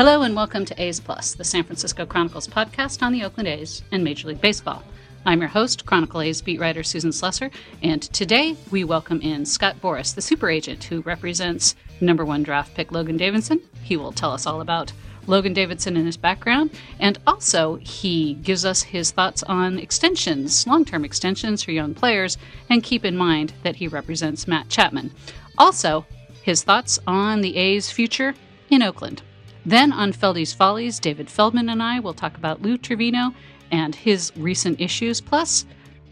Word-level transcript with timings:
Hello 0.00 0.22
and 0.22 0.34
welcome 0.34 0.64
to 0.64 0.82
A's 0.82 0.98
Plus, 0.98 1.34
the 1.34 1.44
San 1.44 1.62
Francisco 1.62 2.06
Chronicles 2.06 2.48
podcast 2.48 3.02
on 3.02 3.12
the 3.12 3.22
Oakland 3.22 3.46
A's 3.46 3.82
and 3.92 4.02
Major 4.02 4.28
League 4.28 4.40
Baseball. 4.40 4.82
I'm 5.26 5.40
your 5.40 5.50
host, 5.50 5.84
Chronicle 5.84 6.22
A's 6.22 6.40
beat 6.40 6.58
writer 6.58 6.82
Susan 6.82 7.10
Slusser, 7.10 7.52
and 7.82 8.00
today 8.00 8.56
we 8.70 8.82
welcome 8.82 9.20
in 9.20 9.44
Scott 9.44 9.76
Boras, 9.82 10.14
the 10.14 10.22
super 10.22 10.48
agent 10.48 10.84
who 10.84 11.02
represents 11.02 11.76
number 12.00 12.24
one 12.24 12.42
draft 12.42 12.74
pick 12.74 12.92
Logan 12.92 13.18
Davidson. 13.18 13.60
He 13.82 13.98
will 13.98 14.10
tell 14.10 14.32
us 14.32 14.46
all 14.46 14.62
about 14.62 14.90
Logan 15.26 15.52
Davidson 15.52 15.98
and 15.98 16.06
his 16.06 16.16
background, 16.16 16.70
and 16.98 17.18
also 17.26 17.74
he 17.74 18.32
gives 18.32 18.64
us 18.64 18.80
his 18.80 19.10
thoughts 19.10 19.42
on 19.42 19.78
extensions, 19.78 20.66
long 20.66 20.86
term 20.86 21.04
extensions 21.04 21.62
for 21.62 21.72
young 21.72 21.92
players, 21.92 22.38
and 22.70 22.82
keep 22.82 23.04
in 23.04 23.18
mind 23.18 23.52
that 23.64 23.76
he 23.76 23.86
represents 23.86 24.48
Matt 24.48 24.70
Chapman. 24.70 25.12
Also, 25.58 26.06
his 26.40 26.62
thoughts 26.62 26.98
on 27.06 27.42
the 27.42 27.58
A's 27.58 27.90
future 27.90 28.34
in 28.70 28.82
Oakland. 28.82 29.20
Then 29.66 29.92
on 29.92 30.12
Feldy's 30.12 30.52
Follies, 30.52 30.98
David 30.98 31.28
Feldman 31.28 31.68
and 31.68 31.82
I 31.82 32.00
will 32.00 32.14
talk 32.14 32.36
about 32.36 32.62
Lou 32.62 32.78
Trivino 32.78 33.34
and 33.70 33.94
his 33.94 34.32
recent 34.36 34.80
issues, 34.80 35.20
plus 35.20 35.66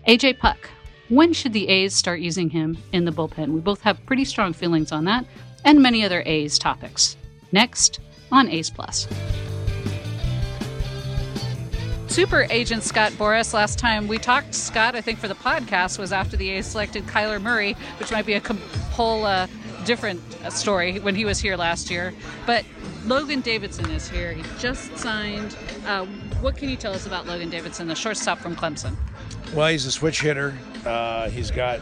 AJ 0.06 0.38
Puk. 0.38 0.70
When 1.08 1.32
should 1.32 1.54
the 1.54 1.68
A's 1.68 1.94
start 1.94 2.20
using 2.20 2.50
him 2.50 2.76
in 2.92 3.04
the 3.04 3.10
bullpen? 3.10 3.52
We 3.52 3.60
both 3.60 3.80
have 3.82 4.04
pretty 4.04 4.26
strong 4.26 4.52
feelings 4.52 4.92
on 4.92 5.06
that, 5.06 5.24
and 5.64 5.82
many 5.82 6.04
other 6.04 6.22
A's 6.26 6.58
topics. 6.58 7.16
Next 7.50 8.00
on 8.30 8.48
A's 8.48 8.68
Plus. 8.68 9.08
Super 12.08 12.46
agent 12.50 12.82
Scott 12.82 13.12
Boras. 13.12 13.54
Last 13.54 13.78
time 13.78 14.08
we 14.08 14.18
talked, 14.18 14.54
Scott, 14.54 14.94
I 14.94 15.00
think 15.00 15.18
for 15.18 15.28
the 15.28 15.34
podcast, 15.34 15.98
was 15.98 16.12
after 16.12 16.36
the 16.36 16.50
A's 16.50 16.66
selected 16.66 17.04
Kyler 17.06 17.40
Murray, 17.40 17.74
which 17.98 18.10
might 18.10 18.26
be 18.26 18.34
a 18.34 18.40
whole 18.90 19.24
uh, 19.24 19.46
different 19.84 20.20
uh, 20.44 20.50
story 20.50 20.98
when 20.98 21.14
he 21.14 21.24
was 21.24 21.38
here 21.38 21.56
last 21.56 21.90
year. 21.90 22.12
But 22.44 22.64
Logan 23.04 23.40
Davidson 23.40 23.90
is 23.90 24.08
here. 24.08 24.32
He 24.32 24.42
just 24.58 24.96
signed. 24.98 25.56
Uh, 25.86 26.06
what 26.40 26.56
can 26.56 26.68
you 26.68 26.76
tell 26.76 26.92
us 26.92 27.06
about 27.06 27.26
Logan 27.26 27.50
Davidson, 27.50 27.88
the 27.88 27.94
shortstop 27.94 28.38
from 28.38 28.56
Clemson? 28.56 28.94
Well, 29.54 29.68
he's 29.68 29.86
a 29.86 29.92
switch 29.92 30.20
hitter. 30.20 30.56
Uh, 30.84 31.30
he's 31.30 31.50
got 31.50 31.80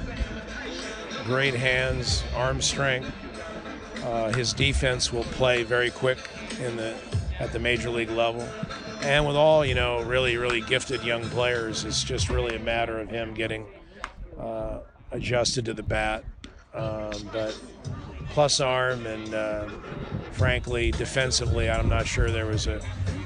great 1.24 1.54
hands, 1.54 2.22
arm 2.34 2.60
strength. 2.60 3.12
Uh, 4.04 4.32
his 4.32 4.52
defense 4.52 5.12
will 5.12 5.24
play 5.24 5.64
very 5.64 5.90
quick 5.90 6.18
in 6.60 6.76
the 6.76 6.96
at 7.40 7.52
the 7.52 7.58
major 7.58 7.90
league 7.90 8.10
level. 8.10 8.46
And 9.02 9.26
with 9.26 9.36
all 9.36 9.64
you 9.64 9.74
know, 9.74 10.02
really, 10.02 10.36
really 10.36 10.60
gifted 10.60 11.02
young 11.02 11.24
players, 11.30 11.84
it's 11.84 12.02
just 12.02 12.30
really 12.30 12.56
a 12.56 12.60
matter 12.60 12.98
of 12.98 13.10
him 13.10 13.34
getting 13.34 13.66
uh, 14.38 14.80
adjusted 15.10 15.64
to 15.66 15.74
the 15.74 15.82
bat. 15.82 16.24
Um, 16.72 17.12
but 17.32 17.58
plus 18.30 18.60
arm, 18.60 19.06
and 19.06 19.34
uh, 19.34 19.68
frankly, 20.32 20.90
defensively, 20.90 21.68
I'm 21.70 21.88
not 21.88 22.06
sure 22.06 22.30
there 22.30 22.46
was 22.46 22.66
a, 22.66 22.80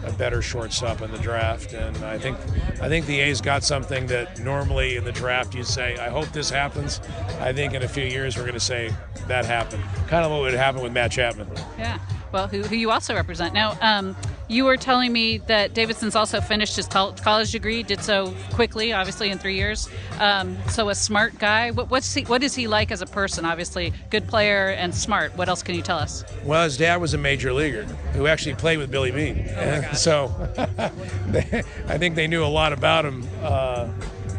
a, 0.04 0.12
better 0.12 0.42
shortstop 0.42 1.02
in 1.02 1.10
the 1.10 1.18
draft. 1.18 1.72
And 1.72 1.96
I 2.04 2.18
think 2.18 2.38
I 2.80 2.88
think 2.88 3.06
the 3.06 3.20
A's 3.20 3.40
got 3.40 3.64
something 3.64 4.06
that 4.06 4.40
normally 4.40 4.96
in 4.96 5.04
the 5.04 5.12
draft 5.12 5.54
you'd 5.54 5.66
say, 5.66 5.96
I 5.96 6.08
hope 6.08 6.28
this 6.28 6.50
happens. 6.50 7.00
I 7.40 7.52
think 7.52 7.74
in 7.74 7.82
a 7.82 7.88
few 7.88 8.04
years 8.04 8.36
we're 8.36 8.42
going 8.42 8.54
to 8.54 8.60
say 8.60 8.94
that 9.26 9.44
happened. 9.44 9.82
Kind 10.08 10.24
of 10.24 10.30
what 10.30 10.40
would 10.42 10.54
happen 10.54 10.82
with 10.82 10.92
Matt 10.92 11.12
Chapman. 11.12 11.48
Yeah. 11.78 11.98
Well, 12.32 12.46
who, 12.46 12.62
who 12.62 12.76
you 12.76 12.90
also 12.90 13.14
represent 13.14 13.54
now. 13.54 13.76
Um, 13.80 14.16
you 14.50 14.64
were 14.64 14.76
telling 14.76 15.12
me 15.12 15.38
that 15.38 15.74
Davidson's 15.74 16.16
also 16.16 16.40
finished 16.40 16.74
his 16.74 16.88
college 16.88 17.52
degree, 17.52 17.84
did 17.84 18.02
so 18.02 18.34
quickly, 18.52 18.92
obviously 18.92 19.30
in 19.30 19.38
three 19.38 19.54
years. 19.54 19.88
Um, 20.18 20.58
so 20.68 20.88
a 20.88 20.94
smart 20.94 21.38
guy. 21.38 21.70
What, 21.70 21.88
what's 21.88 22.12
he, 22.12 22.22
what 22.24 22.42
is 22.42 22.54
he 22.56 22.66
like 22.66 22.90
as 22.90 23.00
a 23.00 23.06
person? 23.06 23.44
Obviously, 23.44 23.92
good 24.10 24.26
player 24.26 24.70
and 24.70 24.92
smart. 24.92 25.36
What 25.36 25.48
else 25.48 25.62
can 25.62 25.76
you 25.76 25.82
tell 25.82 25.98
us? 25.98 26.24
Well, 26.44 26.64
his 26.64 26.76
dad 26.76 27.00
was 27.00 27.14
a 27.14 27.18
major 27.18 27.52
leaguer 27.52 27.84
who 28.12 28.26
actually 28.26 28.56
played 28.56 28.78
with 28.78 28.90
Billy 28.90 29.12
Beane, 29.12 29.48
oh 29.56 29.92
so 29.94 30.28
they, 31.28 31.62
I 31.86 31.98
think 31.98 32.16
they 32.16 32.26
knew 32.26 32.44
a 32.44 32.46
lot 32.46 32.72
about 32.72 33.04
him. 33.04 33.26
Uh, 33.42 33.88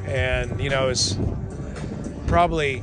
and 0.06 0.60
you 0.60 0.70
know, 0.70 0.90
it's 0.90 1.18
probably 2.28 2.80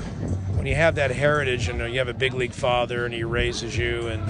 when 0.57 0.67
you 0.67 0.75
have 0.75 0.95
that 0.95 1.11
heritage 1.11 1.69
and 1.69 1.93
you 1.93 1.99
have 1.99 2.09
a 2.09 2.15
big 2.15 2.33
league 2.33 2.53
father 2.53 3.05
and 3.05 3.13
he 3.13 3.23
raises 3.23 3.77
you 3.77 4.09
and 4.09 4.23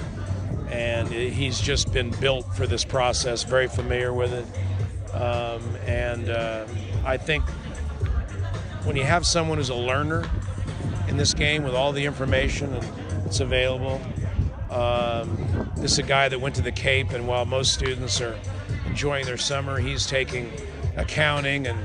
and 0.69 1.07
he's 1.09 1.59
just 1.59 1.91
been 1.91 2.11
built 2.11 2.45
for 2.55 2.67
this 2.67 2.85
process, 2.85 3.43
very 3.43 3.67
familiar 3.67 4.13
with 4.13 4.33
it. 4.33 5.15
Um, 5.15 5.61
and 5.87 6.29
uh, 6.29 6.65
I 7.05 7.17
think 7.17 7.43
when 8.83 8.95
you 8.95 9.03
have 9.03 9.25
someone 9.25 9.57
who's 9.57 9.69
a 9.69 9.75
learner 9.75 10.29
in 11.07 11.17
this 11.17 11.33
game 11.33 11.63
with 11.63 11.73
all 11.73 11.91
the 11.91 12.05
information 12.05 12.71
that's 13.23 13.39
available, 13.39 13.99
um, 14.69 15.71
this 15.77 15.93
is 15.93 15.99
a 15.99 16.03
guy 16.03 16.29
that 16.29 16.39
went 16.39 16.55
to 16.55 16.61
the 16.61 16.71
Cape, 16.71 17.11
and 17.11 17.27
while 17.27 17.45
most 17.45 17.73
students 17.73 18.21
are 18.21 18.37
enjoying 18.85 19.25
their 19.25 19.37
summer, 19.37 19.79
he's 19.79 20.05
taking 20.05 20.51
accounting 20.95 21.65
and 21.65 21.79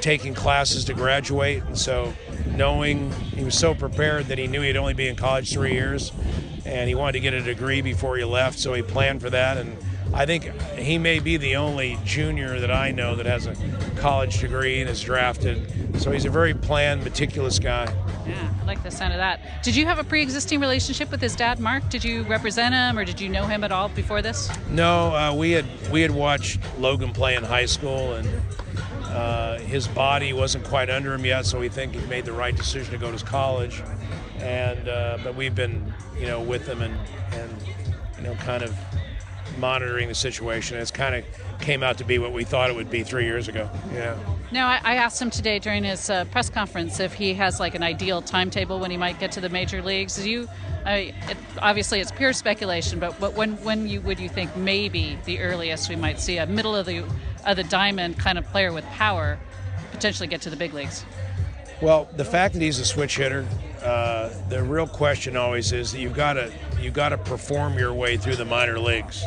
taking 0.00 0.32
classes 0.34 0.84
to 0.86 0.94
graduate. 0.94 1.62
And 1.64 1.76
so, 1.76 2.14
knowing 2.46 3.12
he 3.12 3.44
was 3.44 3.58
so 3.58 3.74
prepared 3.74 4.26
that 4.26 4.38
he 4.38 4.46
knew 4.46 4.62
he'd 4.62 4.76
only 4.76 4.94
be 4.94 5.08
in 5.08 5.16
college 5.16 5.52
three 5.52 5.72
years, 5.72 6.12
and 6.66 6.88
he 6.88 6.94
wanted 6.94 7.12
to 7.12 7.20
get 7.20 7.32
a 7.32 7.40
degree 7.40 7.80
before 7.80 8.16
he 8.16 8.24
left, 8.24 8.58
so 8.58 8.74
he 8.74 8.82
planned 8.82 9.20
for 9.20 9.30
that. 9.30 9.56
And 9.56 9.76
I 10.12 10.26
think 10.26 10.50
he 10.72 10.98
may 10.98 11.20
be 11.20 11.36
the 11.36 11.56
only 11.56 11.98
junior 12.04 12.58
that 12.60 12.70
I 12.70 12.90
know 12.90 13.14
that 13.16 13.26
has 13.26 13.46
a 13.46 13.54
college 13.96 14.40
degree 14.40 14.80
and 14.80 14.90
is 14.90 15.00
drafted. 15.00 16.00
So 16.00 16.10
he's 16.10 16.24
a 16.24 16.30
very 16.30 16.54
planned, 16.54 17.04
meticulous 17.04 17.58
guy. 17.58 17.92
Yeah, 18.26 18.52
I 18.60 18.64
like 18.64 18.82
the 18.82 18.90
sound 18.90 19.12
of 19.12 19.18
that. 19.18 19.62
Did 19.62 19.76
you 19.76 19.86
have 19.86 19.98
a 19.98 20.04
pre-existing 20.04 20.60
relationship 20.60 21.10
with 21.10 21.20
his 21.20 21.36
dad, 21.36 21.60
Mark? 21.60 21.88
Did 21.88 22.04
you 22.04 22.24
represent 22.24 22.74
him, 22.74 22.98
or 22.98 23.04
did 23.04 23.20
you 23.20 23.28
know 23.28 23.46
him 23.46 23.62
at 23.62 23.70
all 23.70 23.88
before 23.88 24.22
this? 24.22 24.50
No, 24.68 25.14
uh, 25.14 25.32
we 25.32 25.52
had 25.52 25.66
we 25.92 26.02
had 26.02 26.10
watched 26.10 26.58
Logan 26.78 27.12
play 27.12 27.36
in 27.36 27.44
high 27.44 27.66
school, 27.66 28.14
and 28.14 28.28
uh, 29.04 29.58
his 29.58 29.86
body 29.86 30.32
wasn't 30.32 30.64
quite 30.64 30.90
under 30.90 31.14
him 31.14 31.24
yet, 31.24 31.46
so 31.46 31.60
we 31.60 31.68
think 31.68 31.94
he 31.94 32.04
made 32.06 32.24
the 32.24 32.32
right 32.32 32.56
decision 32.56 32.90
to 32.92 32.98
go 32.98 33.16
to 33.16 33.24
college 33.24 33.82
and 34.40 34.88
uh, 34.88 35.18
but 35.22 35.34
we've 35.34 35.54
been 35.54 35.92
you 36.18 36.26
know 36.26 36.40
with 36.40 36.66
them 36.66 36.82
and 36.82 36.94
and 37.32 37.52
you 38.16 38.22
know 38.22 38.34
kind 38.36 38.62
of 38.62 38.76
monitoring 39.58 40.08
the 40.08 40.14
situation. 40.14 40.78
It's 40.78 40.90
kind 40.90 41.14
of 41.14 41.24
came 41.60 41.82
out 41.82 41.98
to 41.98 42.04
be 42.04 42.18
what 42.18 42.32
we 42.32 42.44
thought 42.44 42.70
it 42.70 42.76
would 42.76 42.90
be 42.90 43.02
three 43.02 43.24
years 43.24 43.48
ago. 43.48 43.70
Yeah. 43.92 44.16
Now 44.52 44.68
I, 44.68 44.80
I 44.84 44.94
asked 44.96 45.20
him 45.20 45.30
today 45.30 45.58
during 45.58 45.84
his 45.84 46.10
uh, 46.10 46.24
press 46.26 46.50
conference 46.50 47.00
if 47.00 47.14
he 47.14 47.34
has 47.34 47.58
like 47.58 47.74
an 47.74 47.82
ideal 47.82 48.22
timetable 48.22 48.78
when 48.78 48.90
he 48.90 48.96
might 48.96 49.18
get 49.18 49.32
to 49.32 49.40
the 49.40 49.48
major 49.48 49.82
leagues. 49.82 50.24
you, 50.24 50.48
I, 50.84 51.14
it, 51.28 51.36
obviously 51.60 52.00
it's 52.00 52.12
pure 52.12 52.32
speculation, 52.32 53.00
but 53.00 53.18
but 53.18 53.34
when 53.34 53.52
when 53.64 53.88
you 53.88 54.00
would 54.02 54.20
you 54.20 54.28
think 54.28 54.54
maybe 54.56 55.18
the 55.24 55.40
earliest 55.40 55.88
we 55.88 55.96
might 55.96 56.20
see 56.20 56.38
a 56.38 56.46
middle 56.46 56.76
of 56.76 56.86
the 56.86 57.04
of 57.44 57.56
the 57.56 57.64
diamond 57.64 58.18
kind 58.18 58.38
of 58.38 58.46
player 58.46 58.72
with 58.72 58.84
power 58.86 59.38
potentially 59.90 60.28
get 60.28 60.42
to 60.42 60.50
the 60.50 60.56
big 60.56 60.74
leagues? 60.74 61.04
Well, 61.80 62.08
the 62.16 62.24
fact 62.24 62.54
that 62.54 62.62
he's 62.62 62.78
a 62.78 62.84
switch 62.84 63.16
hitter, 63.16 63.46
uh, 63.82 64.30
the 64.48 64.62
real 64.62 64.86
question 64.86 65.36
always 65.36 65.72
is 65.72 65.92
that 65.92 66.00
you've 66.00 66.14
got 66.14 66.34
to 66.34 66.52
you 66.80 66.90
got 66.90 67.10
to 67.10 67.18
perform 67.18 67.78
your 67.78 67.92
way 67.92 68.16
through 68.16 68.36
the 68.36 68.44
minor 68.44 68.78
leagues, 68.78 69.24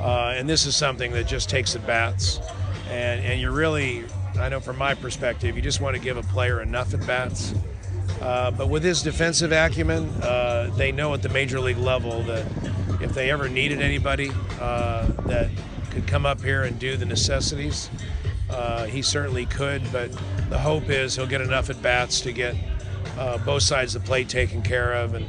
uh, 0.00 0.34
and 0.36 0.48
this 0.48 0.66
is 0.66 0.76
something 0.76 1.12
that 1.12 1.26
just 1.26 1.48
takes 1.48 1.74
at 1.74 1.86
bats, 1.86 2.40
and 2.88 3.24
and 3.24 3.40
you 3.40 3.50
really, 3.50 4.04
I 4.38 4.48
know 4.48 4.60
from 4.60 4.78
my 4.78 4.94
perspective, 4.94 5.56
you 5.56 5.62
just 5.62 5.80
want 5.80 5.96
to 5.96 6.02
give 6.02 6.16
a 6.16 6.22
player 6.22 6.62
enough 6.62 6.94
at 6.94 7.06
bats. 7.06 7.54
Uh, 8.20 8.50
but 8.50 8.68
with 8.68 8.82
his 8.82 9.02
defensive 9.02 9.50
acumen, 9.50 10.08
uh, 10.22 10.70
they 10.76 10.92
know 10.92 11.14
at 11.14 11.22
the 11.22 11.28
major 11.30 11.58
league 11.58 11.78
level 11.78 12.22
that 12.24 12.44
if 13.00 13.14
they 13.14 13.30
ever 13.30 13.48
needed 13.48 13.80
anybody 13.80 14.30
uh, 14.60 15.06
that 15.26 15.48
could 15.90 16.06
come 16.06 16.26
up 16.26 16.42
here 16.42 16.64
and 16.64 16.78
do 16.78 16.96
the 16.96 17.06
necessities, 17.06 17.88
he 18.88 19.00
certainly 19.00 19.46
could, 19.46 19.80
but 19.92 20.10
the 20.50 20.58
hope 20.58 20.90
is 20.90 21.16
he'll 21.16 21.26
get 21.26 21.40
enough 21.40 21.70
at 21.70 21.80
bats 21.80 22.20
to 22.20 22.32
get 22.32 22.56
uh, 23.20 23.36
both 23.38 23.62
sides 23.62 23.94
of 23.94 24.02
the 24.02 24.06
plate 24.06 24.28
taken 24.28 24.62
care 24.62 24.94
of 24.94 25.14
and, 25.14 25.26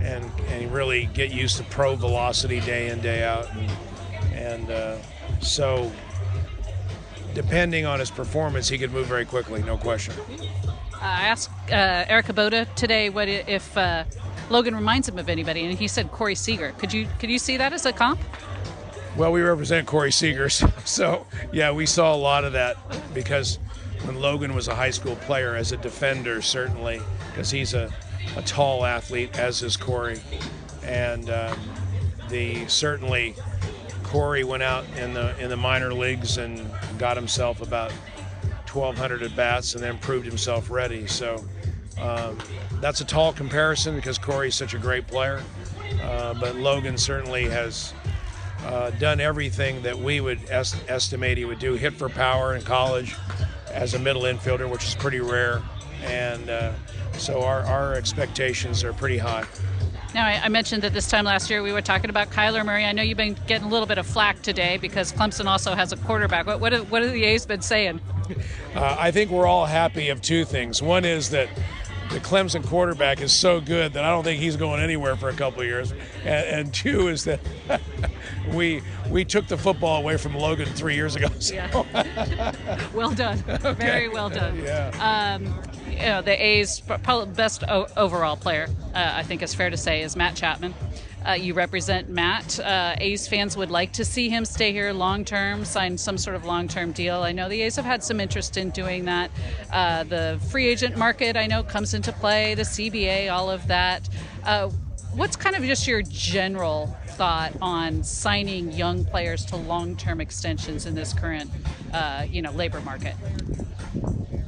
and, 0.00 0.24
and 0.48 0.72
really 0.72 1.06
get 1.06 1.32
used 1.32 1.56
to 1.56 1.64
pro 1.64 1.96
velocity 1.96 2.60
day 2.60 2.88
in, 2.88 3.00
day 3.00 3.24
out. 3.24 3.52
And, 3.52 3.70
and 4.32 4.70
uh, 4.70 4.96
so, 5.40 5.90
depending 7.34 7.84
on 7.84 7.98
his 7.98 8.12
performance, 8.12 8.68
he 8.68 8.78
could 8.78 8.92
move 8.92 9.08
very 9.08 9.24
quickly, 9.24 9.60
no 9.64 9.76
question. 9.76 10.14
I 11.00 11.26
asked 11.26 11.50
uh, 11.72 12.04
Eric 12.08 12.26
Kubota 12.26 12.72
today 12.76 13.10
what 13.10 13.26
if 13.26 13.76
uh, 13.76 14.04
Logan 14.48 14.76
reminds 14.76 15.08
him 15.08 15.18
of 15.18 15.28
anybody, 15.28 15.64
and 15.64 15.76
he 15.76 15.88
said 15.88 16.12
Corey 16.12 16.36
Seager. 16.36 16.72
Could 16.78 16.92
you 16.92 17.08
could 17.18 17.28
you 17.28 17.40
see 17.40 17.56
that 17.56 17.72
as 17.72 17.84
a 17.86 17.92
comp? 17.92 18.20
Well, 19.16 19.32
we 19.32 19.42
represent 19.42 19.88
Corey 19.88 20.10
Seagers, 20.10 20.62
so 20.86 21.26
yeah, 21.52 21.72
we 21.72 21.86
saw 21.86 22.14
a 22.14 22.16
lot 22.16 22.44
of 22.44 22.52
that 22.52 22.76
because 23.12 23.58
when 24.04 24.20
Logan 24.20 24.54
was 24.54 24.68
a 24.68 24.76
high 24.76 24.90
school 24.90 25.16
player 25.16 25.56
as 25.56 25.72
a 25.72 25.76
defender, 25.76 26.40
certainly, 26.40 27.00
because 27.32 27.50
he's 27.50 27.74
a, 27.74 27.92
a 28.36 28.42
tall 28.42 28.84
athlete, 28.84 29.38
as 29.38 29.62
is 29.62 29.76
Corey, 29.76 30.20
and 30.84 31.28
um, 31.30 31.58
the 32.28 32.66
certainly 32.68 33.34
Corey 34.04 34.44
went 34.44 34.62
out 34.62 34.84
in 34.98 35.14
the 35.14 35.36
in 35.42 35.48
the 35.48 35.56
minor 35.56 35.92
leagues 35.92 36.36
and 36.36 36.70
got 36.98 37.16
himself 37.16 37.62
about 37.62 37.90
1,200 38.70 39.22
at 39.22 39.36
bats, 39.36 39.74
and 39.74 39.82
then 39.82 39.98
proved 39.98 40.26
himself 40.26 40.70
ready. 40.70 41.06
So 41.06 41.44
um, 42.00 42.38
that's 42.80 43.00
a 43.00 43.04
tall 43.04 43.32
comparison 43.32 43.96
because 43.96 44.18
Corey's 44.18 44.54
such 44.54 44.74
a 44.74 44.78
great 44.78 45.06
player, 45.06 45.42
uh, 46.02 46.34
but 46.34 46.56
Logan 46.56 46.96
certainly 46.96 47.44
has 47.44 47.92
uh, 48.64 48.90
done 48.90 49.20
everything 49.20 49.82
that 49.82 49.98
we 49.98 50.20
would 50.20 50.40
est- 50.50 50.82
estimate 50.88 51.36
he 51.36 51.44
would 51.44 51.58
do. 51.58 51.74
Hit 51.74 51.94
for 51.94 52.08
power 52.08 52.54
in 52.54 52.62
college 52.62 53.14
as 53.70 53.94
a 53.94 53.98
middle 53.98 54.22
infielder, 54.22 54.70
which 54.70 54.86
is 54.86 54.94
pretty 54.94 55.20
rare, 55.20 55.62
and 56.04 56.48
uh, 56.48 56.72
so 57.18 57.42
our, 57.42 57.60
our 57.62 57.94
expectations 57.94 58.84
are 58.84 58.92
pretty 58.92 59.18
high. 59.18 59.44
Now, 60.14 60.26
I, 60.26 60.42
I, 60.44 60.48
mentioned 60.48 60.82
that 60.82 60.92
this 60.92 61.08
time 61.08 61.24
last 61.24 61.48
year 61.48 61.62
we 61.62 61.72
were 61.72 61.80
talking 61.80 62.10
about 62.10 62.30
Kyler 62.30 62.66
Murray. 62.66 62.84
I 62.84 62.92
know 62.92 63.02
you've 63.02 63.16
been 63.16 63.36
getting 63.46 63.66
a 63.66 63.70
little 63.70 63.86
bit 63.86 63.96
of 63.96 64.06
flack 64.06 64.42
today 64.42 64.76
because 64.76 65.10
Clemson 65.10 65.46
also 65.46 65.74
has 65.74 65.92
a 65.92 65.96
quarterback. 65.96 66.46
What 66.46 66.60
what, 66.60 66.74
what 66.90 67.02
have 67.02 67.12
the 67.12 67.24
A's 67.24 67.46
been 67.46 67.62
saying? 67.62 68.00
Uh, 68.74 68.96
I 68.98 69.10
think 69.10 69.30
we're 69.30 69.46
all 69.46 69.66
happy 69.66 70.08
of 70.08 70.22
two 70.22 70.46
things. 70.46 70.80
One 70.80 71.04
is 71.04 71.28
that 71.28 71.50
the 72.12 72.20
Clemson 72.20 72.66
quarterback 72.66 73.20
is 73.20 73.32
so 73.32 73.60
good 73.60 73.92
that 73.94 74.04
I 74.04 74.10
don't 74.10 74.24
think 74.24 74.40
he's 74.40 74.56
going 74.56 74.80
anywhere 74.80 75.16
for 75.16 75.28
a 75.28 75.34
couple 75.34 75.60
of 75.60 75.66
years. 75.66 75.92
And, 76.24 76.46
and 76.46 76.74
two 76.74 77.08
is 77.08 77.24
that 77.24 77.40
we 78.52 78.82
we 79.10 79.24
took 79.24 79.46
the 79.46 79.58
football 79.58 79.98
away 79.98 80.16
from 80.16 80.34
Logan 80.34 80.68
three 80.68 80.94
years 80.94 81.16
ago. 81.16 81.28
So. 81.38 81.54
Yeah. 81.54 82.54
well 82.94 83.10
done. 83.10 83.42
Okay. 83.48 83.72
Very 83.74 84.08
well 84.08 84.30
done. 84.30 84.58
Yeah. 84.62 85.38
Um, 85.38 85.62
you 85.92 86.06
know, 86.06 86.22
the 86.22 86.44
A's 86.44 86.80
best 86.80 87.64
overall 87.96 88.36
player, 88.36 88.68
uh, 88.94 89.12
I 89.14 89.22
think, 89.22 89.42
is 89.42 89.54
fair 89.54 89.70
to 89.70 89.76
say, 89.76 90.02
is 90.02 90.16
Matt 90.16 90.34
Chapman. 90.34 90.74
Uh, 91.26 91.32
you 91.32 91.54
represent 91.54 92.08
Matt. 92.08 92.58
Uh, 92.58 92.96
A's 92.98 93.28
fans 93.28 93.56
would 93.56 93.70
like 93.70 93.92
to 93.92 94.04
see 94.04 94.28
him 94.28 94.44
stay 94.44 94.72
here 94.72 94.92
long 94.92 95.24
term, 95.24 95.64
sign 95.64 95.96
some 95.96 96.18
sort 96.18 96.34
of 96.34 96.44
long 96.44 96.66
term 96.66 96.90
deal. 96.92 97.22
I 97.22 97.30
know 97.30 97.48
the 97.48 97.62
A's 97.62 97.76
have 97.76 97.84
had 97.84 98.02
some 98.02 98.20
interest 98.20 98.56
in 98.56 98.70
doing 98.70 99.04
that. 99.04 99.30
Uh, 99.72 100.04
the 100.04 100.40
free 100.50 100.66
agent 100.66 100.96
market, 100.96 101.36
I 101.36 101.46
know, 101.46 101.62
comes 101.62 101.94
into 101.94 102.12
play, 102.12 102.54
the 102.54 102.62
CBA, 102.62 103.32
all 103.32 103.50
of 103.50 103.66
that. 103.68 104.08
Uh, 104.44 104.70
what's 105.14 105.36
kind 105.36 105.54
of 105.54 105.62
just 105.62 105.86
your 105.86 106.02
general 106.02 106.96
thought 107.10 107.52
on 107.60 108.02
signing 108.02 108.72
young 108.72 109.04
players 109.04 109.44
to 109.46 109.56
long 109.56 109.96
term 109.96 110.20
extensions 110.20 110.86
in 110.86 110.94
this 110.94 111.12
current, 111.12 111.50
uh, 111.92 112.26
you 112.28 112.42
know, 112.42 112.50
labor 112.50 112.80
market? 112.80 113.14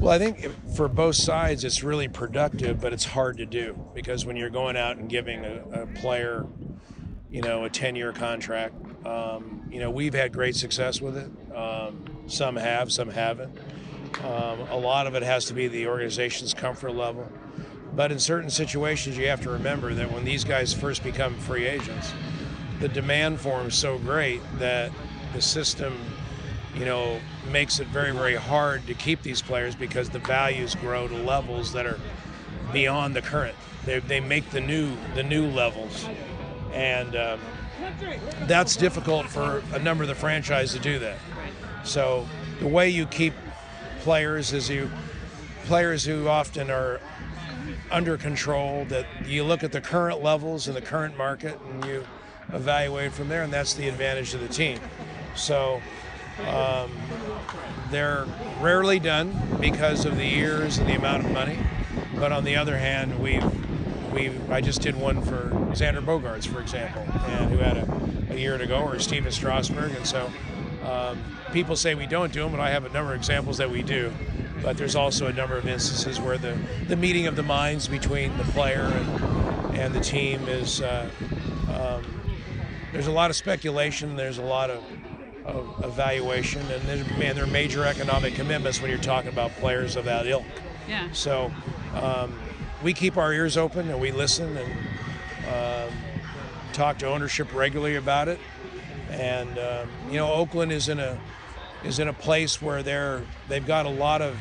Well, 0.04 0.12
I 0.12 0.18
think 0.18 0.50
for 0.76 0.86
both 0.86 1.14
sides, 1.14 1.64
it's 1.64 1.82
really 1.82 2.08
productive, 2.08 2.78
but 2.78 2.92
it's 2.92 3.06
hard 3.06 3.38
to 3.38 3.46
do 3.46 3.74
because 3.94 4.26
when 4.26 4.36
you're 4.36 4.50
going 4.50 4.76
out 4.76 4.98
and 4.98 5.08
giving 5.08 5.46
a, 5.46 5.64
a 5.72 5.86
player, 5.86 6.44
you 7.30 7.40
know, 7.40 7.64
a 7.64 7.70
10 7.70 7.96
year 7.96 8.12
contract, 8.12 8.74
um, 9.06 9.66
you 9.70 9.80
know, 9.80 9.90
we've 9.90 10.12
had 10.12 10.30
great 10.30 10.56
success 10.56 11.00
with 11.00 11.16
it. 11.16 11.56
Um, 11.56 12.04
some 12.26 12.54
have, 12.56 12.92
some 12.92 13.08
haven't. 13.08 13.58
Um, 14.22 14.60
a 14.68 14.76
lot 14.76 15.06
of 15.06 15.14
it 15.14 15.22
has 15.22 15.46
to 15.46 15.54
be 15.54 15.68
the 15.68 15.86
organization's 15.86 16.52
comfort 16.52 16.94
level. 16.94 17.26
But 17.96 18.12
in 18.12 18.18
certain 18.18 18.50
situations, 18.50 19.16
you 19.16 19.28
have 19.28 19.40
to 19.40 19.48
remember 19.48 19.94
that 19.94 20.12
when 20.12 20.26
these 20.26 20.44
guys 20.44 20.74
first 20.74 21.02
become 21.02 21.34
free 21.38 21.64
agents, 21.64 22.12
the 22.78 22.88
demand 22.88 23.40
for 23.40 23.56
them 23.56 23.68
is 23.68 23.74
so 23.74 23.96
great 23.96 24.42
that 24.58 24.92
the 25.32 25.40
system 25.40 25.98
you 26.74 26.84
know, 26.84 27.20
makes 27.50 27.78
it 27.80 27.86
very, 27.88 28.10
very 28.12 28.34
hard 28.34 28.86
to 28.86 28.94
keep 28.94 29.22
these 29.22 29.40
players 29.40 29.74
because 29.74 30.10
the 30.10 30.18
values 30.18 30.74
grow 30.74 31.06
to 31.06 31.16
levels 31.16 31.72
that 31.72 31.86
are 31.86 32.00
beyond 32.72 33.14
the 33.14 33.22
current. 33.22 33.56
They, 33.84 34.00
they 34.00 34.20
make 34.20 34.50
the 34.50 34.60
new 34.60 34.96
the 35.14 35.22
new 35.22 35.46
levels, 35.46 36.08
and 36.72 37.14
um, 37.14 37.40
that's 38.46 38.76
difficult 38.76 39.26
for 39.26 39.62
a 39.72 39.78
number 39.78 40.02
of 40.02 40.08
the 40.08 40.14
franchise 40.14 40.72
to 40.72 40.78
do 40.78 40.98
that. 40.98 41.18
So 41.84 42.26
the 42.60 42.66
way 42.66 42.88
you 42.88 43.06
keep 43.06 43.34
players 44.00 44.52
is 44.52 44.68
you 44.68 44.90
players 45.64 46.04
who 46.04 46.28
often 46.28 46.70
are 46.70 47.00
under 47.90 48.16
control 48.16 48.84
that 48.86 49.06
you 49.26 49.44
look 49.44 49.62
at 49.62 49.72
the 49.72 49.80
current 49.80 50.22
levels 50.22 50.68
in 50.68 50.74
the 50.74 50.80
current 50.80 51.16
market 51.16 51.58
and 51.70 51.84
you 51.84 52.04
evaluate 52.52 53.12
from 53.12 53.28
there 53.28 53.42
and 53.42 53.52
that's 53.52 53.74
the 53.74 53.88
advantage 53.88 54.34
of 54.34 54.40
the 54.40 54.48
team 54.48 54.78
so 55.34 55.80
um, 56.40 56.90
they're 57.90 58.26
rarely 58.60 58.98
done 58.98 59.58
because 59.60 60.04
of 60.04 60.16
the 60.16 60.26
years 60.26 60.78
and 60.78 60.88
the 60.88 60.94
amount 60.94 61.24
of 61.24 61.30
money. 61.30 61.58
But 62.16 62.32
on 62.32 62.44
the 62.44 62.56
other 62.56 62.78
hand, 62.78 63.20
we've 63.20 63.44
we 64.12 64.30
I 64.50 64.60
just 64.60 64.80
did 64.80 64.96
one 64.96 65.22
for 65.22 65.50
Xander 65.72 66.04
Bogaerts, 66.04 66.46
for 66.46 66.60
example, 66.60 67.02
and 67.26 67.50
who 67.50 67.58
had 67.58 67.76
a, 67.76 68.32
a 68.32 68.36
year 68.36 68.56
to 68.56 68.66
go, 68.66 68.80
or 68.80 68.98
Stephen 68.98 69.32
Strasburg, 69.32 69.92
and 69.92 70.06
so 70.06 70.30
um, 70.84 71.18
people 71.52 71.76
say 71.76 71.94
we 71.94 72.06
don't 72.06 72.32
do 72.32 72.42
them, 72.42 72.52
but 72.52 72.60
I 72.60 72.70
have 72.70 72.84
a 72.84 72.90
number 72.90 73.12
of 73.12 73.18
examples 73.18 73.58
that 73.58 73.70
we 73.70 73.82
do. 73.82 74.12
But 74.62 74.78
there's 74.78 74.96
also 74.96 75.26
a 75.26 75.32
number 75.32 75.58
of 75.58 75.66
instances 75.66 76.20
where 76.20 76.38
the, 76.38 76.56
the 76.88 76.96
meeting 76.96 77.26
of 77.26 77.36
the 77.36 77.42
minds 77.42 77.86
between 77.86 78.34
the 78.38 78.44
player 78.44 78.80
and, 78.80 79.76
and 79.76 79.94
the 79.94 80.00
team 80.00 80.48
is 80.48 80.80
uh, 80.80 81.10
um, 81.70 82.02
there's 82.92 83.08
a 83.08 83.12
lot 83.12 83.28
of 83.28 83.36
speculation. 83.36 84.16
There's 84.16 84.38
a 84.38 84.42
lot 84.42 84.70
of 84.70 84.82
evaluation, 85.46 86.60
and 86.70 86.82
then, 86.82 87.18
man, 87.18 87.34
there 87.34 87.44
are 87.44 87.48
major 87.48 87.84
economic 87.84 88.34
commitments 88.34 88.80
when 88.80 88.90
you're 88.90 88.98
talking 88.98 89.30
about 89.30 89.50
players 89.52 89.96
of 89.96 90.04
that 90.06 90.26
ilk. 90.26 90.44
Yeah. 90.88 91.08
So 91.12 91.52
um, 91.94 92.38
we 92.82 92.92
keep 92.92 93.16
our 93.16 93.32
ears 93.32 93.56
open 93.56 93.88
and 93.88 94.00
we 94.00 94.12
listen 94.12 94.56
and 94.56 94.72
um, 95.48 95.96
talk 96.72 96.98
to 96.98 97.06
ownership 97.06 97.52
regularly 97.54 97.96
about 97.96 98.28
it. 98.28 98.38
And 99.10 99.58
um, 99.58 99.88
you 100.10 100.16
know, 100.16 100.32
Oakland 100.32 100.72
is 100.72 100.88
in 100.88 100.98
a 100.98 101.18
is 101.84 101.98
in 101.98 102.08
a 102.08 102.12
place 102.12 102.60
where 102.60 102.82
they're 102.82 103.22
they've 103.48 103.66
got 103.66 103.86
a 103.86 103.90
lot 103.90 104.22
of 104.22 104.36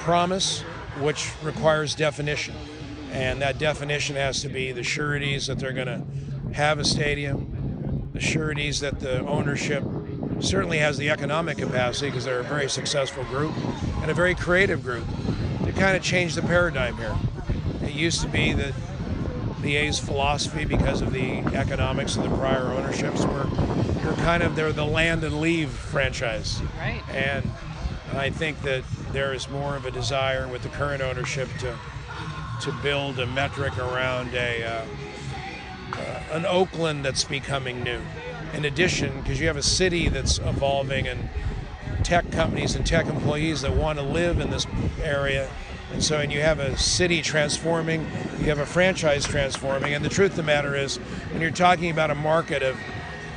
promise, 0.00 0.60
which 0.98 1.32
requires 1.42 1.94
definition, 1.94 2.54
and 3.12 3.40
that 3.40 3.58
definition 3.58 4.16
has 4.16 4.42
to 4.42 4.48
be 4.48 4.72
the 4.72 4.82
sureties 4.82 5.46
that 5.46 5.58
they're 5.58 5.72
going 5.72 5.86
to 5.86 6.04
have 6.54 6.78
a 6.78 6.84
stadium, 6.84 7.59
sureties 8.20 8.80
that 8.80 9.00
the 9.00 9.20
ownership 9.26 9.82
certainly 10.40 10.78
has 10.78 10.98
the 10.98 11.10
economic 11.10 11.58
capacity 11.58 12.06
because 12.06 12.24
they're 12.24 12.40
a 12.40 12.44
very 12.44 12.68
successful 12.68 13.24
group 13.24 13.52
and 14.02 14.10
a 14.10 14.14
very 14.14 14.34
creative 14.34 14.82
group 14.82 15.04
to 15.64 15.72
kind 15.72 15.96
of 15.96 16.02
change 16.02 16.34
the 16.34 16.42
paradigm 16.42 16.96
here. 16.96 17.16
It 17.82 17.92
used 17.92 18.20
to 18.22 18.28
be 18.28 18.52
that 18.52 18.74
the 19.62 19.76
A's 19.76 19.98
philosophy, 19.98 20.64
because 20.64 21.02
of 21.02 21.12
the 21.12 21.38
economics 21.54 22.16
of 22.16 22.22
the 22.22 22.34
prior 22.36 22.68
ownerships, 22.72 23.24
were 23.24 23.46
you're 24.02 24.14
kind 24.14 24.42
of 24.42 24.56
they're 24.56 24.72
the 24.72 24.86
land 24.86 25.22
and 25.24 25.40
leave 25.40 25.70
franchise. 25.70 26.62
Right. 26.78 27.02
And 27.10 27.44
I 28.14 28.30
think 28.30 28.62
that 28.62 28.84
there 29.12 29.34
is 29.34 29.48
more 29.48 29.76
of 29.76 29.84
a 29.84 29.90
desire 29.90 30.48
with 30.48 30.62
the 30.62 30.70
current 30.70 31.02
ownership 31.02 31.48
to 31.60 31.78
to 32.62 32.72
build 32.82 33.18
a 33.18 33.26
metric 33.26 33.76
around 33.78 34.34
a 34.34 34.64
uh, 34.64 34.70
uh, 34.70 34.86
an 36.30 36.46
Oakland 36.46 37.04
that's 37.04 37.24
becoming 37.24 37.82
new. 37.82 38.00
In 38.54 38.64
addition, 38.64 39.20
because 39.20 39.40
you 39.40 39.46
have 39.46 39.56
a 39.56 39.62
city 39.62 40.08
that's 40.08 40.38
evolving 40.38 41.06
and 41.06 41.28
tech 42.02 42.30
companies 42.32 42.74
and 42.74 42.86
tech 42.86 43.06
employees 43.06 43.62
that 43.62 43.74
want 43.74 43.98
to 43.98 44.04
live 44.04 44.40
in 44.40 44.50
this 44.50 44.66
area. 45.02 45.50
And 45.92 46.02
so, 46.02 46.18
and 46.18 46.32
you 46.32 46.40
have 46.40 46.60
a 46.60 46.76
city 46.76 47.20
transforming, 47.20 48.02
you 48.38 48.46
have 48.46 48.58
a 48.58 48.66
franchise 48.66 49.24
transforming. 49.24 49.92
And 49.92 50.04
the 50.04 50.08
truth 50.08 50.32
of 50.32 50.36
the 50.36 50.42
matter 50.42 50.76
is, 50.76 50.96
when 51.32 51.40
you're 51.40 51.50
talking 51.50 51.90
about 51.90 52.10
a 52.10 52.14
market 52.14 52.62
of, 52.62 52.78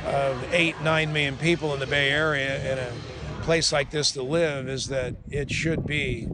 of 0.06 0.52
eight, 0.52 0.80
nine 0.80 1.12
million 1.12 1.36
people 1.36 1.74
in 1.74 1.80
the 1.80 1.86
Bay 1.86 2.10
Area 2.10 2.72
in 2.72 2.78
a 2.78 3.42
place 3.42 3.72
like 3.72 3.90
this 3.90 4.12
to 4.12 4.22
live, 4.22 4.68
is 4.68 4.86
that 4.88 5.16
it 5.30 5.50
should 5.50 5.84
be, 5.84 6.28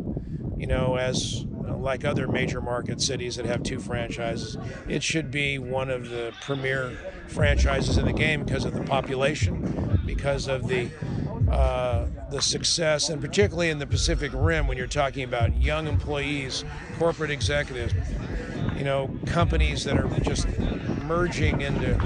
you 0.56 0.66
know, 0.66 0.96
as 0.96 1.44
like 1.80 2.04
other 2.04 2.28
major 2.28 2.60
market 2.60 3.00
cities 3.00 3.36
that 3.36 3.46
have 3.46 3.62
two 3.62 3.78
franchises, 3.78 4.56
it 4.88 5.02
should 5.02 5.30
be 5.30 5.58
one 5.58 5.90
of 5.90 6.08
the 6.10 6.32
premier 6.40 6.92
franchises 7.28 7.98
in 7.98 8.04
the 8.04 8.12
game 8.12 8.44
because 8.44 8.64
of 8.64 8.74
the 8.74 8.82
population, 8.82 10.00
because 10.04 10.48
of 10.48 10.68
the 10.68 10.90
uh, 11.50 12.06
the 12.30 12.40
success, 12.40 13.08
and 13.08 13.20
particularly 13.20 13.70
in 13.70 13.78
the 13.78 13.86
Pacific 13.86 14.30
Rim 14.32 14.68
when 14.68 14.76
you're 14.76 14.86
talking 14.86 15.24
about 15.24 15.60
young 15.60 15.88
employees, 15.88 16.64
corporate 16.96 17.30
executives, 17.30 17.92
you 18.76 18.84
know, 18.84 19.10
companies 19.26 19.82
that 19.84 19.98
are 19.98 20.08
just 20.20 20.46
merging 21.04 21.60
into 21.60 22.00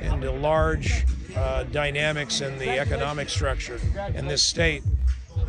into 0.00 0.30
large 0.30 1.06
uh, 1.36 1.64
dynamics 1.64 2.40
in 2.40 2.58
the 2.58 2.78
economic 2.78 3.28
structure 3.28 3.80
in 4.14 4.28
this 4.28 4.42
state. 4.42 4.84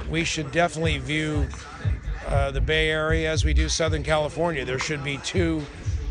We 0.09 0.23
should 0.23 0.51
definitely 0.51 0.97
view 0.97 1.47
uh, 2.27 2.51
the 2.51 2.61
Bay 2.61 2.89
Area 2.89 3.31
as 3.31 3.45
we 3.45 3.53
do 3.53 3.69
Southern 3.69 4.03
California. 4.03 4.65
There 4.65 4.79
should 4.79 5.03
be 5.03 5.17
two 5.17 5.61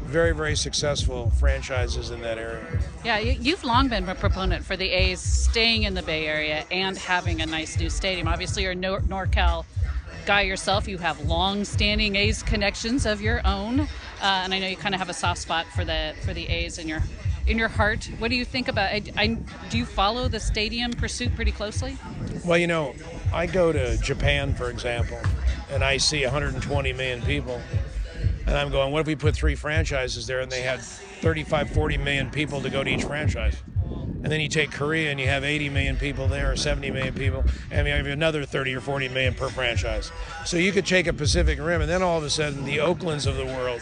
very, 0.05 0.33
very 0.33 0.55
successful 0.55 1.31
franchises 1.31 2.11
in 2.11 2.21
that 2.21 2.39
area. 2.39 2.63
Yeah, 3.05 3.19
you've 3.19 3.65
long 3.65 3.89
been 3.89 4.09
a 4.09 4.15
proponent 4.15 4.65
for 4.65 4.77
the 4.77 4.91
A's 4.91 5.21
staying 5.21 5.85
in 5.85 5.95
the 5.95 6.03
Bay 6.03 6.27
Area 6.27 6.65
and 6.71 6.97
having 6.97 7.41
a 7.41 7.47
nice 7.47 7.79
new 7.79 7.91
stadium. 7.91 8.29
Obviously, 8.29 8.63
you're 8.63 8.73
a 8.73 8.77
Nor- 8.77 9.01
NorCal 9.01 9.65
guy 10.27 10.43
yourself. 10.43 10.87
You 10.87 10.99
have 10.99 11.21
long-standing 11.27 12.17
A's 12.17 12.43
connections 12.43 13.07
of 13.07 13.21
your 13.21 13.41
own, 13.47 13.81
uh, 13.81 13.87
and 14.23 14.55
I 14.55 14.59
know 14.59 14.69
you 14.69 14.77
kind 14.77 14.95
of 14.95 15.01
have 15.01 15.09
a 15.09 15.15
soft 15.15 15.41
spot 15.41 15.67
for 15.75 15.85
the 15.85 16.15
for 16.25 16.33
the 16.33 16.47
A's 16.49 16.79
in 16.79 16.87
your 16.87 17.03
in 17.47 17.59
your 17.59 17.69
heart. 17.69 18.09
What 18.19 18.29
do 18.29 18.37
you 18.37 18.45
think 18.45 18.69
about? 18.69 18.91
I, 18.91 19.03
I, 19.17 19.27
do 19.71 19.79
you 19.79 19.85
follow 19.85 20.29
the 20.29 20.41
stadium 20.41 20.93
pursuit 20.93 21.35
pretty 21.35 21.53
closely? 21.53 21.97
Well, 22.45 22.59
you 22.59 22.67
know, 22.67 22.95
I 23.35 23.47
go 23.47 23.73
to 23.73 23.99
Japan, 23.99 24.55
for 24.55 24.71
example, 24.71 25.19
and 25.69 25.83
I 25.83 25.97
see 25.97 26.23
120 26.23 26.93
million 26.93 27.21
people, 27.23 27.61
and 28.47 28.57
I'm 28.57 28.71
going, 28.71 28.93
what 28.93 29.01
if 29.01 29.09
we 29.09 29.17
put 29.17 29.35
three 29.35 29.57
franchises 29.57 30.25
there 30.29 30.39
and 30.39 30.53
they 30.53 30.63
had 30.63 30.81
35, 30.81 31.71
40 31.71 31.97
million 31.99 32.31
people 32.31 32.61
to 32.61 32.71
go 32.71 32.85
to 32.85 32.89
each 32.89 33.03
franchise? 33.03 33.57
And 33.83 34.27
then 34.27 34.41
you 34.41 34.49
take 34.49 34.71
Korea 34.71 35.11
and 35.11 35.19
you 35.19 35.27
have 35.27 35.43
80 35.43 35.69
million 35.71 35.97
people 35.97 36.29
there 36.29 36.53
or 36.53 36.57
70 36.57 36.93
million 36.93 37.13
people, 37.13 37.45
and 37.73 37.89
you 37.89 37.93
have 37.93 38.07
another 38.07 38.45
30 38.45 38.77
or 38.77 38.81
40 38.81 39.09
million 39.09 39.35
per 39.35 39.49
franchise. 39.49 40.13
So 40.47 40.57
you 40.57 40.71
could 40.71 40.87
take 40.87 41.09
a 41.09 41.13
Pacific 41.13 41.59
Rim, 41.59 41.81
and 41.81 41.91
then 41.91 42.05
all 42.05 42.19
of 42.19 42.25
a 42.25 42.31
sudden 42.31 42.65
the 42.65 42.79
Oaklands 42.79 43.27
of 43.27 43.35
the 43.35 43.47
world, 43.47 43.81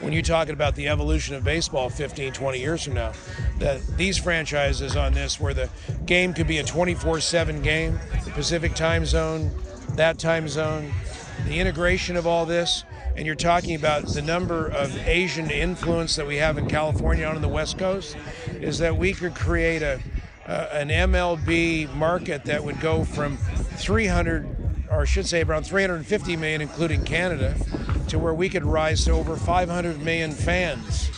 when 0.00 0.12
you're 0.12 0.22
talking 0.22 0.54
about 0.54 0.74
the 0.74 0.88
evolution 0.88 1.34
of 1.34 1.44
baseball 1.44 1.88
15, 1.88 2.32
20 2.32 2.58
years 2.58 2.84
from 2.84 2.94
now, 2.94 3.12
that 3.58 3.84
these 3.96 4.18
franchises 4.18 4.94
on 4.94 5.12
this, 5.12 5.40
where 5.40 5.54
the 5.54 5.68
game 6.06 6.32
could 6.34 6.46
be 6.46 6.58
a 6.58 6.64
24 6.64 7.20
7 7.20 7.62
game, 7.62 7.98
the 8.30 8.36
Pacific 8.36 8.74
time 8.74 9.04
zone, 9.04 9.50
that 9.96 10.18
time 10.18 10.46
zone, 10.46 10.92
the 11.46 11.58
integration 11.58 12.16
of 12.16 12.28
all 12.28 12.46
this, 12.46 12.84
and 13.16 13.26
you're 13.26 13.34
talking 13.34 13.74
about 13.74 14.06
the 14.06 14.22
number 14.22 14.68
of 14.68 14.96
Asian 14.98 15.50
influence 15.50 16.14
that 16.14 16.26
we 16.26 16.36
have 16.36 16.56
in 16.56 16.68
California 16.68 17.26
on 17.26 17.40
the 17.42 17.48
West 17.48 17.76
Coast, 17.76 18.16
is 18.60 18.78
that 18.78 18.96
we 18.96 19.12
could 19.12 19.34
create 19.34 19.82
a, 19.82 20.00
an 20.46 20.90
MLB 20.90 21.92
market 21.94 22.44
that 22.44 22.62
would 22.62 22.80
go 22.80 23.04
from 23.04 23.36
300, 23.36 24.46
or 24.90 25.02
I 25.02 25.04
should 25.06 25.26
say 25.26 25.42
around 25.42 25.64
350 25.64 26.36
million, 26.36 26.60
including 26.60 27.02
Canada, 27.02 27.56
to 28.08 28.18
where 28.18 28.34
we 28.34 28.48
could 28.48 28.64
rise 28.64 29.04
to 29.06 29.10
over 29.10 29.34
500 29.34 30.00
million 30.02 30.30
fans. 30.30 31.10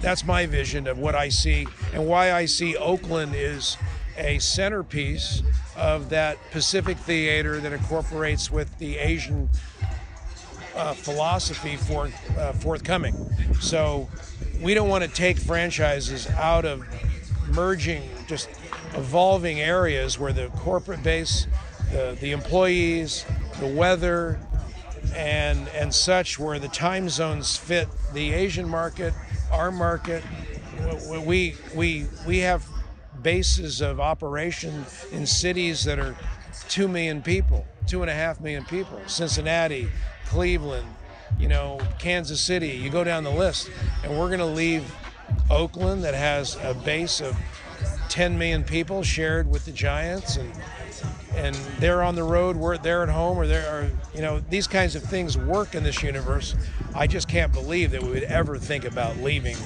That's 0.00 0.24
my 0.24 0.46
vision 0.46 0.86
of 0.86 0.98
what 0.98 1.16
I 1.16 1.30
see 1.30 1.66
and 1.92 2.06
why 2.06 2.32
I 2.32 2.44
see 2.44 2.76
Oakland 2.76 3.34
is 3.34 3.76
a 4.20 4.38
centerpiece 4.38 5.42
of 5.76 6.10
that 6.10 6.38
Pacific 6.50 6.96
theater 6.98 7.58
that 7.60 7.72
incorporates 7.72 8.50
with 8.50 8.76
the 8.78 8.98
Asian 8.98 9.48
uh, 10.76 10.94
philosophy 10.94 11.76
for 11.76 12.10
uh, 12.38 12.52
forthcoming. 12.52 13.14
So 13.60 14.08
we 14.60 14.74
don't 14.74 14.88
want 14.88 15.04
to 15.04 15.10
take 15.10 15.38
franchises 15.38 16.26
out 16.28 16.64
of 16.64 16.84
merging, 17.54 18.02
just 18.26 18.48
evolving 18.94 19.60
areas 19.60 20.18
where 20.18 20.32
the 20.32 20.48
corporate 20.48 21.02
base, 21.02 21.46
the, 21.90 22.16
the 22.20 22.32
employees, 22.32 23.24
the 23.58 23.66
weather, 23.66 24.38
and 25.14 25.66
and 25.68 25.94
such, 25.94 26.38
where 26.38 26.58
the 26.58 26.68
time 26.68 27.08
zones 27.08 27.56
fit 27.56 27.88
the 28.12 28.32
Asian 28.32 28.68
market, 28.68 29.14
our 29.50 29.72
market. 29.72 30.22
We 31.08 31.56
we 31.74 32.06
we 32.26 32.38
have 32.38 32.66
bases 33.22 33.80
of 33.80 34.00
operation 34.00 34.84
in 35.12 35.26
cities 35.26 35.84
that 35.84 35.98
are 35.98 36.16
two 36.68 36.88
million 36.88 37.22
people, 37.22 37.66
two 37.86 38.02
and 38.02 38.10
a 38.10 38.14
half 38.14 38.40
million 38.40 38.64
people. 38.64 39.00
Cincinnati, 39.06 39.88
Cleveland, 40.26 40.86
you 41.38 41.48
know, 41.48 41.80
Kansas 41.98 42.40
City. 42.40 42.68
You 42.68 42.90
go 42.90 43.04
down 43.04 43.24
the 43.24 43.30
list, 43.30 43.70
and 44.04 44.18
we're 44.18 44.28
going 44.28 44.40
to 44.40 44.46
leave 44.46 44.92
Oakland 45.50 46.04
that 46.04 46.14
has 46.14 46.56
a 46.62 46.74
base 46.74 47.20
of 47.20 47.36
10 48.08 48.38
million 48.38 48.64
people 48.64 49.02
shared 49.02 49.48
with 49.48 49.64
the 49.64 49.72
Giants, 49.72 50.36
and 50.36 50.52
and 51.36 51.54
they're 51.78 52.02
on 52.02 52.16
the 52.16 52.24
road, 52.24 52.56
we're 52.56 52.76
they're 52.76 53.02
at 53.02 53.08
home, 53.08 53.38
or 53.38 53.46
there 53.46 53.68
are 53.68 53.88
you 54.14 54.20
know 54.20 54.40
these 54.50 54.66
kinds 54.66 54.94
of 54.96 55.02
things 55.02 55.38
work 55.38 55.74
in 55.74 55.82
this 55.82 56.02
universe. 56.02 56.54
I 56.94 57.06
just 57.06 57.28
can't 57.28 57.52
believe 57.52 57.92
that 57.92 58.02
we 58.02 58.10
would 58.10 58.24
ever 58.24 58.58
think 58.58 58.84
about 58.84 59.16
leaving 59.18 59.56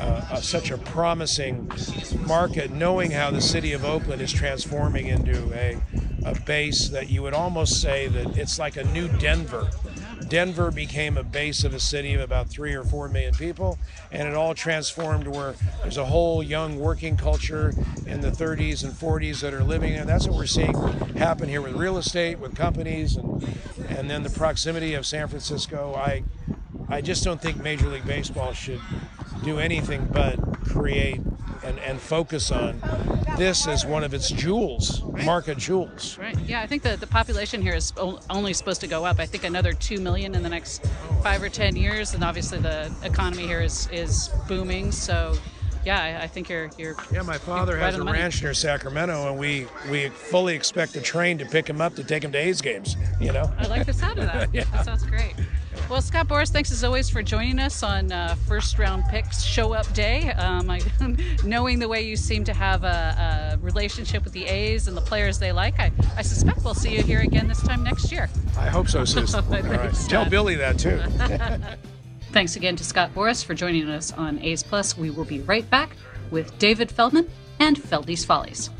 uh, 0.00 0.24
uh, 0.30 0.40
such 0.40 0.70
a 0.70 0.78
promising 0.78 1.70
market, 2.26 2.70
knowing 2.70 3.10
how 3.10 3.30
the 3.30 3.40
city 3.40 3.74
of 3.74 3.84
Oakland 3.84 4.22
is 4.22 4.32
transforming 4.32 5.08
into 5.08 5.52
a, 5.52 5.78
a 6.24 6.40
base 6.40 6.88
that 6.88 7.10
you 7.10 7.20
would 7.20 7.34
almost 7.34 7.82
say 7.82 8.08
that 8.08 8.38
it's 8.38 8.58
like 8.58 8.78
a 8.78 8.84
new 8.84 9.08
Denver. 9.18 9.68
Denver 10.26 10.70
became 10.70 11.18
a 11.18 11.22
base 11.22 11.64
of 11.64 11.74
a 11.74 11.80
city 11.80 12.14
of 12.14 12.22
about 12.22 12.48
three 12.48 12.72
or 12.72 12.82
four 12.82 13.10
million 13.10 13.34
people, 13.34 13.78
and 14.10 14.26
it 14.26 14.34
all 14.34 14.54
transformed 14.54 15.26
where 15.26 15.54
there's 15.82 15.98
a 15.98 16.06
whole 16.06 16.42
young 16.42 16.78
working 16.78 17.18
culture 17.18 17.74
in 18.06 18.22
the 18.22 18.30
30s 18.30 18.82
and 18.82 18.94
40s 18.94 19.40
that 19.42 19.52
are 19.52 19.64
living 19.64 19.92
in. 19.92 20.06
That's 20.06 20.26
what 20.26 20.34
we're 20.34 20.46
seeing 20.46 20.74
happen 21.18 21.46
here 21.46 21.60
with 21.60 21.74
real 21.74 21.98
estate, 21.98 22.38
with 22.38 22.56
companies, 22.56 23.16
and 23.16 23.42
and 23.90 24.08
then 24.08 24.22
the 24.22 24.30
proximity 24.30 24.94
of 24.94 25.04
San 25.04 25.28
Francisco. 25.28 25.94
I 25.94 26.22
I 26.88 27.00
just 27.00 27.22
don't 27.22 27.40
think 27.40 27.62
Major 27.62 27.88
League 27.88 28.06
Baseball 28.06 28.52
should 28.52 28.80
do 29.42 29.58
anything 29.58 30.08
but 30.12 30.38
create 30.64 31.20
and, 31.62 31.78
and 31.80 32.00
focus 32.00 32.50
on 32.50 32.80
this 33.36 33.66
as 33.66 33.84
one 33.84 34.04
of 34.04 34.14
its 34.14 34.28
jewels, 34.30 35.02
right. 35.02 35.24
market 35.24 35.58
jewels. 35.58 36.18
Right. 36.18 36.38
Yeah, 36.40 36.60
I 36.60 36.66
think 36.66 36.82
the, 36.82 36.96
the 36.96 37.06
population 37.06 37.62
here 37.62 37.74
is 37.74 37.92
only 37.98 38.52
supposed 38.54 38.80
to 38.82 38.86
go 38.86 39.04
up. 39.04 39.18
I 39.18 39.26
think 39.26 39.44
another 39.44 39.72
two 39.72 40.00
million 40.00 40.34
in 40.34 40.42
the 40.42 40.48
next 40.48 40.84
five 41.22 41.42
or 41.42 41.48
ten 41.48 41.76
years, 41.76 42.14
and 42.14 42.24
obviously 42.24 42.58
the 42.58 42.92
economy 43.02 43.46
here 43.46 43.60
is 43.60 43.88
is 43.92 44.30
booming. 44.48 44.92
So. 44.92 45.36
Yeah, 45.82 45.98
I, 45.98 46.24
I 46.24 46.26
think 46.26 46.50
you're 46.50 46.70
you're. 46.76 46.94
Yeah, 47.10 47.22
my 47.22 47.38
father 47.38 47.78
has 47.78 47.94
a 47.94 48.04
ranch 48.04 48.42
near 48.42 48.52
Sacramento, 48.52 49.30
and 49.30 49.38
we 49.38 49.66
we 49.90 50.10
fully 50.10 50.54
expect 50.54 50.94
a 50.94 51.00
train 51.00 51.38
to 51.38 51.46
pick 51.46 51.66
him 51.66 51.80
up 51.80 51.94
to 51.94 52.04
take 52.04 52.22
him 52.22 52.32
to 52.32 52.38
A's 52.38 52.60
games. 52.60 52.96
You 53.18 53.32
know. 53.32 53.50
I 53.56 53.66
like 53.66 53.86
the 53.86 53.94
sound 53.94 54.18
of 54.18 54.26
that. 54.26 54.50
yeah. 54.52 54.64
That 54.64 54.84
sounds 54.84 55.04
great. 55.04 55.32
Well, 55.90 56.00
Scott 56.00 56.28
Boras, 56.28 56.50
thanks 56.50 56.70
as 56.70 56.84
always 56.84 57.10
for 57.10 57.20
joining 57.20 57.58
us 57.58 57.82
on 57.82 58.12
uh, 58.12 58.36
first 58.46 58.78
round 58.78 59.06
picks 59.06 59.42
show 59.42 59.72
up 59.72 59.92
day. 59.92 60.30
Um, 60.30 60.70
I, 60.70 60.80
knowing 61.44 61.80
the 61.80 61.88
way 61.88 62.02
you 62.02 62.14
seem 62.14 62.44
to 62.44 62.54
have 62.54 62.84
a, 62.84 63.56
a, 63.56 63.58
relationship 63.58 64.22
with 64.22 64.32
the 64.32 64.44
A's 64.44 64.86
and 64.86 64.96
the 64.96 65.00
players 65.00 65.40
they 65.40 65.50
like, 65.50 65.80
I, 65.80 65.90
I, 66.16 66.22
suspect 66.22 66.62
we'll 66.62 66.74
see 66.74 66.94
you 66.94 67.02
here 67.02 67.22
again 67.22 67.48
this 67.48 67.60
time 67.62 67.82
next 67.82 68.12
year. 68.12 68.30
I 68.56 68.68
hope 68.68 68.88
so, 68.88 69.04
sis. 69.04 69.34
All 69.34 69.42
right. 69.42 69.92
Tell 70.08 70.30
Billy 70.30 70.54
that 70.54 70.78
too. 70.78 71.00
thanks 72.32 72.54
again 72.54 72.76
to 72.76 72.84
Scott 72.84 73.12
Boras 73.12 73.44
for 73.44 73.54
joining 73.54 73.88
us 73.90 74.12
on 74.12 74.38
A's 74.38 74.62
Plus. 74.62 74.96
We 74.96 75.10
will 75.10 75.24
be 75.24 75.40
right 75.40 75.68
back 75.70 75.96
with 76.30 76.56
David 76.60 76.92
Feldman 76.92 77.28
and 77.58 77.76
Feldy's 77.76 78.24
Follies. 78.24 78.70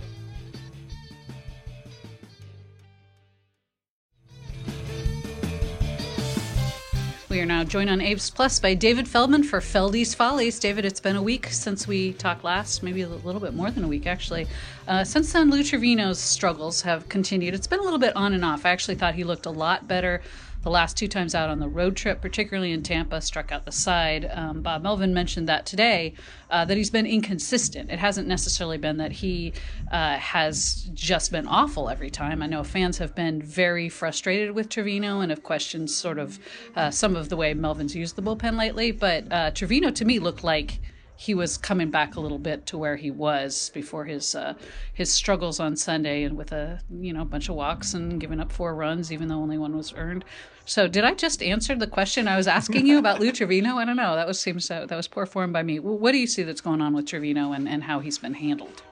We 7.30 7.40
are 7.40 7.46
now 7.46 7.62
joined 7.62 7.90
on 7.90 8.00
A's 8.00 8.28
Plus 8.28 8.58
by 8.58 8.74
David 8.74 9.06
Feldman 9.06 9.44
for 9.44 9.60
Feldy's 9.60 10.14
Follies. 10.14 10.58
David, 10.58 10.84
it's 10.84 10.98
been 10.98 11.14
a 11.14 11.22
week 11.22 11.46
since 11.46 11.86
we 11.86 12.12
talked 12.14 12.42
last, 12.42 12.82
maybe 12.82 13.02
a 13.02 13.08
little 13.08 13.40
bit 13.40 13.54
more 13.54 13.70
than 13.70 13.84
a 13.84 13.88
week 13.88 14.08
actually. 14.08 14.48
Uh, 14.88 15.04
since 15.04 15.32
then, 15.32 15.48
Lou 15.48 15.60
Trivino's 15.60 16.18
struggles 16.18 16.82
have 16.82 17.08
continued. 17.08 17.54
It's 17.54 17.68
been 17.68 17.78
a 17.78 17.84
little 17.84 18.00
bit 18.00 18.16
on 18.16 18.32
and 18.32 18.44
off. 18.44 18.66
I 18.66 18.70
actually 18.70 18.96
thought 18.96 19.14
he 19.14 19.22
looked 19.22 19.46
a 19.46 19.50
lot 19.50 19.86
better 19.86 20.22
the 20.62 20.70
last 20.70 20.96
two 20.96 21.08
times 21.08 21.34
out 21.34 21.48
on 21.48 21.58
the 21.58 21.68
road 21.68 21.96
trip, 21.96 22.20
particularly 22.20 22.72
in 22.72 22.82
Tampa, 22.82 23.20
struck 23.20 23.50
out 23.50 23.64
the 23.64 23.72
side. 23.72 24.30
Um, 24.32 24.60
Bob 24.60 24.82
Melvin 24.82 25.14
mentioned 25.14 25.48
that 25.48 25.64
today, 25.64 26.14
uh, 26.50 26.64
that 26.64 26.76
he's 26.76 26.90
been 26.90 27.06
inconsistent. 27.06 27.90
It 27.90 27.98
hasn't 27.98 28.28
necessarily 28.28 28.76
been 28.76 28.98
that 28.98 29.12
he 29.12 29.52
uh, 29.90 30.18
has 30.18 30.90
just 30.92 31.32
been 31.32 31.46
awful 31.46 31.88
every 31.88 32.10
time. 32.10 32.42
I 32.42 32.46
know 32.46 32.62
fans 32.62 32.98
have 32.98 33.14
been 33.14 33.40
very 33.40 33.88
frustrated 33.88 34.52
with 34.52 34.68
Trivino 34.68 35.22
and 35.22 35.30
have 35.30 35.42
questioned 35.42 35.90
sort 35.90 36.18
of 36.18 36.38
uh, 36.76 36.90
some 36.90 37.16
of 37.16 37.28
the 37.28 37.36
way 37.36 37.54
Melvin's 37.54 37.96
used 37.96 38.16
the 38.16 38.22
bullpen 38.22 38.58
lately, 38.58 38.90
but 38.92 39.24
uh, 39.32 39.50
Trivino 39.52 39.94
to 39.94 40.04
me 40.04 40.18
looked 40.18 40.44
like 40.44 40.80
he 41.20 41.34
was 41.34 41.58
coming 41.58 41.90
back 41.90 42.16
a 42.16 42.20
little 42.20 42.38
bit 42.38 42.64
to 42.64 42.78
where 42.78 42.96
he 42.96 43.10
was 43.10 43.70
before 43.74 44.06
his 44.06 44.34
uh, 44.34 44.54
his 44.94 45.12
struggles 45.12 45.60
on 45.60 45.76
Sunday 45.76 46.22
and 46.22 46.34
with 46.34 46.50
a 46.50 46.80
you 46.98 47.12
know 47.12 47.26
bunch 47.26 47.50
of 47.50 47.56
walks 47.56 47.92
and 47.92 48.18
giving 48.18 48.40
up 48.40 48.50
four 48.50 48.74
runs 48.74 49.12
even 49.12 49.28
though 49.28 49.34
only 49.34 49.58
one 49.58 49.76
was 49.76 49.92
earned. 49.98 50.24
So 50.64 50.88
did 50.88 51.04
I 51.04 51.12
just 51.12 51.42
answer 51.42 51.76
the 51.76 51.86
question 51.86 52.26
I 52.26 52.38
was 52.38 52.46
asking 52.46 52.86
you 52.86 52.96
about 52.98 53.20
Lou 53.20 53.32
Trivino? 53.38 53.74
I 53.74 53.84
don't 53.84 53.96
know. 53.96 54.14
That 54.14 54.26
was 54.26 54.40
seems 54.40 54.64
so, 54.64 54.86
that 54.86 54.96
was 54.96 55.08
poor 55.08 55.26
form 55.26 55.52
by 55.52 55.62
me. 55.62 55.78
What 55.78 56.12
do 56.12 56.18
you 56.18 56.26
see 56.26 56.42
that's 56.42 56.62
going 56.62 56.80
on 56.80 56.94
with 56.94 57.04
Trivino 57.04 57.54
and, 57.54 57.68
and 57.68 57.84
how 57.84 58.00
he's 58.00 58.16
been 58.16 58.32
handled? 58.32 58.82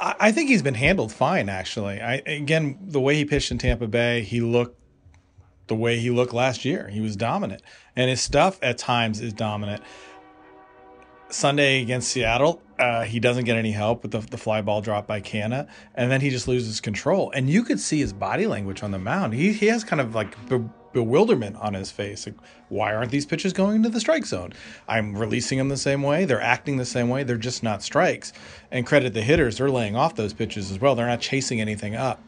I 0.00 0.32
think 0.32 0.48
he's 0.48 0.62
been 0.62 0.74
handled 0.74 1.12
fine 1.12 1.48
actually. 1.48 2.00
I 2.00 2.14
again 2.26 2.78
the 2.82 3.00
way 3.00 3.14
he 3.14 3.24
pitched 3.24 3.52
in 3.52 3.58
Tampa 3.58 3.86
Bay, 3.86 4.22
he 4.22 4.40
looked 4.40 4.76
the 5.68 5.76
way 5.76 6.00
he 6.00 6.10
looked 6.10 6.32
last 6.32 6.64
year. 6.64 6.88
He 6.88 7.00
was 7.00 7.14
dominant, 7.14 7.62
and 7.94 8.10
his 8.10 8.20
stuff 8.20 8.58
at 8.60 8.76
times 8.76 9.20
is 9.20 9.32
dominant. 9.32 9.82
Sunday 11.28 11.82
against 11.82 12.08
Seattle, 12.08 12.62
uh, 12.78 13.02
he 13.02 13.18
doesn't 13.20 13.44
get 13.44 13.56
any 13.56 13.72
help 13.72 14.02
with 14.02 14.12
the, 14.12 14.20
the 14.20 14.36
fly 14.36 14.60
ball 14.60 14.80
drop 14.80 15.06
by 15.06 15.20
Canha, 15.20 15.66
and 15.94 16.10
then 16.10 16.20
he 16.20 16.30
just 16.30 16.46
loses 16.46 16.80
control. 16.80 17.30
And 17.34 17.48
you 17.48 17.62
could 17.62 17.80
see 17.80 17.98
his 17.98 18.12
body 18.12 18.46
language 18.46 18.82
on 18.82 18.90
the 18.90 18.98
mound. 18.98 19.34
He, 19.34 19.52
he 19.52 19.66
has 19.66 19.82
kind 19.82 20.00
of 20.00 20.14
like 20.14 20.48
be- 20.48 20.68
bewilderment 20.92 21.56
on 21.56 21.74
his 21.74 21.90
face. 21.90 22.26
Like, 22.26 22.36
why 22.68 22.94
aren't 22.94 23.10
these 23.10 23.26
pitches 23.26 23.52
going 23.52 23.76
into 23.76 23.88
the 23.88 24.00
strike 24.00 24.24
zone? 24.24 24.52
I'm 24.88 25.16
releasing 25.16 25.58
them 25.58 25.68
the 25.68 25.76
same 25.76 26.02
way. 26.02 26.24
They're 26.24 26.40
acting 26.40 26.76
the 26.76 26.84
same 26.84 27.08
way. 27.08 27.22
They're 27.22 27.36
just 27.36 27.62
not 27.62 27.82
strikes. 27.82 28.32
And 28.70 28.86
credit 28.86 29.14
the 29.14 29.22
hitters, 29.22 29.58
they're 29.58 29.70
laying 29.70 29.96
off 29.96 30.14
those 30.14 30.32
pitches 30.32 30.70
as 30.70 30.80
well. 30.80 30.94
They're 30.94 31.06
not 31.06 31.20
chasing 31.20 31.60
anything 31.60 31.96
up. 31.96 32.22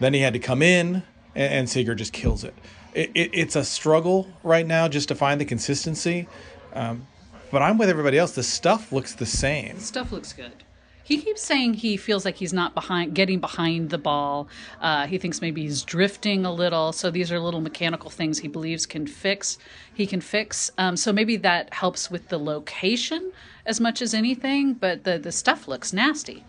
Then 0.00 0.12
he 0.12 0.20
had 0.20 0.32
to 0.34 0.38
come 0.38 0.60
in, 0.60 1.02
and, 1.34 1.52
and 1.52 1.70
Seager 1.70 1.94
just 1.94 2.12
kills 2.12 2.44
it. 2.44 2.54
It, 2.94 3.10
it. 3.14 3.30
It's 3.32 3.56
a 3.56 3.64
struggle 3.64 4.28
right 4.42 4.66
now 4.66 4.88
just 4.88 5.08
to 5.08 5.14
find 5.14 5.40
the 5.40 5.44
consistency. 5.44 6.28
Um, 6.72 7.06
but 7.54 7.62
I'm 7.62 7.78
with 7.78 7.88
everybody 7.88 8.18
else. 8.18 8.32
The 8.32 8.42
stuff 8.42 8.90
looks 8.90 9.14
the 9.14 9.24
same. 9.24 9.78
Stuff 9.78 10.10
looks 10.10 10.32
good. 10.32 10.64
He 11.04 11.18
keeps 11.18 11.40
saying 11.40 11.74
he 11.74 11.96
feels 11.96 12.24
like 12.24 12.34
he's 12.34 12.52
not 12.52 12.74
behind, 12.74 13.14
getting 13.14 13.38
behind 13.38 13.90
the 13.90 13.98
ball. 13.98 14.48
Uh, 14.80 15.06
he 15.06 15.18
thinks 15.18 15.40
maybe 15.40 15.62
he's 15.62 15.84
drifting 15.84 16.44
a 16.44 16.52
little. 16.52 16.92
So 16.92 17.12
these 17.12 17.30
are 17.30 17.38
little 17.38 17.60
mechanical 17.60 18.10
things 18.10 18.40
he 18.40 18.48
believes 18.48 18.86
can 18.86 19.06
fix. 19.06 19.56
He 19.94 20.04
can 20.04 20.20
fix. 20.20 20.72
Um, 20.78 20.96
so 20.96 21.12
maybe 21.12 21.36
that 21.36 21.72
helps 21.72 22.10
with 22.10 22.28
the 22.28 22.38
location 22.38 23.30
as 23.66 23.80
much 23.80 24.02
as 24.02 24.14
anything. 24.14 24.74
But 24.74 25.04
the 25.04 25.16
the 25.16 25.30
stuff 25.30 25.68
looks 25.68 25.92
nasty. 25.92 26.42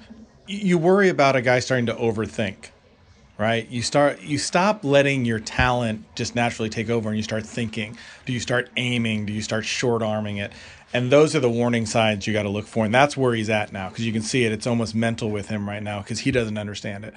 You 0.48 0.80
worry 0.80 1.10
about 1.10 1.36
a 1.36 1.42
guy 1.44 1.60
starting 1.60 1.86
to 1.86 1.94
overthink 1.94 2.70
right 3.38 3.70
you 3.70 3.82
start 3.82 4.22
you 4.22 4.38
stop 4.38 4.84
letting 4.84 5.26
your 5.26 5.40
talent 5.40 6.04
just 6.16 6.36
naturally 6.36 6.70
take 6.70 6.90
over 6.90 7.10
and 7.10 7.18
you 7.18 7.24
start 7.24 7.46
thinking 7.46 7.98
do 8.26 8.32
you 8.32 8.40
start 8.40 8.70
aiming 8.78 9.26
do 9.26 9.34
you 9.34 9.42
start 9.42 9.66
short 9.66 10.02
arming 10.02 10.38
it 10.38 10.54
and 10.96 11.12
those 11.12 11.36
are 11.36 11.40
the 11.40 11.50
warning 11.50 11.86
signs 11.86 12.26
you 12.26 12.34
got 12.34 12.44
to 12.44 12.50
look 12.50 12.66
for 12.66 12.86
and 12.86 12.94
that's 12.94 13.18
where 13.18 13.34
he's 13.34 13.50
at 13.50 13.74
now 13.74 13.90
because 13.90 14.06
you 14.06 14.14
can 14.14 14.22
see 14.22 14.46
it 14.46 14.52
it's 14.52 14.66
almost 14.66 14.96
mental 14.96 15.30
with 15.30 15.50
him 15.50 15.68
right 15.68 15.84
now 15.84 16.00
because 16.00 16.20
he 16.20 16.32
doesn't 16.32 16.58
understand 16.58 17.04
it 17.04 17.14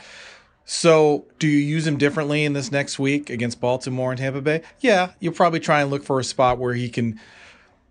so 0.65 1.25
do 1.39 1.47
you 1.47 1.59
use 1.59 1.87
him 1.87 1.97
differently 1.97 2.45
in 2.45 2.53
this 2.53 2.73
next 2.73 2.99
week 2.99 3.31
against 3.31 3.61
baltimore 3.61 4.11
and 4.11 4.19
tampa 4.19 4.41
bay 4.41 4.63
yeah 4.81 5.13
you'll 5.21 5.33
probably 5.33 5.61
try 5.61 5.81
and 5.81 5.91
look 5.91 6.03
for 6.03 6.19
a 6.19 6.25
spot 6.25 6.59
where 6.59 6.75
he 6.75 6.89
can 6.89 7.19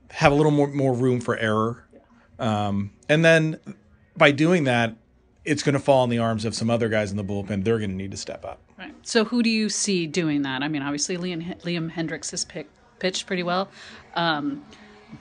have 0.10 0.32
a 0.32 0.36
little 0.36 0.52
more, 0.52 0.68
more 0.68 0.94
room 0.94 1.22
for 1.22 1.38
error 1.38 1.86
um, 2.40 2.92
and 3.08 3.24
then 3.24 3.60
by 4.16 4.32
doing 4.32 4.66
that 4.66 4.96
it's 5.48 5.64
going 5.64 5.74
to 5.74 5.80
fall 5.80 6.04
in 6.04 6.10
the 6.10 6.20
arms 6.20 6.44
of 6.44 6.54
some 6.54 6.70
other 6.70 6.90
guys 6.90 7.10
in 7.10 7.16
the 7.16 7.24
bullpen. 7.24 7.64
They're 7.64 7.78
going 7.78 7.92
to 7.92 7.96
need 7.96 8.12
to 8.12 8.18
step 8.18 8.44
up. 8.44 8.60
Right. 8.78 8.94
So 9.04 9.24
who 9.24 9.42
do 9.42 9.50
you 9.50 9.70
see 9.70 10.06
doing 10.06 10.42
that? 10.42 10.62
I 10.62 10.68
mean, 10.68 10.82
obviously 10.82 11.18
Liam, 11.18 11.58
Liam 11.62 11.90
Hendriks 11.90 12.32
has 12.32 12.46
pitched 13.00 13.26
pretty 13.26 13.44
well. 13.44 13.70
Um, 14.16 14.66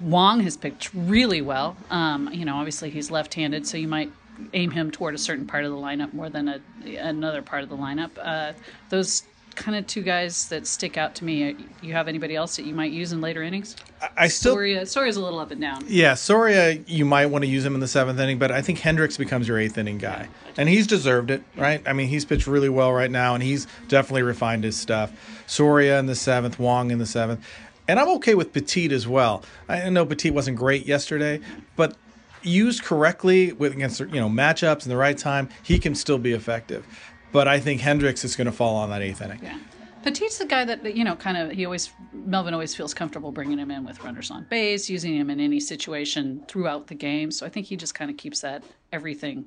Wang 0.00 0.40
has 0.40 0.57
pitched 0.57 0.90
really 0.95 1.40
well. 1.40 1.76
Um, 1.90 2.28
you 2.33 2.45
know, 2.45 2.57
obviously 2.57 2.90
he's 2.90 3.11
left-handed, 3.11 3.66
so 3.66 3.76
you 3.76 3.88
might 3.88 4.11
aim 4.52 4.71
him 4.71 4.90
toward 4.90 5.14
a 5.14 5.19
certain 5.19 5.47
part 5.47 5.64
of 5.64 5.71
the 5.71 5.78
lineup 5.78 6.12
more 6.12 6.28
than 6.28 6.49
a, 6.49 6.97
another 6.97 7.43
part 7.43 7.62
of 7.62 7.69
the 7.69 7.76
lineup. 7.76 8.11
Uh, 8.23 8.52
those 8.90 9.23
kind 9.55 9.75
of 9.75 9.87
two 9.87 10.02
guys 10.02 10.49
that 10.50 10.66
stick 10.66 10.99
out 10.99 11.14
to 11.14 11.25
me. 11.25 11.57
You 11.81 11.95
have 11.95 12.09
anybody 12.09 12.37
else 12.37 12.57
that 12.57 12.66
you 12.66 12.75
might 12.75 12.93
use 12.93 13.12
in 13.12 13.23
later 13.23 13.43
innings? 13.43 13.75
I 14.16 14.28
still 14.28 14.52
Soria. 14.52 14.85
Soria's 14.85 15.16
a 15.16 15.23
little 15.23 15.38
up 15.38 15.50
and 15.50 15.61
down. 15.61 15.83
Yeah, 15.88 16.12
Soria, 16.12 16.73
you 16.87 17.07
might 17.07 17.26
want 17.26 17.43
to 17.45 17.50
use 17.50 17.64
him 17.64 17.75
in 17.75 17.81
the 17.81 17.88
seventh 17.88 18.21
inning, 18.21 18.38
but 18.38 18.52
I 18.52 18.61
think 18.61 18.81
Hendriks 18.81 19.16
becomes 19.16 19.49
your 19.49 19.59
eighth 19.59 19.78
inning 19.78 19.97
guy, 19.97 20.28
yeah, 20.28 20.52
and 20.59 20.69
he's 20.69 20.87
deserved 20.87 21.31
it, 21.31 21.43
right? 21.57 21.83
I 21.87 21.95
mean, 21.95 22.09
he's 22.09 22.26
pitched 22.26 22.47
really 22.47 22.69
well 22.69 22.93
right 22.93 23.11
now, 23.11 23.33
and 23.33 23.43
he's 23.43 23.66
definitely 23.88 24.23
refined 24.23 24.64
his 24.64 24.76
stuff. 24.76 25.11
Soria 25.47 25.99
in 25.99 26.05
the 26.07 26.14
seventh, 26.14 26.59
Wang 26.59 26.90
in 26.90 26.99
the 26.99 27.07
seventh, 27.07 27.43
and 27.88 27.99
I'm 27.99 28.09
okay 28.16 28.35
with 28.35 28.52
Petit 28.52 28.93
as 28.93 29.07
well. 29.07 29.43
I 29.69 29.88
know 29.90 30.05
Petit 30.05 30.31
wasn't 30.31 30.57
great 30.57 30.87
yesterday, 30.87 31.40
but 31.76 31.97
used 32.43 32.83
correctly 32.83 33.52
with 33.52 33.73
against 33.73 34.00
you 34.00 34.21
know 34.21 34.28
matchups 34.28 34.85
in 34.85 34.88
the 34.88 34.97
right 34.97 35.16
time, 35.19 35.49
he 35.62 35.78
can 35.78 35.95
still 35.95 36.19
be 36.19 36.33
effective. 36.33 36.87
But 37.33 37.49
I 37.49 37.61
think 37.61 37.81
Hendriks 37.81 38.25
is 38.25 38.37
going 38.37 38.47
to 38.47 38.52
fall 38.52 38.76
on 38.76 38.90
that 38.90 39.02
eighth 39.02 39.21
inning. 39.21 39.40
Yeah. 39.43 39.59
Petit's 40.02 40.38
the 40.38 40.47
guy 40.47 40.64
that 40.64 40.97
you 40.97 41.02
know, 41.02 41.16
kind 41.16 41.37
of. 41.37 41.50
He 41.50 41.64
always 41.64 41.90
Melvin 42.12 42.55
always 42.55 42.75
feels 42.75 42.95
comfortable 42.95 43.33
bringing 43.33 43.59
him 43.59 43.73
in 43.73 43.85
with 43.85 44.02
runners 44.05 44.31
on 44.31 44.47
base, 44.49 44.88
using 44.88 45.16
him 45.16 45.31
in 45.31 45.40
any 45.40 45.59
situation 45.59 46.45
throughout 46.47 46.87
the 46.87 46.95
game. 46.95 47.33
So 47.33 47.45
I 47.45 47.49
think 47.49 47.66
he 47.66 47.76
just 47.76 47.95
kind 47.95 48.11
of 48.11 48.16
keeps 48.16 48.40
that 48.40 48.62
everything 48.93 49.47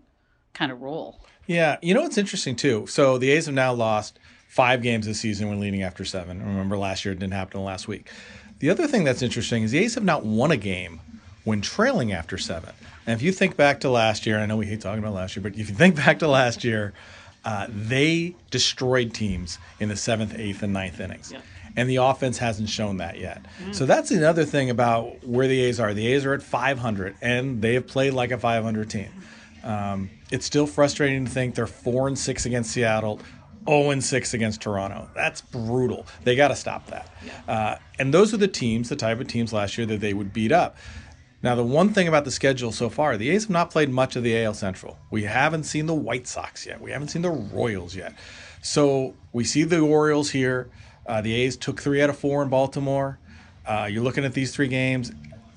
kind 0.53 0.71
of 0.71 0.81
roll. 0.81 1.21
Yeah, 1.47 1.77
you 1.81 1.93
know 1.93 2.01
what's 2.01 2.17
interesting 2.17 2.57
too. 2.57 2.85
So 2.87 3.17
the 3.17 3.31
A's 3.31 3.45
have 3.45 3.55
now 3.55 3.73
lost 3.73 4.19
five 4.49 4.81
games 4.81 5.05
this 5.05 5.19
season 5.19 5.47
when 5.47 5.59
leading 5.59 5.83
after 5.83 6.03
seven. 6.03 6.39
Remember 6.39 6.75
last 6.75 7.05
year 7.05 7.13
it 7.13 7.19
didn't 7.19 7.33
happen 7.33 7.63
last 7.63 7.87
week. 7.87 8.09
The 8.57 8.71
other 8.71 8.87
thing 8.87 9.03
that's 9.05 9.21
interesting 9.21 9.63
is 9.63 9.71
the 9.71 9.77
A's 9.77 9.95
have 9.95 10.03
not 10.03 10.25
won 10.25 10.51
a 10.51 10.57
game 10.57 10.99
when 11.45 11.61
trailing 11.61 12.11
after 12.11 12.37
seven. 12.37 12.73
And 13.05 13.13
if 13.15 13.21
you 13.21 13.31
think 13.31 13.55
back 13.55 13.79
to 13.81 13.89
last 13.89 14.25
year, 14.25 14.39
I 14.39 14.47
know 14.47 14.57
we 14.57 14.65
hate 14.65 14.81
talking 14.81 14.99
about 14.99 15.13
last 15.13 15.35
year, 15.35 15.43
but 15.43 15.53
if 15.53 15.69
you 15.69 15.75
think 15.75 15.95
back 16.05 16.19
to 16.19 16.27
last 16.27 16.63
year, 16.63 16.93
uh, 17.45 17.67
they 17.69 18.35
destroyed 18.49 19.13
teams 19.13 19.59
in 19.79 19.87
the 19.87 19.95
seventh, 19.95 20.37
eighth, 20.37 20.63
and 20.63 20.73
ninth 20.73 20.99
innings. 20.99 21.31
Yeah. 21.31 21.41
And 21.77 21.87
the 21.87 21.97
offense 21.97 22.39
hasn't 22.39 22.69
shown 22.69 22.97
that 22.97 23.19
yet. 23.19 23.45
Mm. 23.63 23.75
So 23.75 23.85
that's 23.85 24.09
another 24.09 24.45
thing 24.45 24.71
about 24.71 25.23
where 25.23 25.47
the 25.47 25.61
A's 25.61 25.79
are. 25.79 25.93
The 25.93 26.07
A's 26.07 26.25
are 26.25 26.33
at 26.33 26.41
500, 26.41 27.15
and 27.21 27.61
they 27.61 27.75
have 27.75 27.87
played 27.87 28.13
like 28.13 28.31
a 28.31 28.37
500 28.39 28.89
team. 28.89 29.09
Um, 29.63 30.09
it's 30.31 30.45
still 30.45 30.65
frustrating 30.65 31.25
to 31.25 31.31
think 31.31 31.55
they're 31.55 31.67
four 31.67 32.07
and 32.07 32.17
six 32.17 32.45
against 32.45 32.71
Seattle, 32.71 33.19
0 33.69 33.91
and 33.91 34.03
6 34.03 34.33
against 34.33 34.61
Toronto. 34.61 35.09
That's 35.13 35.41
brutal. 35.41 36.05
They 36.23 36.35
got 36.35 36.49
to 36.49 36.55
stop 36.55 36.87
that. 36.87 37.09
Yeah. 37.25 37.53
Uh, 37.53 37.77
and 37.99 38.13
those 38.13 38.33
are 38.33 38.37
the 38.37 38.47
teams, 38.47 38.89
the 38.89 38.95
type 38.95 39.19
of 39.19 39.27
teams 39.27 39.53
last 39.53 39.77
year 39.77 39.85
that 39.87 39.99
they 39.99 40.13
would 40.13 40.33
beat 40.33 40.51
up. 40.51 40.77
Now, 41.41 41.55
the 41.55 41.63
one 41.63 41.93
thing 41.93 42.07
about 42.07 42.25
the 42.25 42.31
schedule 42.31 42.71
so 42.71 42.89
far, 42.89 43.15
the 43.15 43.29
A's 43.29 43.43
have 43.43 43.49
not 43.49 43.71
played 43.71 43.89
much 43.89 44.15
of 44.17 44.23
the 44.23 44.43
AL 44.43 44.55
Central. 44.55 44.97
We 45.09 45.23
haven't 45.23 45.63
seen 45.63 45.85
the 45.85 45.93
White 45.93 46.27
Sox 46.27 46.65
yet. 46.65 46.81
We 46.81 46.91
haven't 46.91 47.09
seen 47.09 47.21
the 47.21 47.29
Royals 47.29 47.95
yet. 47.95 48.13
So 48.61 49.15
we 49.31 49.45
see 49.45 49.63
the 49.63 49.79
Orioles 49.79 50.29
here. 50.31 50.69
Uh, 51.07 51.21
the 51.21 51.33
A's 51.33 51.55
took 51.55 51.81
three 51.81 52.01
out 52.01 52.09
of 52.09 52.17
four 52.17 52.43
in 52.43 52.49
Baltimore. 52.49 53.19
Uh, 53.65 53.87
you're 53.89 54.03
looking 54.03 54.25
at 54.25 54.33
these 54.33 54.53
three 54.53 54.67
games. 54.67 55.13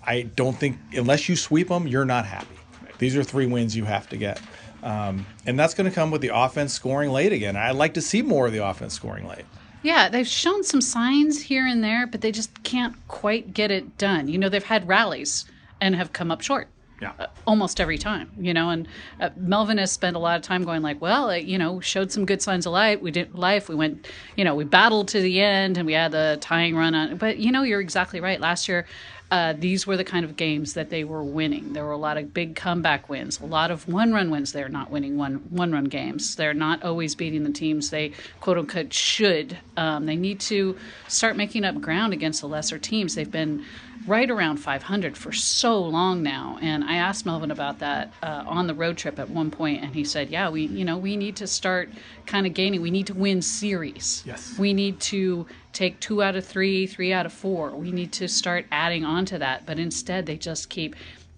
I 0.07 0.23
don't 0.23 0.57
think, 0.57 0.79
unless 0.93 1.29
you 1.29 1.35
sweep 1.35 1.69
them, 1.69 1.89
you're 1.89 2.05
not 2.05 2.27
happy. 2.27 2.57
These 2.99 3.17
are 3.17 3.25
three 3.25 3.47
wins 3.47 3.77
you 3.77 3.85
have 3.85 4.09
to 4.11 4.17
get. 4.17 4.41
Um, 4.83 5.27
and 5.47 5.59
that's 5.59 5.75
going 5.75 5.89
to 5.89 5.95
come 5.95 6.11
with 6.11 6.21
the 6.21 6.31
offense 6.35 6.73
scoring 6.73 7.11
late 7.11 7.33
again. 7.33 7.57
I'd 7.57 7.77
like 7.77 7.95
to 7.95 8.03
see 8.03 8.23
more 8.23 8.47
of 8.47 8.53
the 8.53 8.65
offense 8.67 8.95
scoring 8.95 9.27
late. 9.27 9.45
Yeah, 9.83 10.09
they've 10.09 10.27
shown 10.27 10.63
some 10.63 10.81
signs 10.81 11.41
here 11.43 11.67
and 11.67 11.83
there, 11.83 12.07
but 12.07 12.21
they 12.21 12.31
just 12.31 12.63
can't 12.63 12.95
quite 13.09 13.53
get 13.53 13.71
it 13.71 13.99
done. 13.99 14.29
You 14.29 14.39
know, 14.39 14.49
they've 14.49 14.63
had 14.63 14.87
rallies 14.87 15.45
and 15.81 15.97
have 15.97 16.13
come 16.13 16.31
up 16.31 16.41
short. 16.41 16.69
Yeah. 17.01 17.13
Uh, 17.19 17.27
almost 17.49 17.81
every 17.81 17.99
time, 17.99 18.31
you 18.39 18.55
know, 18.55 18.71
and 18.71 18.87
uh, 19.21 19.31
Melvin 19.37 19.79
has 19.79 19.91
spent 19.91 20.15
a 20.15 20.21
lot 20.21 20.37
of 20.37 20.43
time 20.43 20.63
going 20.63 20.83
like, 20.83 21.01
well, 21.01 21.31
uh, 21.31 21.35
you 21.35 21.59
know, 21.59 21.81
showed 21.81 22.13
some 22.13 22.25
good 22.25 22.41
signs 22.41 22.65
of 22.65 22.73
life. 22.73 23.01
We 23.01 23.11
did 23.11 23.35
life. 23.35 23.69
We 23.69 23.75
went, 23.75 24.07
you 24.37 24.45
know, 24.45 24.55
we 24.55 24.63
battled 24.63 25.09
to 25.09 25.21
the 25.21 25.41
end 25.41 25.79
and 25.79 25.85
we 25.85 25.95
had 25.95 26.13
the 26.13 26.39
tying 26.41 26.77
run 26.77 26.95
on. 26.95 27.17
But 27.17 27.39
you 27.39 27.51
know, 27.51 27.65
you're 27.65 27.81
exactly 27.81 28.21
right. 28.21 28.41
Last 28.41 28.69
year, 28.69 28.87
uh, 29.33 29.55
these 29.59 29.87
were 29.87 29.97
the 29.97 30.05
kind 30.05 30.27
of 30.27 30.37
games 30.37 30.75
that 30.75 30.91
they 30.91 31.05
were 31.05 31.25
winning. 31.25 31.73
There 31.73 31.87
were 31.87 31.93
a 31.93 31.97
lot 31.97 32.19
of 32.19 32.35
big 32.35 32.55
comeback 32.55 33.09
wins, 33.09 33.41
a 33.41 33.47
lot 33.47 33.71
of 33.71 33.89
one-run 33.89 34.31
wins. 34.31 34.53
They're 34.53 34.69
not 34.69 34.91
winning 34.91 35.17
one 35.17 35.37
one-run 35.49 35.87
games. 35.87 36.37
They're 36.37 36.53
not 36.53 36.83
always 36.85 37.15
beating 37.15 37.43
the 37.43 37.51
teams 37.51 37.89
they 37.89 38.13
quote 38.41 38.59
unquote 38.59 38.93
should. 38.93 39.57
Um, 39.75 40.05
they 40.05 40.17
need 40.17 40.39
to 40.41 40.77
start 41.09 41.35
making 41.35 41.65
up 41.65 41.81
ground 41.81 42.13
against 42.13 42.43
the 42.43 42.47
lesser 42.47 42.79
teams. 42.79 43.15
They've 43.15 43.31
been 43.31 43.65
right 44.07 44.31
around 44.31 44.57
500 44.57 45.17
for 45.17 45.33
so 45.33 45.81
long 45.81 46.23
now. 46.23 46.59
And 46.61 46.85
I 46.85 46.97
asked 46.97 47.27
Melvin 47.27 47.51
about 47.51 47.79
that 47.81 48.13
uh, 48.23 48.45
on 48.47 48.67
the 48.67 48.75
road 48.75 48.97
trip 48.97 49.19
at 49.19 49.29
one 49.29 49.51
point, 49.51 49.83
and 49.83 49.95
he 49.95 50.05
said, 50.05 50.31
"Yeah, 50.31 50.51
we 50.51 50.67
you 50.67 50.85
know 50.85 50.97
we 50.99 51.17
need 51.17 51.37
to 51.37 51.47
start 51.47 51.91
kind 52.27 52.47
of 52.47 52.55
gaining. 52.55 52.83
We 52.83 52.91
need 52.91 53.07
to 53.09 53.15
win 53.15 53.43
series. 53.43 54.23
Yes, 54.27 54.59
we 54.59 54.73
need 54.73 55.01
to." 55.01 55.47
Take 55.73 56.01
two 56.01 56.23
out 56.23 56.37
of 56.37 56.45
three, 56.45 56.87
three 56.87 57.15
out 57.15 57.25
of 57.25 57.33
four. 57.33 57.71
We 57.71 57.93
need 57.93 58.13
to 58.13 58.29
start 58.29 58.67
adding 58.71 59.07
on 59.07 59.25
to 59.25 59.39
that. 59.39 59.65
But 59.65 59.79
instead, 59.79 60.27
they 60.27 60.37
just 60.37 60.69
keep 60.69 60.95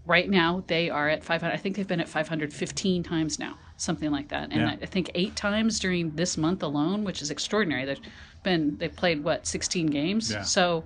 right 0.06 0.28
now 0.28 0.62
they 0.66 0.90
are 0.90 1.08
at 1.08 1.24
500 1.24 1.52
i 1.52 1.56
think 1.56 1.76
they've 1.76 1.88
been 1.88 2.00
at 2.00 2.08
515 2.08 3.02
times 3.02 3.38
now 3.38 3.56
something 3.76 4.10
like 4.10 4.28
that 4.28 4.52
and 4.52 4.60
yeah. 4.60 4.76
i 4.82 4.86
think 4.86 5.10
eight 5.14 5.34
times 5.34 5.78
during 5.78 6.10
this 6.12 6.36
month 6.36 6.62
alone 6.62 7.04
which 7.04 7.22
is 7.22 7.30
extraordinary 7.30 7.84
they've 7.84 8.00
been 8.42 8.76
they've 8.76 8.94
played 8.94 9.24
what 9.24 9.46
16 9.46 9.86
games 9.86 10.30
yeah. 10.30 10.42
so 10.42 10.84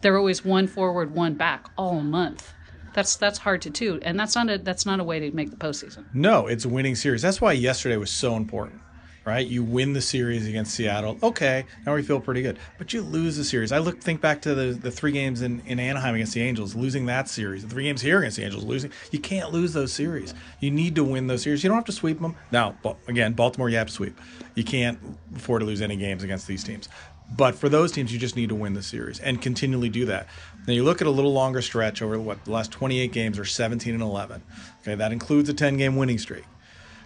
they're 0.00 0.16
always 0.16 0.44
one 0.44 0.66
forward, 0.66 1.14
one 1.14 1.34
back 1.34 1.70
all 1.76 2.00
month. 2.00 2.52
That's 2.92 3.16
that's 3.16 3.38
hard 3.38 3.62
to 3.62 3.70
do, 3.70 4.00
and 4.02 4.18
that's 4.18 4.34
not 4.34 4.50
a 4.50 4.58
that's 4.58 4.84
not 4.84 4.98
a 4.98 5.04
way 5.04 5.20
to 5.20 5.30
make 5.30 5.50
the 5.50 5.56
postseason. 5.56 6.04
No, 6.12 6.48
it's 6.48 6.64
a 6.64 6.68
winning 6.68 6.96
series. 6.96 7.22
That's 7.22 7.40
why 7.40 7.52
yesterday 7.52 7.96
was 7.96 8.10
so 8.10 8.34
important, 8.34 8.80
right? 9.24 9.46
You 9.46 9.62
win 9.62 9.92
the 9.92 10.00
series 10.00 10.48
against 10.48 10.74
Seattle. 10.74 11.16
Okay, 11.22 11.66
now 11.86 11.94
we 11.94 12.02
feel 12.02 12.18
pretty 12.18 12.42
good, 12.42 12.58
but 12.78 12.92
you 12.92 13.02
lose 13.02 13.36
the 13.36 13.44
series. 13.44 13.70
I 13.70 13.78
look 13.78 14.00
think 14.00 14.20
back 14.20 14.42
to 14.42 14.56
the 14.56 14.72
the 14.72 14.90
three 14.90 15.12
games 15.12 15.42
in, 15.42 15.60
in 15.66 15.78
Anaheim 15.78 16.16
against 16.16 16.34
the 16.34 16.42
Angels, 16.42 16.74
losing 16.74 17.06
that 17.06 17.28
series. 17.28 17.62
The 17.62 17.68
three 17.68 17.84
games 17.84 18.02
here 18.02 18.18
against 18.18 18.38
the 18.38 18.44
Angels, 18.44 18.64
losing. 18.64 18.90
You 19.12 19.20
can't 19.20 19.52
lose 19.52 19.72
those 19.72 19.92
series. 19.92 20.34
You 20.58 20.72
need 20.72 20.96
to 20.96 21.04
win 21.04 21.28
those 21.28 21.42
series. 21.42 21.62
You 21.62 21.68
don't 21.68 21.78
have 21.78 21.84
to 21.84 21.92
sweep 21.92 22.20
them. 22.20 22.34
Now, 22.50 22.74
again, 23.06 23.34
Baltimore, 23.34 23.70
you 23.70 23.76
have 23.76 23.86
to 23.86 23.92
sweep. 23.92 24.18
You 24.56 24.64
can't 24.64 24.98
afford 25.36 25.60
to 25.60 25.66
lose 25.66 25.80
any 25.80 25.96
games 25.96 26.24
against 26.24 26.48
these 26.48 26.64
teams. 26.64 26.88
But 27.36 27.54
for 27.54 27.68
those 27.68 27.92
teams, 27.92 28.12
you 28.12 28.18
just 28.18 28.36
need 28.36 28.48
to 28.48 28.54
win 28.54 28.74
the 28.74 28.82
series 28.82 29.20
and 29.20 29.40
continually 29.40 29.88
do 29.88 30.06
that. 30.06 30.26
Now 30.66 30.72
you 30.72 30.84
look 30.84 31.00
at 31.00 31.06
a 31.06 31.10
little 31.10 31.32
longer 31.32 31.62
stretch 31.62 32.02
over 32.02 32.18
what 32.18 32.44
the 32.44 32.50
last 32.50 32.70
28 32.72 33.12
games 33.12 33.38
are 33.38 33.44
17 33.44 33.94
and 33.94 34.02
11. 34.02 34.42
Okay, 34.82 34.94
that 34.94 35.12
includes 35.12 35.48
a 35.48 35.54
10 35.54 35.76
game 35.76 35.96
winning 35.96 36.18
streak. 36.18 36.44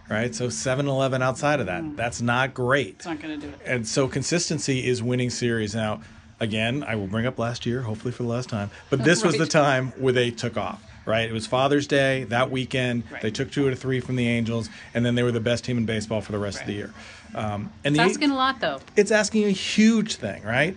Right, 0.08 0.34
so 0.34 0.50
7 0.50 0.86
11 0.86 1.22
outside 1.22 1.60
of 1.60 1.66
that. 1.66 1.82
Mm. 1.82 1.96
That's 1.96 2.20
not 2.20 2.52
great. 2.52 2.96
It's 2.96 3.06
not 3.06 3.20
going 3.20 3.40
to 3.40 3.46
do 3.46 3.50
it. 3.50 3.60
And 3.64 3.88
so 3.88 4.06
consistency 4.06 4.86
is 4.86 5.02
winning 5.02 5.30
series. 5.30 5.74
Now, 5.74 6.02
again, 6.40 6.84
I 6.86 6.96
will 6.96 7.06
bring 7.06 7.24
up 7.24 7.38
last 7.38 7.64
year, 7.64 7.80
hopefully 7.80 8.12
for 8.12 8.22
the 8.22 8.28
last 8.28 8.50
time, 8.50 8.70
but 8.90 9.02
this 9.02 9.22
right. 9.22 9.28
was 9.28 9.38
the 9.38 9.46
time 9.46 9.92
where 9.92 10.12
they 10.12 10.30
took 10.30 10.58
off 10.58 10.82
right? 11.06 11.28
It 11.28 11.32
was 11.32 11.46
Father's 11.46 11.86
Day 11.86 12.24
that 12.24 12.50
weekend. 12.50 13.04
Right. 13.10 13.22
They 13.22 13.30
took 13.30 13.50
two 13.50 13.66
out 13.66 13.72
of 13.72 13.78
three 13.78 14.00
from 14.00 14.16
the 14.16 14.26
Angels, 14.28 14.68
and 14.94 15.04
then 15.04 15.14
they 15.14 15.22
were 15.22 15.32
the 15.32 15.40
best 15.40 15.64
team 15.64 15.78
in 15.78 15.86
baseball 15.86 16.20
for 16.20 16.32
the 16.32 16.38
rest 16.38 16.58
right. 16.58 16.62
of 16.62 16.66
the 16.68 16.74
year. 16.74 16.94
Um, 17.34 17.72
and 17.84 17.94
it's 17.94 18.04
the, 18.04 18.10
asking 18.10 18.30
a 18.30 18.36
lot, 18.36 18.60
though. 18.60 18.80
It's 18.96 19.10
asking 19.10 19.44
a 19.44 19.50
huge 19.50 20.16
thing, 20.16 20.42
right? 20.42 20.76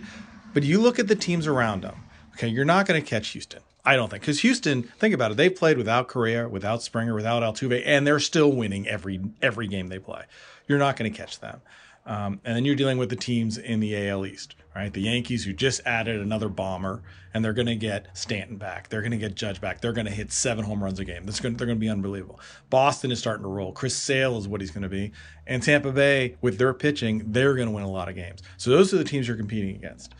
But 0.54 0.62
you 0.62 0.80
look 0.80 0.98
at 0.98 1.08
the 1.08 1.16
teams 1.16 1.46
around 1.46 1.82
them. 1.82 2.04
Okay, 2.34 2.48
you're 2.48 2.64
not 2.64 2.86
going 2.86 3.02
to 3.02 3.08
catch 3.08 3.28
Houston. 3.28 3.60
I 3.84 3.96
don't 3.96 4.10
think 4.10 4.22
because 4.22 4.40
Houston. 4.40 4.82
Think 4.82 5.14
about 5.14 5.30
it. 5.30 5.36
They've 5.36 5.54
played 5.54 5.78
without 5.78 6.08
Correa, 6.08 6.48
without 6.48 6.82
Springer, 6.82 7.14
without 7.14 7.42
Altuve, 7.42 7.82
and 7.86 8.06
they're 8.06 8.20
still 8.20 8.52
winning 8.52 8.86
every 8.86 9.20
every 9.40 9.66
game 9.66 9.88
they 9.88 9.98
play. 9.98 10.24
You're 10.66 10.78
not 10.78 10.96
going 10.96 11.10
to 11.10 11.16
catch 11.16 11.40
them. 11.40 11.60
Um, 12.08 12.40
and 12.42 12.56
then 12.56 12.64
you're 12.64 12.74
dealing 12.74 12.96
with 12.96 13.10
the 13.10 13.16
teams 13.16 13.58
in 13.58 13.80
the 13.80 14.08
AL 14.08 14.24
East, 14.24 14.56
right? 14.74 14.90
The 14.90 15.02
Yankees 15.02 15.44
who 15.44 15.52
just 15.52 15.82
added 15.84 16.22
another 16.22 16.48
bomber, 16.48 17.02
and 17.34 17.44
they're 17.44 17.52
going 17.52 17.66
to 17.66 17.76
get 17.76 18.16
Stanton 18.16 18.56
back. 18.56 18.88
They're 18.88 19.02
going 19.02 19.12
to 19.12 19.18
get 19.18 19.34
Judge 19.34 19.60
back. 19.60 19.82
They're 19.82 19.92
going 19.92 20.06
to 20.06 20.12
hit 20.12 20.32
seven 20.32 20.64
home 20.64 20.82
runs 20.82 20.98
a 21.00 21.04
game. 21.04 21.26
That's 21.26 21.38
going. 21.38 21.58
They're 21.58 21.66
going 21.66 21.76
to 21.76 21.80
be 21.80 21.90
unbelievable. 21.90 22.40
Boston 22.70 23.12
is 23.12 23.18
starting 23.18 23.42
to 23.42 23.50
roll. 23.50 23.72
Chris 23.72 23.94
Sale 23.94 24.38
is 24.38 24.48
what 24.48 24.62
he's 24.62 24.70
going 24.70 24.84
to 24.84 24.88
be, 24.88 25.12
and 25.46 25.62
Tampa 25.62 25.92
Bay 25.92 26.36
with 26.40 26.56
their 26.56 26.72
pitching, 26.72 27.24
they're 27.26 27.54
going 27.54 27.68
to 27.68 27.74
win 27.74 27.84
a 27.84 27.90
lot 27.90 28.08
of 28.08 28.14
games. 28.14 28.42
So 28.56 28.70
those 28.70 28.94
are 28.94 28.96
the 28.96 29.04
teams 29.04 29.28
you're 29.28 29.36
competing 29.36 29.76
against. 29.76 30.14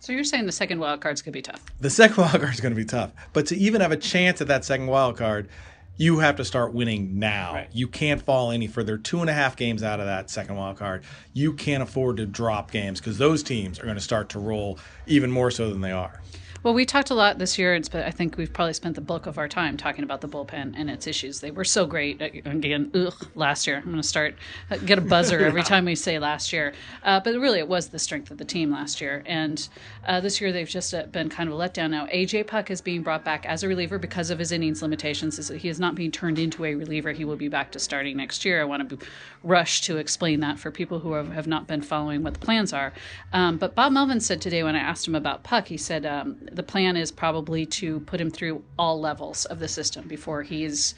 So 0.00 0.12
you're 0.12 0.24
saying 0.24 0.46
the 0.46 0.52
second 0.52 0.80
wild 0.80 1.00
card's 1.00 1.22
going 1.22 1.32
to 1.32 1.38
be 1.38 1.42
tough. 1.42 1.64
The 1.80 1.90
second 1.90 2.16
wild 2.18 2.40
card 2.40 2.52
is 2.52 2.60
going 2.60 2.74
to 2.74 2.80
be 2.80 2.84
tough, 2.84 3.12
but 3.32 3.46
to 3.46 3.56
even 3.56 3.80
have 3.80 3.92
a 3.92 3.96
chance 3.96 4.40
at 4.40 4.48
that 4.48 4.64
second 4.64 4.88
wild 4.88 5.16
card, 5.16 5.48
you 5.96 6.18
have 6.18 6.36
to 6.36 6.44
start 6.44 6.72
winning 6.72 7.18
now. 7.18 7.54
Right. 7.54 7.68
You 7.72 7.88
can't 7.88 8.20
fall 8.20 8.50
any 8.50 8.66
further. 8.66 8.98
Two 8.98 9.20
and 9.20 9.30
a 9.30 9.32
half 9.32 9.56
games 9.56 9.82
out 9.82 10.00
of 10.00 10.06
that 10.06 10.30
second 10.30 10.56
wild 10.56 10.76
card. 10.76 11.04
You 11.32 11.52
can't 11.52 11.82
afford 11.82 12.16
to 12.16 12.26
drop 12.26 12.70
games 12.70 13.00
because 13.00 13.18
those 13.18 13.42
teams 13.42 13.78
are 13.78 13.84
going 13.84 13.96
to 13.96 14.00
start 14.00 14.28
to 14.30 14.38
roll 14.38 14.78
even 15.06 15.30
more 15.30 15.50
so 15.50 15.70
than 15.70 15.80
they 15.80 15.92
are. 15.92 16.20
Well, 16.64 16.72
we 16.72 16.86
talked 16.86 17.10
a 17.10 17.14
lot 17.14 17.36
this 17.36 17.58
year, 17.58 17.74
and 17.74 17.84
sp- 17.84 18.08
I 18.08 18.10
think 18.10 18.38
we've 18.38 18.50
probably 18.50 18.72
spent 18.72 18.94
the 18.94 19.02
bulk 19.02 19.26
of 19.26 19.36
our 19.36 19.48
time 19.48 19.76
talking 19.76 20.02
about 20.02 20.22
the 20.22 20.28
bullpen 20.28 20.72
and 20.74 20.88
its 20.88 21.06
issues. 21.06 21.40
They 21.40 21.50
were 21.50 21.62
so 21.62 21.84
great 21.84 22.22
uh, 22.22 22.30
again. 22.46 22.90
Ugh, 22.94 23.14
last 23.34 23.66
year, 23.66 23.76
I'm 23.76 23.84
going 23.84 23.96
to 23.98 24.02
start 24.02 24.34
uh, 24.70 24.78
get 24.78 24.96
a 24.96 25.02
buzzer 25.02 25.40
every 25.44 25.62
time 25.62 25.84
we 25.84 25.94
say 25.94 26.18
last 26.18 26.54
year. 26.54 26.72
Uh, 27.02 27.20
but 27.20 27.34
really, 27.34 27.58
it 27.58 27.68
was 27.68 27.88
the 27.88 27.98
strength 27.98 28.30
of 28.30 28.38
the 28.38 28.46
team 28.46 28.70
last 28.70 29.02
year, 29.02 29.22
and 29.26 29.68
uh, 30.06 30.22
this 30.22 30.40
year 30.40 30.52
they've 30.52 30.66
just 30.66 30.94
uh, 30.94 31.02
been 31.02 31.28
kind 31.28 31.50
of 31.50 31.54
a 31.54 31.58
letdown. 31.58 31.90
Now, 31.90 32.06
AJ 32.06 32.46
Puk 32.46 32.70
is 32.70 32.80
being 32.80 33.02
brought 33.02 33.26
back 33.26 33.44
as 33.44 33.62
a 33.62 33.68
reliever 33.68 33.98
because 33.98 34.30
of 34.30 34.38
his 34.38 34.50
innings 34.50 34.80
limitations. 34.80 35.46
He 35.46 35.68
is 35.68 35.78
not 35.78 35.94
being 35.94 36.12
turned 36.12 36.38
into 36.38 36.64
a 36.64 36.74
reliever. 36.74 37.12
He 37.12 37.26
will 37.26 37.36
be 37.36 37.48
back 37.48 37.72
to 37.72 37.78
starting 37.78 38.16
next 38.16 38.42
year. 38.42 38.62
I 38.62 38.64
want 38.64 38.88
to 38.88 38.98
rush 39.42 39.82
to 39.82 39.98
explain 39.98 40.40
that 40.40 40.58
for 40.58 40.70
people 40.70 41.00
who 41.00 41.12
have, 41.12 41.30
have 41.30 41.46
not 41.46 41.66
been 41.66 41.82
following 41.82 42.22
what 42.22 42.32
the 42.32 42.40
plans 42.40 42.72
are. 42.72 42.94
Um, 43.34 43.58
but 43.58 43.74
Bob 43.74 43.92
Melvin 43.92 44.20
said 44.20 44.40
today 44.40 44.62
when 44.62 44.74
I 44.74 44.80
asked 44.80 45.06
him 45.06 45.14
about 45.14 45.42
Puk, 45.42 45.68
he 45.68 45.76
said 45.76 46.06
um, 46.06 46.38
the 46.56 46.62
plan 46.62 46.96
is 46.96 47.10
probably 47.10 47.66
to 47.66 48.00
put 48.00 48.20
him 48.20 48.30
through 48.30 48.62
all 48.78 49.00
levels 49.00 49.44
of 49.46 49.58
the 49.58 49.68
system 49.68 50.06
before 50.06 50.42
he's 50.42 50.94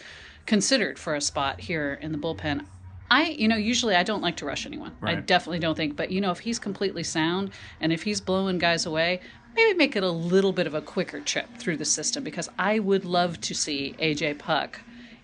considered 0.47 0.99
for 0.99 1.15
a 1.15 1.21
spot 1.21 1.61
here 1.61 1.99
in 2.01 2.13
the 2.13 2.19
bullpen. 2.19 2.65
I, 3.11 3.31
you 3.31 3.47
know, 3.47 3.57
usually 3.57 3.95
I 3.95 4.03
don't 4.03 4.23
like 4.23 4.37
to 4.39 4.47
rush 4.47 4.67
anyone. 4.67 4.97
I 5.03 5.15
definitely 5.15 5.61
don't 5.61 5.77
think, 5.77 5.97
but 5.97 6.11
you 6.11 6.21
know, 6.21 6.33
if 6.33 6.41
he's 6.41 6.59
completely 6.59 7.05
sound 7.05 7.51
and 7.81 7.93
if 7.93 8.03
he's 8.03 8.21
blowing 8.21 8.59
guys 8.59 8.85
away, 8.85 9.21
maybe 9.55 9.77
make 9.77 9.97
it 9.97 10.03
a 10.03 10.11
little 10.11 10.53
bit 10.53 10.67
of 10.67 10.75
a 10.75 10.83
quicker 10.83 11.21
trip 11.21 11.47
through 11.59 11.77
the 11.77 11.85
system 11.85 12.25
because 12.25 12.49
I 12.59 12.79
would 12.81 13.05
love 13.05 13.41
to 13.43 13.55
see 13.55 13.95
AJ 14.01 14.39
Puk 14.39 14.81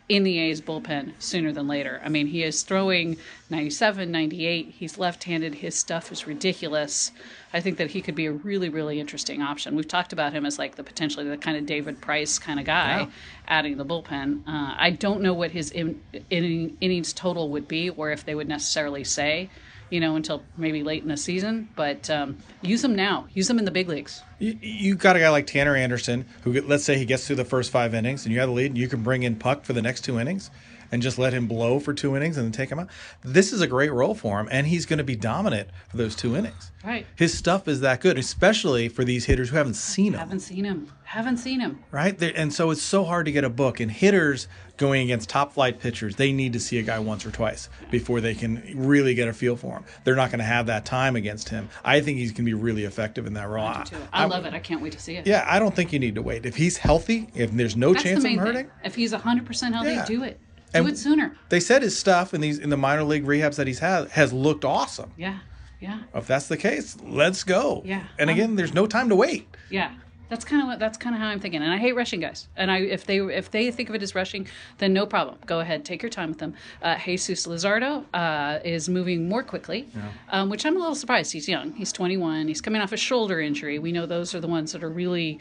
in 0.08 0.24
the 0.24 0.38
A's 0.38 0.60
bullpen 0.60 1.12
sooner 1.18 1.52
than 1.52 1.68
later. 1.68 2.00
I 2.04 2.08
mean, 2.08 2.26
he 2.26 2.42
is 2.42 2.62
throwing 2.62 3.16
97, 3.50 4.10
98. 4.10 4.66
He's 4.78 4.98
left 4.98 5.24
handed. 5.24 5.54
His 5.56 5.74
stuff 5.74 6.10
is 6.12 6.26
ridiculous. 6.26 7.12
I 7.54 7.60
think 7.60 7.78
that 7.78 7.90
he 7.92 8.00
could 8.02 8.14
be 8.14 8.26
a 8.26 8.32
really, 8.32 8.68
really 8.68 8.98
interesting 9.00 9.42
option. 9.42 9.76
We've 9.76 9.86
talked 9.88 10.12
about 10.12 10.32
him 10.32 10.44
as 10.44 10.58
like 10.58 10.74
the 10.74 10.82
potentially 10.84 11.28
the 11.28 11.36
kind 11.38 11.56
of 11.56 11.66
David 11.66 12.00
Price 12.00 12.38
kind 12.38 12.58
of 12.58 12.66
guy 12.66 13.00
Yeah. 13.00 13.06
adding 13.48 13.76
the 13.76 13.84
bullpen. 13.86 14.42
Uh, 14.46 14.74
I 14.76 14.90
don't 14.90 15.22
know 15.22 15.34
what 15.34 15.52
his 15.52 15.70
in, 15.70 16.00
in, 16.30 16.76
innings 16.80 17.12
total 17.12 17.48
would 17.50 17.68
be 17.68 17.90
or 17.90 18.10
if 18.10 18.24
they 18.24 18.34
would 18.34 18.48
necessarily 18.48 19.04
say, 19.04 19.50
you 19.92 20.00
know, 20.00 20.16
until 20.16 20.42
maybe 20.56 20.82
late 20.82 21.02
in 21.02 21.08
the 21.10 21.16
season. 21.18 21.68
But 21.76 22.08
um, 22.08 22.38
use 22.62 22.80
them 22.80 22.96
now. 22.96 23.26
Use 23.34 23.46
them 23.46 23.58
in 23.58 23.66
the 23.66 23.70
big 23.70 23.88
leagues. 23.88 24.22
You, 24.38 24.58
you 24.60 24.94
got 24.94 25.16
a 25.16 25.18
guy 25.18 25.28
like 25.28 25.46
Tanner 25.46 25.76
Anderson 25.76 26.24
who, 26.44 26.62
let's 26.62 26.82
say, 26.82 26.96
he 26.96 27.04
gets 27.04 27.26
through 27.26 27.36
the 27.36 27.44
first 27.44 27.70
five 27.70 27.94
innings, 27.94 28.24
and 28.24 28.32
you 28.32 28.40
have 28.40 28.48
the 28.48 28.54
lead, 28.54 28.70
and 28.70 28.78
you 28.78 28.88
can 28.88 29.02
bring 29.02 29.22
in 29.22 29.36
Puk 29.36 29.64
for 29.64 29.74
the 29.74 29.82
next 29.82 30.00
two 30.00 30.18
innings, 30.18 30.50
and 30.92 31.02
just 31.02 31.18
let 31.18 31.32
him 31.32 31.48
blow 31.48 31.80
for 31.80 31.92
two 31.94 32.14
innings 32.16 32.36
and 32.36 32.44
then 32.46 32.52
take 32.52 32.70
him 32.70 32.78
out. 32.78 32.88
This 33.24 33.52
is 33.52 33.60
a 33.62 33.66
great 33.66 33.90
role 33.92 34.14
for 34.14 34.38
him, 34.38 34.48
and 34.52 34.66
he's 34.66 34.86
going 34.86 34.98
to 34.98 35.04
be 35.04 35.16
dominant 35.16 35.70
for 35.88 35.96
those 35.96 36.14
two 36.14 36.36
innings. 36.36 36.70
Right. 36.84 37.06
His 37.16 37.36
stuff 37.36 37.66
is 37.66 37.80
that 37.80 38.00
good, 38.00 38.18
especially 38.18 38.88
for 38.88 39.02
these 39.02 39.24
hitters 39.24 39.48
who 39.50 39.56
haven't 39.56 39.74
seen 39.74 40.12
him. 40.12 40.18
Haven't 40.20 40.40
seen 40.40 40.64
him. 40.64 40.92
Haven't 41.04 41.38
seen 41.38 41.60
him. 41.60 41.82
right? 41.90 42.16
There, 42.16 42.32
and 42.34 42.52
so 42.52 42.70
it's 42.70 42.82
so 42.82 43.04
hard 43.04 43.26
to 43.26 43.32
get 43.32 43.44
a 43.44 43.50
book. 43.50 43.80
And 43.80 43.90
hitters 43.90 44.48
going 44.78 45.02
against 45.02 45.28
top 45.28 45.52
flight 45.52 45.78
pitchers, 45.78 46.16
they 46.16 46.32
need 46.32 46.54
to 46.54 46.60
see 46.60 46.78
a 46.78 46.82
guy 46.82 46.98
once 46.98 47.26
or 47.26 47.30
twice 47.30 47.68
before 47.90 48.20
they 48.22 48.34
can 48.34 48.62
really 48.74 49.14
get 49.14 49.28
a 49.28 49.32
feel 49.34 49.54
for 49.56 49.74
him. 49.76 49.84
They're 50.04 50.16
not 50.16 50.30
going 50.30 50.38
to 50.38 50.44
have 50.44 50.66
that 50.66 50.84
time 50.86 51.14
against 51.16 51.50
him. 51.50 51.68
I 51.84 52.00
think 52.00 52.16
he's 52.18 52.30
going 52.30 52.44
to 52.46 52.50
be 52.50 52.54
really 52.54 52.84
effective 52.84 53.26
in 53.26 53.34
that 53.34 53.48
role. 53.48 53.66
I, 53.66 53.82
too. 53.84 53.96
I 54.12 54.24
love 54.24 54.46
it. 54.46 54.54
I 54.54 54.58
can't 54.58 54.80
wait 54.80 54.92
to 54.92 55.00
see 55.00 55.16
it. 55.16 55.26
Yeah, 55.26 55.44
I 55.48 55.58
don't 55.58 55.74
think 55.76 55.92
you 55.92 55.98
need 55.98 56.14
to 56.14 56.22
wait. 56.22 56.46
If 56.46 56.56
he's 56.56 56.78
healthy, 56.78 57.28
if 57.34 57.50
there's 57.52 57.76
no 57.76 57.92
That's 57.92 58.04
chance 58.04 58.18
of 58.20 58.24
him 58.24 58.30
thing. 58.30 58.38
hurting, 58.38 58.70
If 58.82 58.94
he's 58.94 59.12
100% 59.12 59.72
healthy, 59.74 59.90
Yeah. 59.90 60.04
do 60.06 60.22
it. 60.24 60.40
Do 60.72 60.80
And- 60.80 60.88
it 60.88 60.98
sooner. 60.98 61.36
they 61.48 61.60
said 61.60 61.82
his 61.82 61.98
stuff 61.98 62.32
in 62.34 62.40
these 62.40 62.58
in 62.58 62.70
the 62.70 62.76
minor 62.76 63.04
league 63.04 63.24
rehabs 63.26 63.56
that 63.56 63.66
he's 63.66 63.78
had 63.80 64.08
has 64.10 64.32
looked 64.32 64.64
awesome. 64.64 65.10
Yeah. 65.16 65.38
Yeah. 65.80 65.98
If 66.14 66.26
that's 66.26 66.46
the 66.46 66.56
case, 66.56 66.96
let's 67.04 67.42
go. 67.44 67.82
Yeah. 67.84 68.04
And 68.18 68.30
Um, 68.30 68.36
again, 68.36 68.56
there's 68.56 68.72
no 68.74 68.86
time 68.86 69.08
to 69.08 69.16
wait. 69.16 69.48
Yeah. 69.68 69.90
That's 70.28 70.46
kind 70.46 70.62
of 70.62 70.68
what 70.68 70.78
that's 70.78 70.96
kind 70.96 71.14
of 71.14 71.20
how 71.20 71.28
I'm 71.28 71.40
thinking, 71.40 71.60
and 71.60 71.70
I 71.70 71.76
hate 71.76 71.94
rushing 71.94 72.20
guys. 72.20 72.48
And 72.56 72.70
I, 72.70 72.78
if 72.78 73.04
they 73.04 73.18
if 73.18 73.50
they 73.50 73.70
think 73.70 73.90
of 73.90 73.94
it 73.94 74.02
as 74.02 74.14
rushing, 74.14 74.46
then 74.78 74.94
no 74.94 75.04
problem. 75.04 75.36
Go 75.44 75.60
ahead, 75.60 75.84
take 75.84 76.00
your 76.02 76.08
time 76.08 76.30
with 76.30 76.38
them. 76.38 76.54
Uh, 76.80 76.96
Jesus 76.96 77.46
Luzardo 77.46 78.06
uh, 78.14 78.58
is 78.64 78.88
moving 78.88 79.28
more 79.28 79.42
quickly, 79.42 79.88
um, 80.30 80.48
which 80.48 80.64
I'm 80.64 80.74
a 80.74 80.78
little 80.78 80.94
surprised. 80.94 81.32
He's 81.32 81.48
young. 81.50 81.72
He's 81.74 81.92
21. 81.92 82.48
He's 82.48 82.62
coming 82.62 82.80
off 82.80 82.92
a 82.92 82.96
shoulder 82.96 83.40
injury. 83.40 83.78
We 83.78 83.92
know 83.92 84.06
those 84.06 84.34
are 84.34 84.40
the 84.40 84.48
ones 84.48 84.72
that 84.72 84.82
are 84.82 84.88
really, 84.88 85.38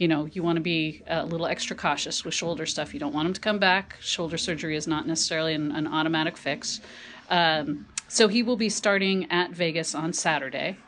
you 0.00 0.08
know, 0.08 0.24
you 0.32 0.42
want 0.42 0.56
to 0.56 0.62
be 0.62 1.02
a 1.06 1.26
little 1.26 1.46
extra 1.46 1.76
cautious 1.76 2.24
with 2.24 2.32
shoulder 2.32 2.64
stuff. 2.64 2.94
You 2.94 2.98
don't 2.98 3.12
want 3.12 3.28
him 3.28 3.34
to 3.34 3.40
come 3.40 3.58
back. 3.58 3.98
Shoulder 4.00 4.38
surgery 4.38 4.74
is 4.74 4.86
not 4.86 5.06
necessarily 5.06 5.52
an, 5.52 5.70
an 5.72 5.86
automatic 5.86 6.38
fix. 6.38 6.80
Um, 7.28 7.86
so 8.08 8.26
he 8.26 8.42
will 8.42 8.56
be 8.56 8.70
starting 8.70 9.30
at 9.30 9.50
Vegas 9.50 9.94
on 9.94 10.14
Saturday, 10.14 10.78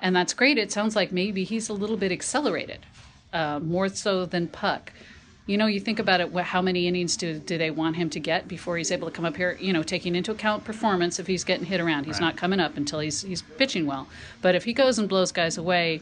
and 0.00 0.16
that's 0.16 0.32
great. 0.32 0.56
It 0.56 0.72
sounds 0.72 0.96
like 0.96 1.12
maybe 1.12 1.44
he's 1.44 1.68
a 1.68 1.74
little 1.74 1.98
bit 1.98 2.12
accelerated, 2.12 2.86
uh, 3.34 3.60
more 3.60 3.90
so 3.90 4.24
than 4.24 4.48
Puk. 4.48 4.90
You 5.44 5.58
know, 5.58 5.66
you 5.66 5.78
think 5.78 5.98
about 5.98 6.20
it. 6.20 6.32
What, 6.32 6.44
how 6.44 6.62
many 6.62 6.88
innings 6.88 7.18
do 7.18 7.38
do 7.38 7.58
they 7.58 7.70
want 7.70 7.96
him 7.96 8.08
to 8.08 8.20
get 8.20 8.48
before 8.48 8.78
he's 8.78 8.90
able 8.90 9.10
to 9.10 9.14
come 9.14 9.26
up 9.26 9.36
here? 9.36 9.58
You 9.60 9.74
know, 9.74 9.82
taking 9.82 10.16
into 10.16 10.32
account 10.32 10.64
performance. 10.64 11.18
If 11.18 11.26
he's 11.26 11.44
getting 11.44 11.66
hit 11.66 11.80
around, 11.80 12.06
he's 12.06 12.20
not 12.20 12.38
coming 12.38 12.58
up 12.58 12.78
until 12.78 13.00
he's 13.00 13.20
he's 13.20 13.42
pitching 13.42 13.86
well. 13.86 14.08
But 14.40 14.54
if 14.54 14.64
he 14.64 14.72
goes 14.72 14.98
and 14.98 15.10
blows 15.10 15.30
guys 15.30 15.58
away, 15.58 16.00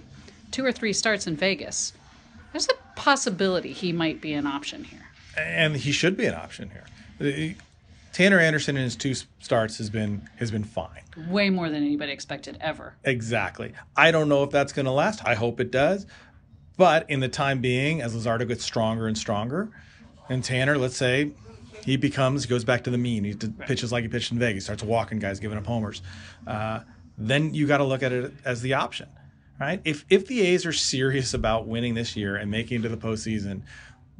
two 0.52 0.64
or 0.64 0.70
three 0.70 0.92
starts 0.92 1.26
in 1.26 1.36
Vegas, 1.36 1.94
there's 2.52 2.68
a 2.68 2.74
possibility 2.96 3.72
he 3.72 3.92
might 3.92 4.20
be 4.20 4.32
an 4.32 4.46
option 4.46 4.84
here. 4.84 5.06
and 5.36 5.76
he 5.76 5.92
should 5.92 6.16
be 6.16 6.26
an 6.26 6.34
option 6.34 6.70
here. 6.70 7.56
Tanner 8.12 8.40
Anderson 8.40 8.76
in 8.76 8.82
his 8.82 8.96
two 8.96 9.14
starts 9.38 9.78
has 9.78 9.88
been 9.88 10.28
has 10.36 10.50
been 10.50 10.64
fine. 10.64 11.02
Way 11.28 11.48
more 11.50 11.68
than 11.68 11.84
anybody 11.84 12.12
expected 12.12 12.58
ever. 12.60 12.94
Exactly. 13.04 13.72
I 13.96 14.10
don't 14.10 14.28
know 14.28 14.42
if 14.42 14.50
that's 14.50 14.72
going 14.72 14.86
to 14.86 14.92
last. 14.92 15.20
I 15.24 15.34
hope 15.34 15.60
it 15.60 15.70
does. 15.70 16.06
But 16.76 17.08
in 17.08 17.20
the 17.20 17.28
time 17.28 17.60
being, 17.60 18.00
as 18.00 18.14
Luzardo 18.16 18.48
gets 18.48 18.64
stronger 18.64 19.06
and 19.06 19.16
stronger, 19.16 19.68
and 20.28 20.42
Tanner, 20.42 20.78
let's 20.78 20.96
say, 20.96 21.30
he 21.84 21.96
becomes 21.96 22.46
goes 22.46 22.64
back 22.64 22.84
to 22.84 22.90
the 22.90 22.98
mean. 22.98 23.22
He 23.22 23.34
pitches 23.34 23.92
like 23.92 24.02
he 24.02 24.08
pitched 24.08 24.32
in 24.32 24.38
Vegas, 24.38 24.64
starts 24.64 24.82
walking 24.82 25.18
guys, 25.18 25.38
giving 25.40 25.58
up 25.58 25.66
homers. 25.66 26.02
Uh, 26.46 26.80
then 27.18 27.52
you 27.54 27.66
got 27.66 27.78
to 27.78 27.84
look 27.84 28.02
at 28.02 28.12
it 28.12 28.32
as 28.44 28.62
the 28.62 28.74
option, 28.74 29.08
right? 29.60 29.80
If 29.84 30.04
if 30.08 30.26
the 30.26 30.40
A's 30.40 30.66
are 30.66 30.72
serious 30.72 31.34
about 31.34 31.66
winning 31.66 31.94
this 31.94 32.16
year 32.16 32.36
and 32.36 32.50
making 32.50 32.80
it 32.80 32.82
to 32.82 32.88
the 32.88 32.96
postseason, 32.96 33.62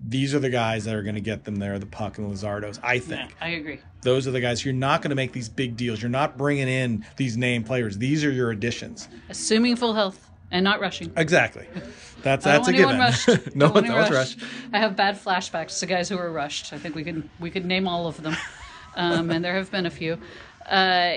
these 0.07 0.35
are 0.35 0.39
the 0.39 0.51
guys 0.51 0.85
that 0.85 0.95
are 0.95 1.03
going 1.03 1.15
to 1.15 1.21
get 1.21 1.45
them 1.45 1.57
there. 1.57 1.79
The 1.79 1.87
Puk 1.87 2.19
and 2.19 2.31
Luzardos, 2.31 2.79
I 2.83 2.99
think 2.99 3.35
I 3.41 3.49
agree. 3.51 3.81
those 4.03 4.29
are 4.29 4.31
the 4.31 4.41
guys 4.41 4.65
you're 4.65 4.75
not 4.75 5.03
going 5.03 5.11
to 5.11 5.17
make 5.17 5.33
these 5.33 5.49
big 5.49 5.77
deals. 5.77 6.01
You're 6.01 6.11
not 6.11 6.37
bringing 6.37 6.69
in 6.69 7.05
these 7.17 7.37
name 7.37 7.65
players. 7.65 7.99
These 7.99 8.25
are 8.25 8.31
your 8.31 8.51
additions. 8.51 9.09
Assuming 9.29 9.77
full 9.77 9.95
health 9.95 10.31
and 10.51 10.65
not 10.65 10.81
rushing. 10.81 11.13
Exactly. 11.17 11.67
That's 12.23 12.45
that's 12.45 12.69
a 12.69 12.73
given. 12.75 12.99
no, 13.55 13.71
want 13.71 13.87
no 13.87 13.97
rushed. 13.97 14.41
I 14.75 14.79
have 14.79 14.95
bad 14.95 15.19
flashbacks 15.19 15.81
to 15.81 15.87
guys 15.87 16.11
who 16.11 16.19
were 16.19 16.31
rushed. 16.31 16.75
I 16.75 16.79
think 16.79 16.95
we 16.95 17.03
could 17.03 17.27
we 17.39 17.51
could 17.51 17.65
name 17.65 17.89
all 17.89 18.07
of 18.07 18.23
them, 18.23 18.37
um, 18.95 19.31
and 19.31 19.43
there 19.43 19.55
have 19.55 19.71
been 19.71 19.87
a 19.87 19.91
few. 19.91 20.19
Uh, 20.67 21.17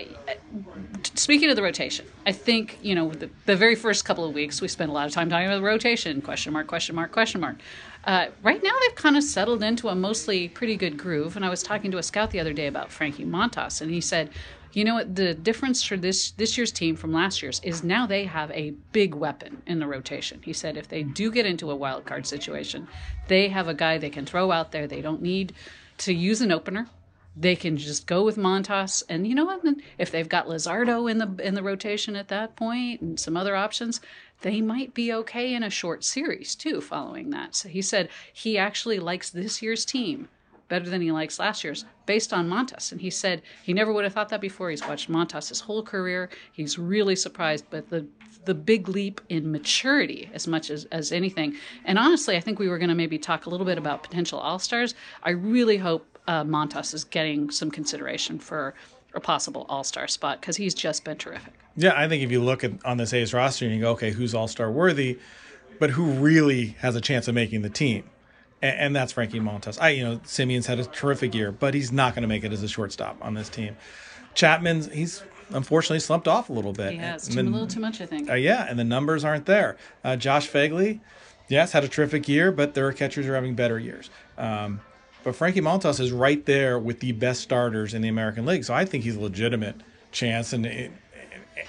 speaking 1.15 1.49
of 1.49 1.56
the 1.56 1.62
rotation, 1.62 2.06
I 2.25 2.32
think 2.32 2.79
you 2.82 2.95
know 2.95 3.12
the, 3.12 3.29
the 3.45 3.56
very 3.56 3.75
first 3.75 4.06
couple 4.06 4.25
of 4.25 4.34
weeks 4.34 4.62
we 4.62 4.67
spent 4.67 4.89
a 4.89 4.93
lot 4.93 5.06
of 5.06 5.13
time 5.13 5.29
talking 5.29 5.47
about 5.47 5.58
the 5.58 5.62
rotation. 5.62 6.21
Question 6.21 6.53
mark? 6.53 6.67
Question 6.67 6.95
mark? 6.95 7.12
Question 7.12 7.41
mark? 7.41 7.58
Uh, 8.06 8.27
right 8.41 8.62
now 8.63 8.71
they've 8.82 8.95
kind 8.95 9.15
of 9.15 9.23
settled 9.23 9.63
into 9.63 9.89
a 9.89 9.95
mostly 9.95 10.49
pretty 10.49 10.75
good 10.75 10.97
groove. 10.97 11.36
And 11.36 11.45
I 11.45 11.49
was 11.49 11.63
talking 11.63 11.91
to 11.91 11.97
a 11.97 12.03
scout 12.03 12.32
the 12.32 12.39
other 12.39 12.53
day 12.53 12.67
about 12.67 12.91
Frankie 12.91 13.25
Montas, 13.25 13.82
and 13.82 13.91
he 13.91 14.01
said, 14.01 14.29
"You 14.71 14.86
know 14.86 14.95
what? 14.95 15.15
The 15.15 15.34
difference 15.34 15.84
for 15.84 15.97
this 15.97 16.32
this 16.32 16.58
year's 16.58 16.71
team 16.71 16.95
from 16.95 17.13
last 17.13 17.41
year's 17.41 17.60
is 17.63 17.84
now 17.84 18.08
they 18.08 18.25
have 18.25 18.49
a 18.51 18.71
big 18.91 19.13
weapon 19.13 19.62
in 19.67 19.79
the 19.79 19.88
rotation." 19.88 20.41
He 20.43 20.53
said, 20.53 20.77
"If 20.77 20.88
they 20.88 21.03
do 21.03 21.32
get 21.32 21.45
into 21.45 21.69
a 21.69 21.75
wild 21.75 22.06
card 22.06 22.25
situation, 22.25 22.88
they 23.27 23.49
have 23.49 23.67
a 23.67 23.73
guy 23.73 23.97
they 23.97 24.10
can 24.10 24.25
throw 24.25 24.51
out 24.51 24.71
there. 24.71 24.88
They 24.88 25.01
don't 25.01 25.21
need 25.21 25.53
to 25.99 26.13
use 26.13 26.41
an 26.41 26.51
opener." 26.51 26.88
They 27.35 27.55
can 27.55 27.77
just 27.77 28.05
go 28.05 28.23
with 28.23 28.37
Montas, 28.37 29.01
and 29.09 29.25
you 29.25 29.33
know 29.33 29.45
what? 29.45 29.63
If 29.97 30.11
they've 30.11 30.29
got 30.29 30.47
Luzardo 30.47 31.09
in 31.09 31.17
the 31.17 31.35
in 31.43 31.55
the 31.55 31.63
rotation 31.63 32.15
at 32.15 32.27
that 32.27 32.55
point 32.55 33.01
and 33.01 33.19
some 33.19 33.35
other 33.35 33.55
options, 33.55 34.01
they 34.41 34.61
might 34.61 34.93
be 34.93 35.11
okay 35.11 35.53
in 35.53 35.63
a 35.63 35.69
short 35.69 36.03
series 36.03 36.53
too 36.53 36.79
following 36.79 37.31
that. 37.31 37.55
So 37.55 37.69
he 37.69 37.81
said 37.81 38.09
he 38.31 38.57
actually 38.57 38.99
likes 38.99 39.29
this 39.31 39.61
year's 39.61 39.83
team 39.83 40.29
better 40.67 40.89
than 40.89 41.01
he 41.01 41.11
likes 41.11 41.39
last 41.39 41.63
year's 41.63 41.85
based 42.05 42.33
on 42.33 42.49
Montas. 42.49 42.91
And 42.91 43.01
he 43.01 43.09
said 43.09 43.41
he 43.63 43.73
never 43.73 43.91
would 43.91 44.03
have 44.03 44.13
thought 44.13 44.29
that 44.29 44.41
before. 44.41 44.69
He's 44.69 44.87
watched 44.87 45.09
Montas 45.09 45.49
his 45.49 45.61
whole 45.61 45.83
career. 45.83 46.29
He's 46.51 46.77
really 46.77 47.15
surprised 47.15 47.69
by 47.69 47.81
the 47.81 48.05
the 48.45 48.53
big 48.53 48.89
leap 48.89 49.21
in 49.29 49.51
maturity 49.51 50.29
as 50.33 50.47
much 50.47 50.69
as, 50.69 50.85
as 50.85 51.11
anything. 51.11 51.55
And 51.85 51.97
honestly, 51.97 52.35
I 52.35 52.41
think 52.41 52.59
we 52.59 52.67
were 52.67 52.77
going 52.77 52.89
to 52.89 52.95
maybe 52.95 53.17
talk 53.17 53.45
a 53.45 53.49
little 53.49 53.65
bit 53.65 53.77
about 53.77 54.03
potential 54.03 54.37
All 54.39 54.59
Stars. 54.59 54.95
I 55.23 55.29
really 55.29 55.77
hope 55.77 56.12
uh, 56.27 56.43
Montas 56.43 56.93
is 56.93 57.03
getting 57.03 57.49
some 57.49 57.71
consideration 57.71 58.39
for 58.39 58.73
a 59.13 59.19
possible 59.19 59.65
All 59.69 59.83
Star 59.83 60.07
spot 60.07 60.41
because 60.41 60.57
he's 60.57 60.73
just 60.73 61.03
been 61.03 61.17
terrific. 61.17 61.53
Yeah, 61.75 61.93
I 61.95 62.07
think 62.07 62.23
if 62.23 62.31
you 62.31 62.41
look 62.41 62.63
at 62.63 62.71
on 62.86 62.97
this 62.97 63.13
A's 63.13 63.33
roster 63.33 63.65
and 63.65 63.73
you 63.73 63.81
go, 63.81 63.91
okay, 63.91 64.12
who's 64.12 64.33
All 64.33 64.47
Star 64.47 64.71
worthy, 64.71 65.19
but 65.79 65.91
who 65.91 66.05
really 66.05 66.75
has 66.79 66.95
a 66.95 67.01
chance 67.01 67.27
of 67.27 67.36
making 67.36 67.62
the 67.62 67.69
team? 67.69 68.09
And, 68.62 68.79
and 68.79 68.95
that's 68.95 69.12
Frankie 69.12 69.39
Montas. 69.39 69.77
I, 69.81 69.89
you 69.89 70.03
know, 70.03 70.17
Semien's 70.23 70.67
had 70.67 70.79
a 70.79 70.86
terrific 70.86 71.33
year, 71.33 71.51
but 71.51 71.73
he's 71.73 71.91
not 71.91 72.15
going 72.15 72.21
to 72.23 72.27
make 72.27 72.43
it 72.43 72.53
as 72.53 72.63
a 72.63 72.67
shortstop 72.67 73.17
on 73.21 73.33
this 73.33 73.49
team. 73.49 73.75
Chapman's 74.36 74.91
he's 74.91 75.23
unfortunately 75.49 75.99
slumped 75.99 76.27
off 76.27 76.49
a 76.49 76.53
little 76.53 76.73
bit. 76.73 76.91
He 76.91 76.97
has 76.97 77.27
too, 77.27 77.39
a 77.39 77.43
little 77.43 77.67
too 77.67 77.79
much, 77.79 78.01
I 78.01 78.05
think. 78.05 78.29
Uh, 78.29 78.33
yeah, 78.33 78.65
and 78.67 78.79
the 78.79 78.83
numbers 78.83 79.23
aren't 79.23 79.45
there. 79.45 79.77
Uh, 80.03 80.15
Josh 80.15 80.49
Phegley, 80.49 81.01
yes, 81.49 81.71
had 81.71 81.83
a 81.83 81.88
terrific 81.88 82.27
year, 82.27 82.51
but 82.51 82.73
there 82.73 82.88
are 82.88 82.93
catchers 82.93 83.25
who 83.25 83.31
are 83.31 83.36
having 83.36 83.55
better 83.55 83.79
years. 83.79 84.09
Um, 84.38 84.81
but 85.23 85.36
Frankie 85.36 85.62
Montas 85.62 85.99
is 85.99 86.12
right 86.12 86.45
there 86.45 86.77
with 86.77 86.99
the 86.99 87.13
best 87.13 87.41
starters 87.41 87.93
in 87.93 88.01
the 88.01 88.09
American 88.09 88.45
League, 88.45 88.63
so 88.63 88.73
I 88.73 88.86
think 88.86 89.03
he's 89.03 89.15
a 89.15 89.21
legitimate 89.21 89.75
chance 90.12 90.53
and 90.53 90.65
a, 90.65 90.91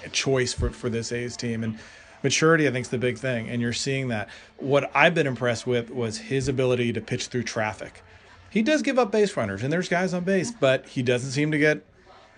a 0.03 0.09
choice 0.09 0.53
for, 0.53 0.69
for 0.69 0.89
this 0.89 1.11
A's 1.11 1.37
team. 1.37 1.63
And 1.63 1.79
maturity, 2.23 2.67
I 2.67 2.71
think, 2.71 2.85
is 2.85 2.89
the 2.89 2.97
big 2.97 3.17
thing, 3.17 3.49
and 3.49 3.61
you're 3.61 3.73
seeing 3.73 4.09
that. 4.09 4.29
What 4.57 4.91
I've 4.93 5.13
been 5.13 5.27
impressed 5.27 5.65
with 5.65 5.89
was 5.89 6.17
his 6.17 6.47
ability 6.47 6.93
to 6.93 7.01
pitch 7.01 7.27
through 7.27 7.43
traffic. 7.43 8.03
He 8.49 8.61
does 8.61 8.81
give 8.81 8.99
up 8.99 9.11
base 9.11 9.35
runners, 9.35 9.63
and 9.63 9.71
there's 9.71 9.89
guys 9.89 10.13
on 10.13 10.23
base, 10.23 10.51
but 10.51 10.87
he 10.87 11.01
doesn't 11.01 11.31
seem 11.31 11.51
to 11.51 11.57
get 11.57 11.85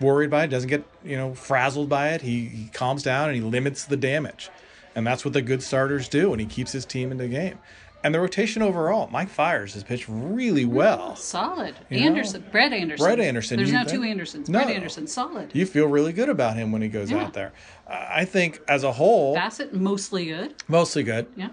worried 0.00 0.30
by 0.30 0.44
it, 0.44 0.48
doesn't 0.48 0.68
get 0.68 0.84
you 1.04 1.16
know 1.16 1.34
frazzled 1.34 1.88
by 1.88 2.10
it. 2.10 2.22
He, 2.22 2.46
he 2.46 2.68
calms 2.72 3.02
down 3.02 3.28
and 3.28 3.36
he 3.36 3.42
limits 3.42 3.84
the 3.84 3.96
damage, 3.96 4.50
and 4.94 5.06
that's 5.06 5.24
what 5.24 5.34
the 5.34 5.42
good 5.42 5.62
starters 5.62 6.08
do, 6.08 6.32
and 6.32 6.40
he 6.40 6.46
keeps 6.46 6.72
his 6.72 6.84
team 6.84 7.10
in 7.10 7.18
the 7.18 7.28
game. 7.28 7.58
And 8.04 8.14
the 8.14 8.20
rotation 8.20 8.62
overall, 8.62 9.08
Mike 9.10 9.28
Fiers 9.28 9.74
has 9.74 9.82
pitched 9.82 10.06
really 10.08 10.64
well. 10.64 11.16
Solid. 11.16 11.74
You 11.90 11.98
Anderson, 11.98 12.42
know? 12.42 12.50
Brett 12.52 12.72
Anderson. 12.72 13.04
Brett 13.04 13.18
Anderson, 13.20 13.56
There's 13.56 13.72
now 13.72 13.82
two 13.82 14.04
Andersons. 14.04 14.48
No. 14.48 14.60
Brett 14.60 14.74
Anderson, 14.74 15.06
solid. 15.08 15.50
You 15.52 15.66
feel 15.66 15.86
really 15.86 16.12
good 16.12 16.28
about 16.28 16.56
him 16.56 16.70
when 16.70 16.80
he 16.80 16.88
goes 16.88 17.10
Yeah. 17.10 17.24
out 17.24 17.32
there. 17.34 17.52
Uh, 17.88 18.06
I 18.08 18.24
think 18.24 18.60
as 18.68 18.84
a 18.84 18.92
whole, 18.92 19.34
Bassitt, 19.36 19.72
mostly 19.72 20.26
good. 20.26 20.54
mostly 20.68 21.02
good. 21.02 21.26
Yeah. 21.36 21.48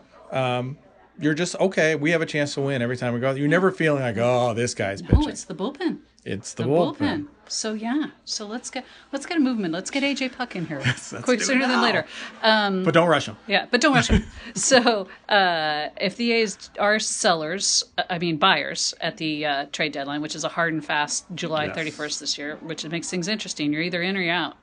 You're 1.17 1.33
just 1.33 1.55
okay. 1.61 1.95
We 1.95 2.11
have 2.11 2.21
a 2.21 2.25
chance 2.25 2.53
to 2.55 2.61
win 2.61 2.81
every 2.81 2.97
time 2.97 3.13
we 3.13 3.21
go. 3.21 3.29
Out. 3.29 3.37
You're 3.37 3.47
never 3.47 3.71
feeling 3.71 4.03
like, 4.03 4.17
oh, 4.17 4.53
this 4.53 4.73
guy's 4.73 5.01
Oh, 5.01 5.05
pitching. 5.05 5.29
it's 5.29 5.45
the 5.45 5.55
bullpen. 5.55 5.99
It's 6.25 6.53
the, 6.55 6.63
The 6.63 6.69
bullpen. 6.69 6.97
bullpen. 6.97 7.27
So 7.47 7.73
yeah. 7.73 8.07
So 8.25 8.47
let's 8.47 8.71
get 8.71 8.83
let's 9.13 9.27
get 9.27 9.37
a 9.37 9.39
movement. 9.39 9.71
Let's 9.71 9.91
get 9.91 10.01
AJ 10.01 10.35
Puk 10.35 10.55
in 10.55 10.65
here. 10.65 10.79
let's 10.85 11.13
Quick 11.21 11.41
sooner 11.43 11.67
than 11.67 11.81
later. 11.83 12.05
But 12.41 12.93
don't 12.95 13.07
rush 13.07 13.27
him. 13.27 13.37
Yeah, 13.45 13.67
but 13.69 13.81
don't 13.81 13.93
rush 13.93 14.07
him. 14.07 14.23
so, 14.55 15.07
uh, 15.29 15.89
if 16.01 16.17
the 16.17 16.31
A's 16.31 16.71
are 16.79 16.97
sellers, 16.97 17.83
uh, 17.99 18.03
I 18.09 18.17
mean 18.17 18.37
buyers 18.37 18.95
at 18.99 19.17
the 19.17 19.45
uh, 19.45 19.65
trade 19.71 19.91
deadline, 19.91 20.21
which 20.21 20.35
is 20.35 20.43
a 20.43 20.49
hard 20.49 20.73
and 20.73 20.83
fast 20.83 21.25
July 21.35 21.65
Yes. 21.65 21.77
31st 21.77 22.19
this 22.19 22.37
year, 22.39 22.55
which 22.61 22.83
makes 22.87 23.09
things 23.11 23.27
interesting. 23.27 23.71
You're 23.71 23.83
either 23.83 24.01
in 24.01 24.17
or 24.17 24.21
you're 24.21 24.33
out. 24.33 24.57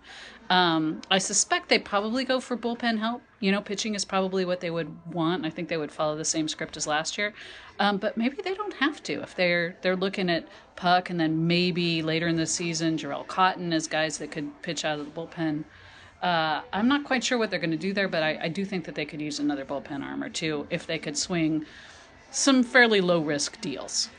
Um, 0.53 1.01
I 1.11 1.17
suspect 1.17 1.71
they 1.71 1.79
probably 1.79 2.27
go 2.27 2.39
for 2.39 2.59
bullpen 2.59 2.99
help. 2.99 3.23
You 3.41 3.51
know, 3.51 3.63
pitching 3.63 3.95
is 3.95 4.05
probably 4.05 4.45
what 4.45 4.61
they 4.61 4.71
would 4.71 4.95
want. 5.11 5.47
I 5.47 5.51
think 5.51 5.71
they 5.71 5.79
would 5.79 5.91
follow 5.91 6.15
the 6.15 6.27
same 6.27 6.47
script 6.47 6.77
as 6.77 6.87
last 6.87 7.17
year. 7.17 7.33
Um, 7.81 7.97
but 7.97 8.19
maybe 8.19 8.37
they 8.45 8.53
don't 8.53 8.75
have 8.75 9.03
to 9.05 9.23
if 9.23 9.35
they're 9.35 9.79
they're 9.81 9.97
looking 9.97 10.29
at 10.29 10.47
Puk 10.77 11.09
and 11.09 11.19
then 11.19 11.47
maybe 11.47 12.03
later 12.03 12.29
in 12.29 12.37
the 12.37 12.45
season 12.45 12.99
Jharel 12.99 13.27
Cotton 13.27 13.73
as 13.73 13.87
guys 13.87 14.19
that 14.19 14.31
could 14.31 14.61
pitch 14.61 14.85
out 14.85 15.01
of 15.01 15.07
the 15.07 15.19
bullpen. 15.19 15.65
Uh, 16.21 16.61
I'm 16.71 16.87
not 16.87 17.05
quite 17.05 17.25
sure 17.25 17.39
what 17.39 17.51
they're 17.51 17.59
going 17.59 17.71
to 17.71 17.79
do 17.79 17.95
there, 17.95 18.07
but 18.07 18.23
I, 18.23 18.39
I 18.43 18.49
do 18.49 18.67
think 18.67 18.85
that 18.85 18.95
they 18.95 19.07
could 19.07 19.23
use 19.23 19.39
another 19.39 19.65
bullpen 19.65 20.03
arm 20.05 20.23
or 20.23 20.29
two 20.29 20.67
if 20.69 20.87
they 20.87 20.99
could 20.99 21.17
swing 21.17 21.65
some 22.31 22.63
fairly 22.63 23.01
low 23.01 23.23
risk 23.23 23.59
deals. 23.63 24.11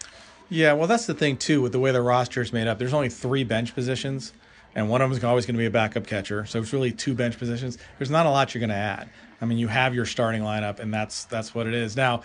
Yeah, 0.49 0.73
well, 0.73 0.87
that's 0.87 1.05
the 1.05 1.13
thing 1.13 1.37
too 1.37 1.61
with 1.61 1.73
the 1.73 1.79
way 1.79 1.91
the 1.91 2.01
roster 2.01 2.41
is 2.41 2.51
made 2.51 2.65
up. 2.65 2.79
There's 2.79 2.93
only 2.93 3.09
three 3.09 3.43
bench 3.43 3.75
positions, 3.75 4.33
and 4.75 4.89
one 4.89 5.01
of 5.01 5.09
them 5.09 5.17
is 5.17 5.23
always 5.23 5.45
going 5.45 5.55
to 5.55 5.59
be 5.59 5.65
a 5.65 5.71
backup 5.71 6.07
catcher. 6.07 6.45
So 6.45 6.59
it's 6.59 6.73
really 6.73 6.91
two 6.91 7.13
bench 7.13 7.37
positions. 7.37 7.77
There's 7.97 8.09
not 8.09 8.25
a 8.25 8.29
lot 8.29 8.53
you're 8.53 8.59
going 8.59 8.69
to 8.69 8.75
add. 8.75 9.09
I 9.41 9.45
mean, 9.45 9.57
you 9.57 9.67
have 9.67 9.93
your 9.93 10.05
starting 10.05 10.41
lineup, 10.41 10.79
and 10.79 10.93
that's 10.93 11.25
that's 11.25 11.53
what 11.53 11.67
it 11.67 11.73
is. 11.73 11.95
Now, 11.95 12.23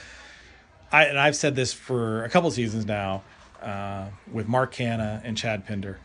I 0.93 1.05
and 1.05 1.19
I've 1.19 1.37
said 1.37 1.55
this 1.55 1.73
for 1.73 2.25
a 2.25 2.29
couple 2.29 2.51
seasons 2.51 2.87
now 2.87 3.23
uh, 3.63 4.07
with 4.33 4.49
Mark 4.49 4.75
Canha 4.75 5.21
and 5.25 5.37
Chad 5.37 5.67
Pinder. 5.67 5.99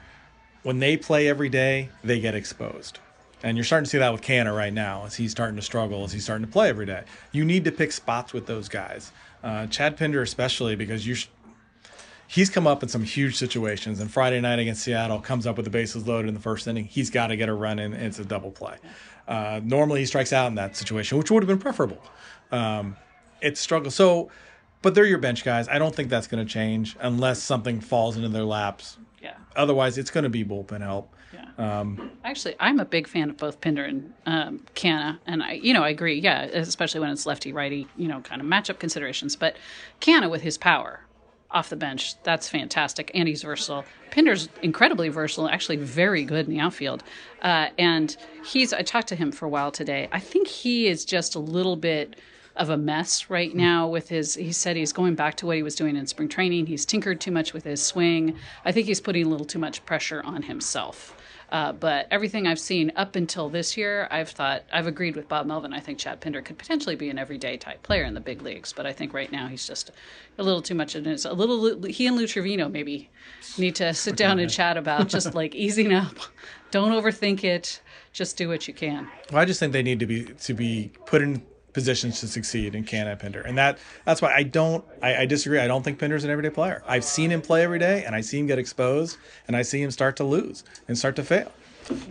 When 0.64 0.80
they 0.80 0.98
play 0.98 1.28
every 1.28 1.50
day, 1.50 1.90
they 2.04 2.20
get 2.20 2.36
exposed. 2.36 3.00
And 3.44 3.58
you're 3.58 3.66
starting 3.66 3.84
to 3.84 3.90
see 3.90 3.98
that 3.98 4.14
with 4.14 4.22
Canna 4.22 4.54
right 4.54 4.72
now 4.72 5.04
as 5.06 5.16
he's 5.16 5.32
starting 5.32 5.58
to 5.58 5.62
struggle, 5.62 6.06
as 6.06 6.14
he's 6.14 6.24
starting 6.24 6.46
to 6.46 6.52
play 6.52 6.70
every 6.70 6.86
day. 6.86 7.04
You 7.34 7.44
need 7.44 7.66
to 7.66 7.74
pick 7.74 7.92
spots 7.92 8.32
with 8.32 8.46
those 8.46 8.70
guys. 8.70 9.12
Uh, 9.44 9.68
Chad 9.68 9.98
Pinder, 9.98 10.22
especially, 10.22 10.78
because 10.78 11.06
you 11.06 11.16
sh- 11.16 11.28
he's 12.34 12.50
come 12.50 12.65
up 12.65 12.82
in 12.82 12.89
some 12.89 13.04
huge 13.04 13.36
situations. 13.36 14.00
And 14.00 14.12
Friday 14.12 14.41
night 14.41 14.58
against 14.58 14.82
Seattle 14.82 15.19
comes 15.19 15.46
up 15.46 15.56
with 15.56 15.65
the 15.65 15.69
bases 15.69 16.08
loaded 16.08 16.30
in 16.30 16.34
the 16.34 16.39
first 16.39 16.65
inning. 16.67 16.86
He's 16.86 17.12
got 17.12 17.28
to 17.28 17.38
get 17.38 17.48
a 17.48 17.54
run 17.54 17.78
in, 17.78 17.93
and 17.93 18.04
it's 18.04 18.17
a 18.17 18.26
double 18.26 18.50
play. 18.50 18.78
Uh, 19.28 19.62
normally, 19.63 20.00
he 20.00 20.06
strikes 20.08 20.34
out 20.34 20.48
in 20.48 20.56
that 20.56 20.76
situation, 20.76 21.19
which 21.19 21.30
would 21.30 21.43
have 21.43 21.48
been 21.48 21.60
preferable. 21.60 22.02
Um, 22.52 22.98
it's 23.39 23.60
struggle. 23.60 23.91
So, 23.91 24.32
but 24.82 24.96
they're 24.96 25.06
your 25.06 25.19
bench 25.19 25.43
guys. 25.43 25.67
I 25.67 25.78
don't 25.78 25.93
think 25.93 26.10
that's 26.10 26.26
going 26.26 26.43
to 26.43 26.52
change 26.52 26.98
unless 27.00 27.41
something 27.41 27.80
falls 27.80 28.17
into 28.17 28.30
their 28.30 28.43
laps. 28.43 28.98
Yeah. 29.22 29.36
Otherwise, 29.56 30.00
it's 30.00 30.10
going 30.10 30.24
to 30.24 30.30
be 30.30 30.43
bullpen 30.43 30.82
help. 30.82 31.13
Yeah. 31.34 31.80
Um, 31.80 32.12
Actually, 32.24 32.56
I'm 32.60 32.80
a 32.80 32.86
big 32.86 33.08
fan 33.08 33.30
of 33.30 33.38
both 33.38 33.62
Pinder 33.62 33.86
and 33.86 34.12
um, 34.26 34.65
Canha, 34.74 35.19
and 35.28 35.43
I, 35.43 35.54
you 35.54 35.74
know, 35.74 35.84
I 35.84 35.89
agree. 35.89 36.19
Yeah, 36.19 36.41
especially 36.46 37.00
when 37.00 37.12
it's 37.12 37.28
lefty 37.28 37.54
righty, 37.54 37.88
you 37.96 38.08
know, 38.08 38.22
kind 38.22 38.41
of 38.41 38.48
matchup 38.48 38.80
considerations. 38.80 39.36
But 39.36 39.56
Canha 40.02 40.30
with 40.30 40.41
his 40.41 40.58
power 40.58 41.03
off 41.54 41.70
the 41.70 41.76
bench, 41.76 42.16
that's 42.24 42.50
fantastic, 42.50 43.12
and 43.13 43.28
he's 43.28 43.44
versatile. 43.44 43.86
Pinder's 44.12 44.50
incredibly 44.62 45.10
versatile, 45.10 45.48
actually 45.48 45.78
very 45.78 46.24
good 46.24 46.48
in 46.48 46.52
the 46.52 46.60
outfield, 46.60 47.04
uh, 47.42 47.70
and 47.78 48.16
he's. 48.46 48.74
I 48.74 48.82
talked 48.82 49.08
to 49.10 49.16
him 49.16 49.32
for 49.32 49.46
a 49.46 49.50
while 49.50 49.72
today. 49.72 50.10
I 50.12 50.20
think 50.20 50.48
he 50.48 50.88
is 50.88 51.06
just 51.06 51.36
a 51.36 51.39
little 51.39 51.76
bit 51.76 52.16
of 52.56 52.70
a 52.70 52.78
mess 52.78 53.30
right 53.30 53.56
now 53.56 53.88
with 53.88 54.10
his 54.10 54.36
he 54.36 54.52
said 54.52 54.76
he's 54.76 54.94
going 54.94 55.16
back 55.16 55.36
to 55.36 55.46
what 55.48 55.56
he 55.56 55.63
was 55.63 55.76
doing 55.76 55.96
in 55.96 56.06
spring 56.06 56.30
training 56.30 56.68
he's 56.68 56.86
tinkered 56.86 57.20
too 57.20 57.32
much 57.32 57.52
with 57.52 57.63
his 57.63 57.82
swing 57.82 58.36
i 58.63 58.72
think 58.72 58.86
he's 58.86 59.02
putting 59.02 59.26
a 59.26 59.28
little 59.28 59.46
too 59.46 59.58
much 59.58 59.84
pressure 59.88 60.22
on 60.24 60.44
himself 60.44 61.18
uh, 61.54 61.72
but 61.72 62.08
everything 62.10 62.48
I've 62.48 62.60
seen 62.60 62.92
up 62.96 63.16
until 63.16 63.48
this 63.48 63.78
year, 63.78 64.08
I've 64.10 64.30
thought 64.30 64.63
I've 64.74 64.88
agreed 64.88 65.16
with 65.16 65.28
Bob 65.28 65.46
Melvin. 65.46 65.72
I 65.72 65.80
think 65.80 66.00
Chad 66.00 66.20
Pinder 66.20 66.42
could 66.42 66.58
potentially 66.58 66.96
be 66.96 67.12
an 67.12 67.20
everyday 67.20 67.58
type 67.58 67.84
player 67.84 68.06
in 68.06 68.16
the 68.16 68.20
big 68.20 68.42
leagues, 68.42 68.74
but 68.74 68.88
I 68.88 68.92
think 68.92 69.13
right 69.13 69.32
now 69.32 69.48
he's 69.48 69.68
just 69.68 69.92
a 70.39 70.44
little 70.44 70.63
too 70.63 70.74
much. 70.74 70.96
And 70.96 71.06
it's 71.06 71.26
a 71.26 71.34
little. 71.34 71.84
He 71.84 72.08
and 72.08 72.18
Lou 72.18 72.26
Trivino 72.26 72.72
maybe 72.72 73.12
need 73.60 73.76
to 73.76 73.94
sit 73.94 74.18
down 74.18 74.39
and 74.39 74.50
chat 74.50 74.78
about 74.78 75.10
just 75.10 75.36
like 75.36 75.54
easing 75.54 75.94
up. 75.94 76.18
Don't 76.72 76.92
overthink 76.92 77.44
it. 77.44 77.82
Just 78.13 78.36
do 78.36 78.50
what 78.50 78.68
you 78.68 78.74
can. 78.74 79.08
Well, 79.32 79.39
I 79.39 79.46
just 79.46 79.60
think 79.60 79.74
they 79.74 79.84
need 79.84 80.00
to 80.00 80.08
be 80.08 80.24
to 80.24 80.56
be 80.56 80.92
put 81.06 81.22
in 81.22 81.44
positions 81.74 82.20
to 82.22 82.28
succeed 82.28 82.76
in 82.76 82.84
Canha 82.84 83.12
and 83.12 83.20
Pinder, 83.20 83.42
and 83.42 83.58
that 83.58 83.78
that's 84.06 84.22
why 84.22 84.34
I 84.34 84.44
don't 84.44 84.84
I, 85.02 85.18
I 85.18 85.26
disagree. 85.26 85.60
I 85.60 85.68
don't 85.68 85.84
think 85.84 86.00
Pinder's 86.00 86.24
an 86.24 86.30
everyday 86.30 86.50
player. 86.50 86.84
I've 86.88 87.04
seen 87.04 87.32
him 87.32 87.42
play 87.42 87.64
every 87.64 87.80
day, 87.80 88.04
and 88.06 88.16
I 88.16 88.22
see 88.22 88.40
him 88.40 88.48
get 88.48 88.60
exposed, 88.60 89.18
and 89.48 89.56
I 89.56 89.62
see 89.62 89.82
him 89.82 89.92
start 89.92 90.16
to 90.18 90.24
lose 90.24 90.64
and 90.88 90.98
start 90.98 91.16
to 91.18 91.24
fail. 91.24 91.52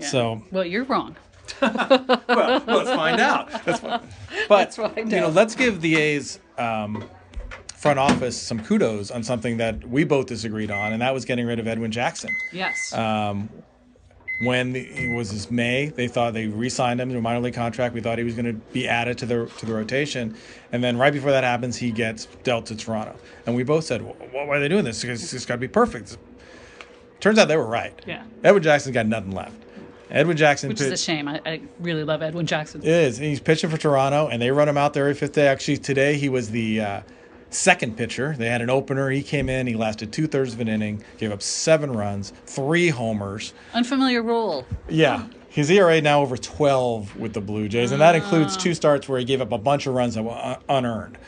So 0.00 0.42
Well, 0.50 0.64
you're 0.64 0.84
wrong. 0.84 1.16
well, 1.60 2.62
let's 2.66 2.90
find 2.90 3.20
out. 3.20 3.50
Let's 3.66 3.80
find, 3.80 4.02
but 4.48 4.76
you 4.96 5.04
know, 5.20 5.26
out. 5.26 5.34
let's 5.34 5.54
give 5.54 5.80
the 5.80 5.96
A's 5.96 6.38
um, 6.58 7.04
front 7.74 7.98
office 7.98 8.40
some 8.40 8.62
kudos 8.62 9.10
on 9.10 9.22
something 9.22 9.56
that 9.56 9.86
we 9.88 10.04
both 10.04 10.26
disagreed 10.26 10.70
on, 10.70 10.92
and 10.92 11.02
that 11.02 11.12
was 11.12 11.24
getting 11.24 11.46
rid 11.46 11.58
of 11.58 11.66
Edwin 11.66 11.90
Jackson. 11.90 12.30
Yes. 12.52 12.92
When 14.44 14.72
the, 14.72 14.80
it 14.80 15.14
was 15.16 15.30
his 15.30 15.50
May, 15.50 15.86
they 15.86 16.08
thought 16.08 16.34
they 16.34 16.46
re-signed 16.46 17.00
him 17.00 17.10
to 17.10 17.18
a 17.18 17.20
minor 17.20 17.40
league 17.40 17.54
contract. 17.54 17.94
We 17.94 18.00
thought 18.00 18.18
he 18.18 18.24
was 18.24 18.34
going 18.34 18.46
to 18.46 18.52
be 18.72 18.88
added 18.88 19.18
to 19.18 19.26
the 19.26 19.46
to 19.58 19.66
the 19.66 19.74
rotation, 19.74 20.36
and 20.72 20.82
then 20.82 20.98
right 20.98 21.12
before 21.12 21.30
that 21.30 21.44
happens, 21.44 21.76
he 21.76 21.90
gets 21.90 22.26
dealt 22.42 22.66
to 22.66 22.76
Toronto. 22.76 23.16
And 23.46 23.54
we 23.54 23.62
both 23.62 23.84
said, 23.84 24.02
well, 24.02 24.16
"Why 24.32 24.46
are 24.56 24.60
they 24.60 24.68
doing 24.68 24.84
this? 24.84 25.02
Because 25.02 25.32
it's 25.32 25.46
got 25.46 25.54
to 25.54 25.60
be 25.60 25.68
perfect." 25.68 26.16
Turns 27.20 27.38
out 27.38 27.46
they 27.46 27.56
were 27.56 27.66
right. 27.66 27.94
Yeah. 28.04 28.24
Edwin 28.42 28.64
Jackson's 28.64 28.94
got 28.94 29.06
nothing 29.06 29.30
left. 29.30 29.54
Edwin 30.10 30.36
Jackson 30.36 30.68
Which 30.68 30.80
is 30.80 30.92
a 30.92 30.96
shame. 30.96 31.26
I, 31.26 31.40
I 31.46 31.60
really 31.80 32.04
love 32.04 32.20
Edwin 32.20 32.46
Jackson. 32.46 32.82
It 32.82 32.88
is. 32.88 33.18
And 33.18 33.26
he's 33.26 33.40
pitching 33.40 33.70
for 33.70 33.78
Toronto, 33.78 34.28
and 34.28 34.42
they 34.42 34.50
run 34.50 34.68
him 34.68 34.76
out 34.76 34.92
there 34.92 35.04
every 35.04 35.14
fifth 35.14 35.32
day. 35.32 35.46
Actually, 35.46 35.78
today 35.78 36.18
he 36.18 36.28
was 36.28 36.50
the 36.50 36.80
uh, 36.80 37.00
second 37.54 37.96
pitcher. 37.96 38.34
They 38.36 38.48
had 38.48 38.60
an 38.62 38.70
opener. 38.70 39.10
He 39.10 39.22
came 39.22 39.48
in. 39.48 39.66
He 39.66 39.74
lasted 39.74 40.12
two 40.12 40.26
thirds 40.26 40.54
of 40.54 40.60
an 40.60 40.68
inning, 40.68 41.02
gave 41.18 41.32
up 41.32 41.42
seven 41.42 41.92
runs, 41.92 42.32
three 42.46 42.88
homers. 42.88 43.52
Unfamiliar 43.74 44.22
role. 44.22 44.64
Yeah, 44.88 45.26
His 45.48 45.70
ERA 45.70 46.00
now 46.00 46.20
over 46.22 46.36
12 46.36 47.16
with 47.16 47.32
the 47.34 47.40
Blue 47.40 47.68
Jays, 47.68 47.92
and 47.92 48.00
that 48.00 48.14
includes 48.14 48.56
two 48.56 48.74
starts 48.74 49.08
where 49.08 49.18
he 49.18 49.24
gave 49.24 49.40
up 49.40 49.52
a 49.52 49.58
bunch 49.58 49.86
of 49.86 49.94
runs 49.94 50.14
that 50.14 50.22
were 50.22 50.56
unearned. 50.68 51.18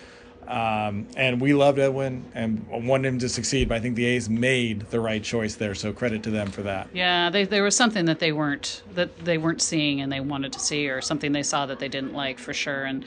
Um, 0.47 1.07
and 1.17 1.41
we 1.41 1.55
loved 1.55 1.79
Edwin 1.79 2.23
and 2.35 2.67
wanted 2.69 3.09
him 3.09 3.19
to 3.21 3.31
succeed, 3.31 3.67
but 3.69 3.77
I 3.77 3.81
think 3.81 3.97
the 3.97 4.05
A's 4.05 4.29
made 4.29 4.81
the 4.91 5.01
right 5.01 5.23
choice 5.23 5.55
there. 5.55 5.75
So 5.75 5.91
credit 5.93 6.23
to 6.25 6.31
them 6.31 6.51
for 6.51 6.63
that. 6.63 6.89
Yeah, 6.93 7.31
they, 7.31 7.45
there 7.45 7.63
was 7.63 7.75
something 7.75 8.05
that 8.05 8.19
they 8.19 8.31
weren't 8.31 8.83
that 8.95 9.25
they 9.25 9.39
weren't 9.39 9.63
seeing 9.63 10.03
and 10.03 10.13
they 10.13 10.21
wanted 10.21 10.53
to 10.53 10.61
see, 10.61 10.89
or 10.91 11.01
something 11.01 11.33
they 11.33 11.43
saw 11.43 11.65
that 11.65 11.79
they 11.79 11.89
didn't 11.89 12.13
like 12.13 12.39
for 12.39 12.53
sure. 12.53 12.85
And 12.85 13.07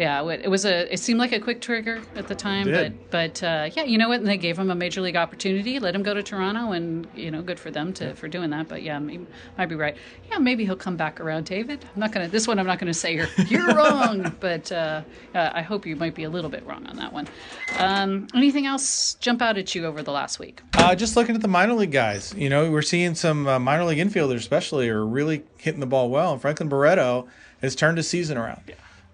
yeah, 0.00 0.26
it 0.30 0.48
was 0.48 0.64
a. 0.64 0.90
It 0.90 0.96
seemed 0.96 1.20
like 1.20 1.32
a 1.32 1.38
quick 1.38 1.60
trigger 1.60 2.00
at 2.16 2.26
the 2.26 2.34
time, 2.34 2.64
but 2.70 3.10
but 3.10 3.42
uh, 3.42 3.68
yeah, 3.74 3.82
you 3.82 3.98
know 3.98 4.08
what? 4.08 4.20
And 4.20 4.26
they 4.26 4.38
gave 4.38 4.58
him 4.58 4.70
a 4.70 4.74
major 4.74 5.02
league 5.02 5.14
opportunity, 5.14 5.78
let 5.78 5.94
him 5.94 6.02
go 6.02 6.14
to 6.14 6.22
Toronto, 6.22 6.72
and 6.72 7.06
you 7.14 7.30
know, 7.30 7.42
good 7.42 7.60
for 7.60 7.70
them 7.70 7.92
to 7.94 8.14
for 8.14 8.26
doing 8.26 8.48
that. 8.48 8.66
But 8.66 8.82
yeah, 8.82 8.98
you 8.98 9.26
might 9.58 9.66
be 9.66 9.74
right. 9.74 9.94
Yeah, 10.30 10.38
maybe 10.38 10.64
he'll 10.64 10.74
come 10.74 10.96
back 10.96 11.20
around, 11.20 11.44
David. 11.44 11.84
I'm 11.94 12.00
not 12.00 12.12
gonna. 12.12 12.28
This 12.28 12.48
one, 12.48 12.58
I'm 12.58 12.66
not 12.66 12.78
gonna 12.78 12.94
say 12.94 13.14
you're 13.14 13.28
you're 13.48 13.74
wrong, 13.74 14.34
but 14.40 14.72
uh, 14.72 15.02
uh, 15.34 15.50
I 15.52 15.60
hope 15.60 15.84
you 15.84 15.96
might 15.96 16.14
be 16.14 16.24
a 16.24 16.30
little 16.30 16.48
bit 16.48 16.64
wrong 16.64 16.86
on 16.86 16.96
that 16.96 17.12
one. 17.12 17.28
Um, 17.76 18.26
anything 18.34 18.64
else 18.64 19.14
jump 19.20 19.42
out 19.42 19.58
at 19.58 19.74
you 19.74 19.84
over 19.84 20.02
the 20.02 20.12
last 20.12 20.38
week? 20.38 20.62
Uh, 20.78 20.94
just 20.94 21.14
looking 21.14 21.34
at 21.34 21.42
the 21.42 21.48
minor 21.48 21.74
league 21.74 21.92
guys, 21.92 22.32
you 22.34 22.48
know, 22.48 22.70
we're 22.70 22.80
seeing 22.80 23.14
some 23.14 23.46
uh, 23.46 23.58
minor 23.58 23.84
league 23.84 23.98
infielders, 23.98 24.36
especially, 24.36 24.88
are 24.88 25.04
really 25.04 25.42
hitting 25.58 25.80
the 25.80 25.86
ball 25.86 26.08
well. 26.08 26.32
And 26.32 26.40
Franklin 26.40 26.70
Barreto 26.70 27.28
has 27.60 27.74
turned 27.74 27.98
his 27.98 28.08
season 28.08 28.38
around. 28.38 28.62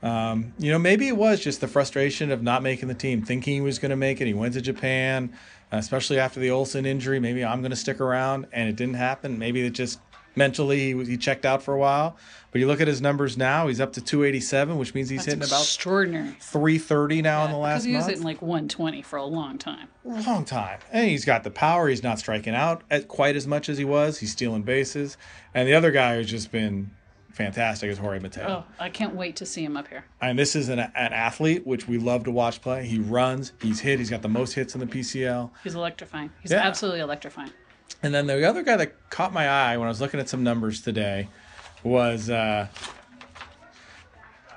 Um, 0.02 0.52
you 0.58 0.70
know, 0.70 0.78
maybe 0.78 1.08
it 1.08 1.16
was 1.16 1.40
just 1.40 1.60
the 1.60 1.68
frustration 1.68 2.30
of 2.30 2.42
not 2.42 2.62
making 2.62 2.88
the 2.88 2.94
team, 2.94 3.22
thinking 3.22 3.54
he 3.54 3.60
was 3.60 3.78
going 3.78 3.90
to 3.90 3.96
make 3.96 4.20
it. 4.20 4.26
He 4.26 4.34
went 4.34 4.54
to 4.54 4.60
Japan, 4.60 5.32
especially 5.72 6.18
after 6.18 6.38
the 6.38 6.50
Olson 6.50 6.86
injury. 6.86 7.18
Maybe 7.18 7.44
I'm 7.44 7.60
going 7.60 7.70
to 7.70 7.76
stick 7.76 8.00
around, 8.00 8.46
and 8.52 8.68
it 8.68 8.76
didn't 8.76 8.94
happen. 8.94 9.38
Maybe 9.38 9.64
it 9.66 9.70
just 9.70 10.00
mentally 10.36 10.92
he, 10.92 11.04
he 11.04 11.16
checked 11.16 11.46
out 11.46 11.62
for 11.62 11.72
a 11.74 11.78
while. 11.78 12.16
But 12.52 12.60
you 12.60 12.66
look 12.66 12.80
at 12.80 12.88
his 12.88 13.00
numbers 13.00 13.36
now; 13.36 13.66
he's 13.66 13.80
up 13.80 13.94
to 13.94 14.00
287, 14.00 14.78
which 14.78 14.94
means 14.94 15.08
he's 15.08 15.20
That's 15.20 15.26
hitting 15.26 15.42
about 15.42 15.62
extraordinary. 15.62 16.36
330 16.40 17.22
now 17.22 17.44
in 17.44 17.50
the 17.50 17.56
last. 17.56 17.82
Because 17.82 17.84
he 17.84 17.92
was 17.92 18.02
month. 18.02 18.10
hitting 18.10 18.24
like 18.24 18.42
120 18.42 19.02
for 19.02 19.16
a 19.16 19.24
long 19.24 19.58
time. 19.58 19.88
long 20.04 20.44
time. 20.44 20.78
And 20.92 21.08
he's 21.10 21.24
got 21.24 21.42
the 21.42 21.50
power. 21.50 21.88
He's 21.88 22.02
not 22.02 22.18
striking 22.18 22.54
out 22.54 22.82
at 22.90 23.08
quite 23.08 23.36
as 23.36 23.46
much 23.46 23.68
as 23.68 23.78
he 23.78 23.84
was. 23.84 24.18
He's 24.18 24.32
stealing 24.32 24.62
bases. 24.62 25.16
And 25.52 25.66
the 25.68 25.74
other 25.74 25.90
guy 25.90 26.16
who's 26.16 26.30
just 26.30 26.52
been 26.52 26.90
fantastic 27.36 27.90
is 27.90 27.98
Jorge 27.98 28.18
Mateo. 28.18 28.64
Oh, 28.66 28.72
I 28.80 28.88
can't 28.88 29.14
wait 29.14 29.36
to 29.36 29.46
see 29.46 29.62
him 29.62 29.76
up 29.76 29.88
here. 29.88 30.04
And 30.20 30.38
this 30.38 30.56
is 30.56 30.68
an, 30.70 30.78
an 30.78 30.90
athlete 30.94 31.66
which 31.66 31.86
we 31.86 31.98
love 31.98 32.24
to 32.24 32.30
watch 32.30 32.62
play. 32.62 32.86
He 32.86 32.98
runs, 32.98 33.52
he's 33.60 33.80
hit, 33.80 33.98
he's 33.98 34.08
got 34.10 34.22
the 34.22 34.28
most 34.28 34.54
hits 34.54 34.74
in 34.74 34.80
the 34.80 34.86
PCL. 34.86 35.50
He's 35.62 35.74
electrifying. 35.74 36.30
He's 36.42 36.50
Yeah. 36.52 36.66
absolutely 36.66 37.00
electrifying. 37.00 37.50
And 38.02 38.14
then 38.14 38.26
the 38.26 38.48
other 38.48 38.62
guy 38.62 38.76
that 38.76 39.10
caught 39.10 39.32
my 39.32 39.48
eye 39.48 39.76
when 39.76 39.86
I 39.86 39.90
was 39.90 40.00
looking 40.00 40.18
at 40.18 40.28
some 40.28 40.42
numbers 40.42 40.80
today 40.80 41.28
was 41.84 42.30
uh, 42.30 42.68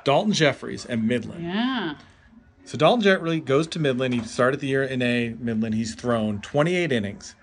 Daulton 0.06 0.32
Jefferies 0.34 0.86
at 0.86 1.00
Midland. 1.02 1.44
Yeah. 1.44 1.96
So 2.65 2.78
Daulton 2.78 3.02
Jefferies 3.02 3.42
goes 3.44 3.68
to 3.68 3.80
Midland. 3.80 4.13
He 4.13 4.22
started 4.22 4.60
the 4.62 4.68
year 4.68 4.84
in 4.84 5.02
A 5.02 5.36
Midland. 5.39 5.76
He's 5.76 5.96
thrown 5.96 6.39
28 6.42 6.92
innings, 6.92 7.36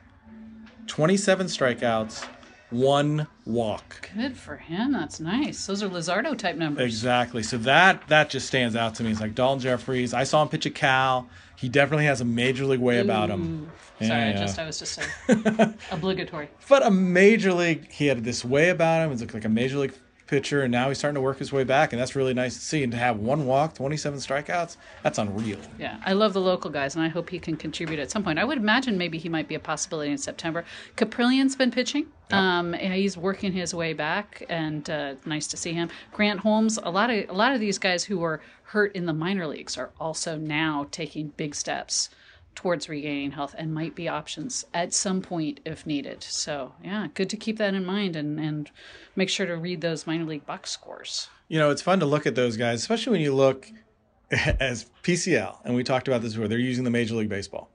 27 0.86 1.46
strikeouts, 1.46 2.24
one 2.70 3.26
walk. 3.46 4.10
Good 4.14 4.36
for 4.36 4.56
him. 4.56 4.92
That's 4.92 5.20
nice. 5.20 5.64
Those 5.66 5.82
are 5.82 5.88
Luzardo 5.88 6.36
type 6.36 6.56
numbers. 6.56 6.84
Exactly. 6.84 7.42
So 7.42 7.56
that 7.58 8.06
that 8.08 8.28
just 8.28 8.46
stands 8.46 8.76
out 8.76 8.96
to 8.96 9.04
me. 9.04 9.12
It's 9.12 9.20
like 9.20 9.34
Daulton 9.34 9.60
Jefferies. 9.60 10.12
I 10.12 10.24
saw 10.24 10.42
him 10.42 10.48
pitch 10.48 10.66
a 10.66 10.70
Cal. 10.70 11.28
He 11.56 11.70
definitely 11.70 12.04
has 12.04 12.20
a 12.20 12.24
major 12.24 12.66
league 12.66 12.80
way 12.80 12.98
about 12.98 13.30
him. 13.30 13.70
Sorry, 14.00 14.24
I 14.24 14.32
just 14.32 14.58
I 14.58 14.66
was 14.66 14.78
just 14.78 14.98
uh, 14.98 15.06
saying. 15.26 15.74
obligatory. 15.90 16.50
But 16.68 16.84
a 16.84 16.90
major 16.90 17.54
league, 17.54 17.90
he 17.90 18.08
had 18.08 18.24
this 18.24 18.44
way 18.44 18.68
about 18.68 19.02
him. 19.02 19.10
He 19.10 19.16
looked 19.16 19.32
like 19.32 19.46
a 19.46 19.48
major 19.48 19.78
league 19.78 19.94
pitcher, 20.26 20.62
and 20.62 20.72
now 20.72 20.88
he's 20.88 20.98
starting 20.98 21.14
to 21.14 21.20
work 21.20 21.38
his 21.38 21.52
way 21.52 21.64
back, 21.64 21.92
and 21.92 22.00
that's 22.00 22.16
really 22.16 22.34
nice 22.34 22.54
to 22.54 22.60
see. 22.60 22.82
And 22.82 22.92
to 22.92 22.98
have 22.98 23.18
one 23.18 23.46
walk, 23.46 23.74
27 23.74 24.18
strikeouts, 24.18 24.76
that's 25.02 25.18
unreal. 25.18 25.58
Yeah, 25.78 26.00
I 26.04 26.12
love 26.12 26.32
the 26.32 26.40
local 26.40 26.70
guys, 26.70 26.94
and 26.94 27.04
I 27.04 27.08
hope 27.08 27.30
he 27.30 27.38
can 27.38 27.56
contribute 27.56 27.98
at 27.98 28.10
some 28.10 28.24
point. 28.24 28.38
I 28.38 28.44
would 28.44 28.58
imagine 28.58 28.98
maybe 28.98 29.18
he 29.18 29.28
might 29.28 29.48
be 29.48 29.54
a 29.54 29.60
possibility 29.60 30.10
in 30.10 30.18
September. 30.18 30.64
Kaprielian's 30.96 31.56
been 31.56 31.70
pitching. 31.70 32.06
Um, 32.32 32.74
and 32.74 32.92
he's 32.92 33.16
working 33.16 33.52
his 33.52 33.72
way 33.72 33.92
back, 33.92 34.42
and 34.48 34.90
uh, 34.90 35.14
nice 35.24 35.46
to 35.46 35.56
see 35.56 35.72
him. 35.72 35.90
Grant 36.12 36.40
Holmes. 36.40 36.76
A 36.82 36.90
lot 36.90 37.08
of 37.08 37.30
a 37.30 37.32
lot 37.32 37.52
of 37.52 37.60
these 37.60 37.78
guys 37.78 38.02
who 38.02 38.18
were 38.18 38.40
hurt 38.64 38.96
in 38.96 39.06
the 39.06 39.12
minor 39.12 39.46
leagues 39.46 39.78
are 39.78 39.90
also 40.00 40.36
now 40.36 40.88
taking 40.90 41.28
big 41.36 41.54
steps 41.54 42.10
towards 42.56 42.88
regaining 42.88 43.30
health 43.30 43.54
and 43.56 43.72
might 43.72 43.94
be 43.94 44.08
options 44.08 44.64
at 44.74 44.92
some 44.92 45.22
point 45.22 45.60
if 45.64 45.86
needed. 45.86 46.24
So 46.24 46.72
yeah, 46.82 47.06
good 47.14 47.30
to 47.30 47.36
keep 47.36 47.58
that 47.58 47.74
in 47.74 47.84
mind 47.84 48.16
and 48.16 48.40
and 48.40 48.70
make 49.14 49.28
sure 49.28 49.46
to 49.46 49.56
read 49.56 49.80
those 49.80 50.06
minor 50.06 50.24
league 50.24 50.46
box 50.46 50.70
scores. 50.70 51.28
You 51.46 51.60
know, 51.60 51.70
it's 51.70 51.82
fun 51.82 52.00
to 52.00 52.06
look 52.06 52.26
at 52.26 52.34
those 52.34 52.56
guys, 52.56 52.80
especially 52.80 53.12
when 53.12 53.20
you 53.20 53.34
look 53.34 53.70
as 54.30 54.86
PCL, 55.04 55.58
and 55.64 55.76
we 55.76 55.84
talked 55.84 56.08
about 56.08 56.22
this 56.22 56.32
before. 56.32 56.48
They're 56.48 56.58
using 56.58 56.82
the 56.82 56.90
Major 56.90 57.14
League 57.14 57.28
Baseball, 57.28 57.70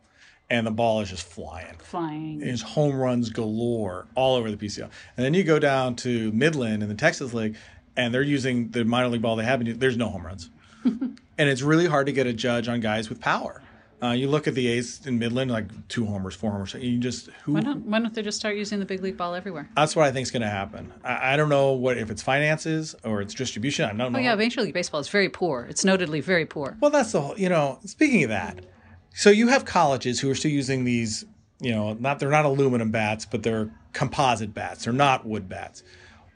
and 0.50 0.67
the 0.67 0.72
ball 0.72 1.00
is 1.00 1.10
just 1.10 1.24
flying. 1.26 1.78
Flying. 1.78 2.39
There's 2.39 2.62
home 2.62 2.96
runs 2.96 3.30
galore 3.30 4.08
all 4.15 4.36
over 4.36 4.52
the 4.52 4.58
PCL. 4.58 4.89
And 5.15 5.26
then 5.26 5.34
you 5.34 5.44
go 5.44 5.60
down 5.60 5.96
to 5.98 6.32
Midland 6.34 6.84
in 6.84 6.89
the 6.89 6.96
Texas 6.96 7.34
League, 7.34 7.56
and 7.96 8.13
they're 8.13 8.22
using 8.22 8.70
the 8.72 8.84
minor 8.84 9.08
league 9.08 9.22
ball 9.22 9.38
they 9.38 9.46
have. 9.46 9.62
And 9.62 9.80
there's 9.80 9.96
no 9.96 10.10
home 10.10 10.26
runs, 10.26 10.50
and 10.84 11.17
it's 11.38 11.62
really 11.62 11.86
hard 11.86 12.08
to 12.08 12.12
get 12.12 12.28
a 12.28 12.34
judge 12.34 12.67
on 12.67 12.82
guys 12.82 13.08
with 13.08 13.22
power. 13.22 13.62
Uh, 14.04 14.12
you 14.12 14.28
look 14.28 14.48
at 14.48 14.56
the 14.56 14.68
A's 14.68 15.06
in 15.06 15.20
Midland, 15.20 15.52
like 15.52 15.66
two 15.88 16.06
homers, 16.06 16.34
four 16.34 16.52
homers. 16.52 16.74
You 16.74 16.98
just 16.98 17.28
who? 17.44 17.54
Why 17.54 17.62
don't 17.62 17.86
why 17.86 18.00
don't 18.00 18.14
they 18.14 18.24
just 18.24 18.40
start 18.40 18.56
using 18.56 18.80
the 18.80 18.86
big 18.86 19.04
league 19.04 19.16
ball 19.16 19.36
everywhere? 19.36 19.70
That's 19.76 19.96
what 19.96 20.08
I 20.08 20.12
think 20.12 20.24
is 20.24 20.32
going 20.32 20.42
to 20.42 20.50
happen. 20.50 20.92
I, 21.04 21.34
I 21.34 21.38
don't 21.38 21.50
know 21.50 21.74
what 21.74 21.98
if 22.00 22.10
it's 22.10 22.24
finances 22.24 22.96
or 23.04 23.22
it's 23.22 23.36
distribution. 23.36 23.86
I 23.86 23.90
don't 23.90 24.12
know. 24.12 24.18
Oh 24.18 24.22
yeah, 24.22 24.34
Major 24.36 24.62
League 24.62 24.74
Baseball 24.74 25.00
is 25.02 25.10
very 25.10 25.30
poor. 25.30 25.68
It's 25.70 25.86
notedly 25.86 26.20
very 26.20 26.48
poor. 26.48 26.78
Well, 26.82 26.90
that's 26.90 27.12
the 27.12 27.22
whole, 27.22 27.38
you 27.38 27.50
know, 27.50 27.80
speaking 27.86 28.24
of 28.24 28.30
that, 28.30 28.66
so 29.14 29.30
you 29.30 29.50
have 29.50 29.66
colleges 29.66 30.20
who 30.20 30.32
are 30.32 30.36
still 30.36 30.52
using 30.52 30.84
these, 30.84 31.24
you 31.60 31.72
know, 31.72 31.94
not 31.94 32.18
they're 32.18 32.30
not 32.30 32.46
aluminum 32.46 32.90
bats, 32.90 33.26
but 33.26 33.44
they're 33.44 33.72
composite 33.94 34.54
bats. 34.54 34.86
They're 34.86 34.94
not 34.94 35.28
wood 35.28 35.48
bats. 35.48 35.84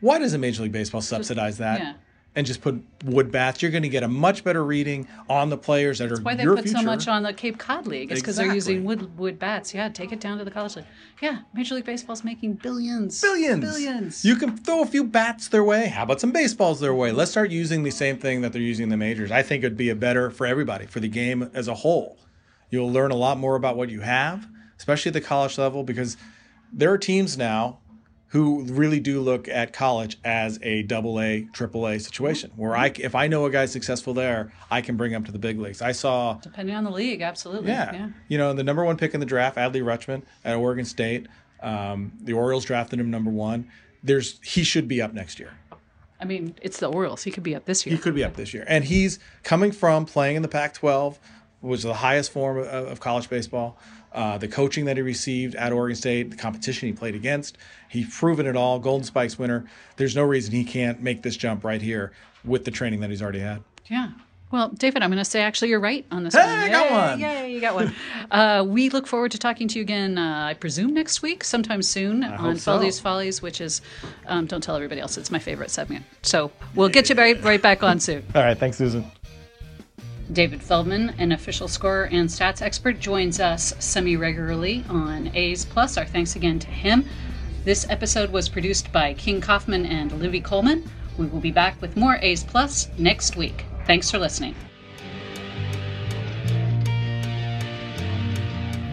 Why 0.02 0.20
doesn't 0.20 0.40
Major 0.40 0.64
League 0.64 0.72
Baseball 0.72 1.02
subsidize 1.02 1.58
that? 1.58 1.80
yeah. 1.80 1.94
And 2.38 2.46
just 2.46 2.62
put 2.62 2.84
wood 3.06 3.32
bats. 3.32 3.62
You're 3.62 3.72
going 3.72 3.84
to 3.84 3.90
get 3.90 4.04
a 4.04 4.10
much 4.10 4.44
better 4.44 4.62
reading 4.62 5.08
on 5.30 5.50
the 5.50 5.58
players 5.58 6.00
that 6.00 6.08
are 6.12 6.16
That's 6.16 6.22
Why 6.22 6.36
they 6.36 6.44
put 6.44 6.64
future. 6.64 6.80
so 6.80 6.84
much 6.84 7.08
on 7.08 7.24
the 7.24 7.32
Cape 7.32 7.58
Cod 7.58 7.88
League? 7.88 8.12
It's 8.12 8.20
because 8.20 8.36
they're 8.36 8.54
using 8.54 8.84
wood 8.84 9.18
wood 9.18 9.40
bats. 9.40 9.74
Yeah, 9.74 9.88
take 9.88 10.12
it 10.12 10.20
down 10.20 10.38
to 10.40 10.44
the 10.44 10.52
college 10.52 10.76
league. 10.76 10.86
Yeah, 11.22 11.40
Major 11.54 11.76
League 11.76 11.86
Baseball's 11.86 12.26
making 12.26 12.56
billions. 12.56 13.22
Billions. 13.22 13.64
Billions. 13.64 14.26
You 14.26 14.36
can 14.36 14.58
throw 14.58 14.82
a 14.82 14.86
few 14.86 15.06
bats 15.06 15.48
their 15.48 15.64
way. 15.64 15.88
How 15.88 16.04
about 16.04 16.20
some 16.20 16.34
baseballs 16.34 16.82
their 16.82 16.94
way? 16.94 17.14
Let's 17.14 17.32
start 17.32 17.52
using 17.52 17.84
the 17.84 17.92
same 17.92 18.18
thing 18.18 18.42
that 18.42 18.52
they're 18.52 18.62
using 18.62 18.84
in 18.84 18.90
the 18.90 18.98
majors. 18.98 19.32
I 19.32 19.42
think 19.42 19.64
it'd 19.64 19.78
be 19.78 19.90
a 19.90 19.96
better 19.96 20.30
for 20.30 20.46
everybody, 20.46 20.88
for 20.88 21.00
the 21.00 21.08
game 21.08 21.50
as 21.54 21.70
a 21.70 21.74
whole. 21.74 22.18
You'll 22.70 22.92
learn 22.92 23.12
a 23.12 23.16
lot 23.16 23.38
more 23.38 23.56
about 23.56 23.78
what 23.78 23.90
you 23.90 24.02
have, 24.02 24.46
especially 24.78 25.10
at 25.10 25.14
the 25.14 25.22
college 25.22 25.58
level, 25.58 25.84
because 25.84 26.18
there 26.74 26.92
are 26.92 26.98
teams 26.98 27.38
now 27.38 27.80
who 28.28 28.64
really 28.66 29.00
do 29.00 29.22
look 29.22 29.48
at 29.48 29.72
college 29.72 30.18
as 30.24 30.60
a 30.62 30.84
double 30.84 31.22
A, 31.22 31.48
triple 31.54 31.88
A 31.88 32.00
situation 32.00 32.52
where 32.56 32.76
I, 32.76 32.92
if 33.00 33.16
I 33.16 33.28
know 33.28 33.46
a 33.46 33.52
guy's 33.52 33.72
successful 33.72 34.14
there, 34.14 34.52
I 34.70 34.82
can 34.82 34.98
bring 34.98 35.12
him 35.12 35.24
to 35.26 35.32
the 35.32 35.40
big 35.40 35.60
leagues. 35.60 35.82
I 35.82 35.92
saw 35.92 36.34
Depending 36.42 36.76
on 36.76 36.84
the 36.84 36.92
league, 36.92 37.22
absolutely. 37.22 37.70
yeah. 37.70 37.94
yeah. 37.94 38.10
You 38.28 38.38
know, 38.38 38.54
the 38.54 38.64
number 38.64 38.84
one 38.84 38.98
pick 38.98 39.14
in 39.14 39.20
the 39.20 39.26
draft, 39.26 39.58
Adley 39.58 39.84
Rutschman 39.84 40.24
at 40.44 40.56
Oregon 40.56 40.86
State. 40.86 41.28
Um, 41.62 42.12
the 42.22 42.34
Orioles 42.34 42.66
drafted 42.66 43.00
him 43.00 43.10
number 43.10 43.32
one. 43.32 43.70
There's 44.04 44.40
he 44.44 44.64
should 44.64 44.88
be 44.88 45.02
up 45.02 45.14
next 45.14 45.40
year. 45.40 45.54
I 46.20 46.26
mean, 46.26 46.56
it's 46.62 46.80
the 46.80 46.92
Orioles. 46.92 47.24
He 47.24 47.32
could 47.32 47.44
be 47.44 47.56
up 47.56 47.66
this 47.66 47.86
year. 47.86 47.96
He 47.96 48.02
could 48.02 48.16
be 48.16 48.24
up 48.24 48.36
this 48.36 48.54
year, 48.54 48.66
and 48.68 48.84
he's 48.84 49.20
coming 49.44 49.72
from 49.72 50.06
playing 50.06 50.36
in 50.38 50.42
the 50.42 50.48
Pac-12, 50.48 51.18
which 51.62 51.80
is 51.80 51.84
the 51.84 51.94
highest 51.94 52.32
form 52.32 52.58
of, 52.58 52.68
of 52.68 53.00
college 53.00 53.30
baseball. 53.30 53.78
Uh, 54.16 54.38
the 54.38 54.48
coaching 54.48 54.86
that 54.86 54.96
he 54.96 55.04
received 55.04 55.56
at 55.56 55.74
Oregon 55.74 55.96
State, 55.96 56.32
the 56.32 56.38
competition 56.38 56.88
he 56.88 56.94
played 56.94 57.16
against, 57.16 57.58
he's 57.90 58.08
proven 58.18 58.48
it 58.48 58.56
all. 58.56 58.80
Golden 58.80 59.04
Spikes 59.04 59.38
winner. 59.38 59.66
There's 59.98 60.16
no 60.16 60.24
reason 60.24 60.54
he 60.54 60.64
can't 60.64 61.02
make 61.02 61.22
this 61.22 61.36
jump 61.36 61.66
right 61.66 61.82
here 61.82 62.14
with 62.46 62.64
the 62.64 62.72
training 62.72 63.02
that 63.02 63.10
he's 63.10 63.22
already 63.22 63.40
had. 63.40 63.62
Yeah. 63.88 64.12
Well, 64.52 64.70
David, 64.70 65.04
I'm 65.04 65.10
going 65.10 65.18
to 65.18 65.26
say 65.26 65.42
actually 65.42 65.70
you're 65.70 65.82
right 65.82 66.06
on 66.12 66.24
this 66.24 66.34
Hey, 66.34 66.40
one. 66.40 66.50
I 66.50 66.70
got 66.70 66.92
one. 66.92 67.20
Yay, 67.20 67.52
you 67.52 67.60
got 67.60 67.76
one. 67.76 67.94
uh, 68.32 68.64
we 68.66 68.90
look 68.90 69.06
forward 69.06 69.32
to 69.32 69.38
talking 69.38 69.68
to 69.68 69.80
you 69.80 69.82
again, 69.82 70.18
uh, 70.18 70.46
I 70.50 70.54
presume 70.54 70.94
next 70.94 71.22
week, 71.22 71.44
sometime 71.44 71.82
soon, 71.82 72.24
on 72.24 72.38
hope 72.38 72.58
so. 72.58 72.72
Follies 72.78 73.00
Follies, 73.00 73.42
which 73.42 73.60
is, 73.60 73.82
um, 74.28 74.46
don't 74.46 74.62
tell 74.62 74.76
everybody 74.76 75.02
else, 75.02 75.18
it's 75.18 75.32
my 75.32 75.40
favorite 75.40 75.72
segment. 75.72 76.06
So 76.22 76.52
we'll 76.74 76.90
get 76.90 77.10
you 77.10 77.16
right, 77.16 77.44
right 77.44 77.62
back 77.62 77.84
on 77.84 78.00
soon. 78.00 78.24
All 78.34 78.44
right, 78.44 78.58
thanks, 78.58 78.78
Susan. 78.78 79.12
David 80.32 80.62
Feldman, 80.62 81.14
an 81.18 81.32
official 81.32 81.68
scorer 81.68 82.06
and 82.06 82.28
stats 82.28 82.62
expert, 82.62 83.00
joins 83.00 83.40
us 83.40 83.74
semi 83.80 84.18
regularly 84.18 84.84
on 84.90 85.30
A's 85.36 85.66
Plus. 85.66 85.98
Our 85.98 86.06
thanks 86.06 86.36
again 86.36 86.58
to 86.60 86.68
him. 86.68 87.06
This 87.64 87.86
episode 87.90 88.32
was 88.32 88.50
produced 88.50 88.92
by 88.92 89.14
King 89.14 89.40
Kaufman 89.40 89.86
and 89.86 90.12
Livy 90.14 90.42
Coleman. 90.42 90.90
We 91.18 91.28
will 91.28 91.40
be 91.40 91.52
back 91.52 91.80
with 91.82 91.96
more 91.96 92.18
A's 92.22 92.44
Plus 92.44 92.90
next 92.98 93.36
week. 93.36 93.66
Thanks 93.86 94.10
for 94.10 94.18
listening. 94.18 94.56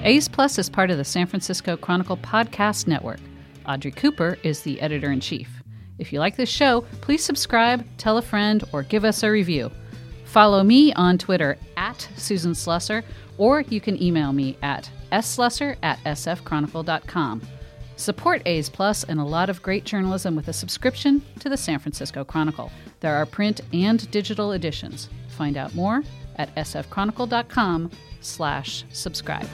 A's 0.04 0.28
Plus 0.28 0.58
is 0.58 0.68
part 0.68 0.90
of 0.90 0.98
the 0.98 1.04
San 1.04 1.26
Francisco 1.26 1.76
Chronicle 1.76 2.16
Podcast 2.18 2.86
Network. 2.86 3.20
Audrey 3.66 3.92
Cooper 3.92 4.36
is 4.42 4.62
the 4.62 4.80
editor 4.80 5.10
in 5.12 5.20
chief. 5.20 5.48
If 5.98 6.12
you 6.12 6.18
like 6.18 6.36
this 6.36 6.48
show, 6.48 6.82
please 7.00 7.24
subscribe, 7.24 7.86
tell 7.96 8.18
a 8.18 8.22
friend, 8.22 8.64
or 8.72 8.82
give 8.82 9.04
us 9.04 9.22
a 9.22 9.30
review. 9.30 9.70
Follow 10.32 10.62
me 10.64 10.94
on 10.94 11.18
Twitter 11.18 11.58
at 11.76 12.08
Susan 12.16 12.52
Slusser, 12.52 13.02
or 13.36 13.60
you 13.60 13.82
can 13.82 14.02
email 14.02 14.32
me 14.32 14.56
at 14.62 14.88
slusser 15.12 15.76
at 15.82 15.98
sfchronicle.com. 16.04 17.42
Support 17.96 18.40
A's 18.46 18.70
Plus 18.70 19.04
and 19.04 19.20
a 19.20 19.24
lot 19.24 19.50
of 19.50 19.60
great 19.60 19.84
journalism 19.84 20.34
with 20.34 20.48
a 20.48 20.52
subscription 20.54 21.20
to 21.40 21.50
the 21.50 21.58
San 21.58 21.78
Francisco 21.78 22.24
Chronicle. 22.24 22.72
There 23.00 23.14
are 23.14 23.26
print 23.26 23.60
and 23.74 24.10
digital 24.10 24.52
editions. 24.52 25.10
Find 25.28 25.58
out 25.58 25.74
more 25.74 26.02
at 26.36 26.54
sfchronicle.com 26.54 27.90
slash 28.22 28.84
subscribe. 28.90 29.46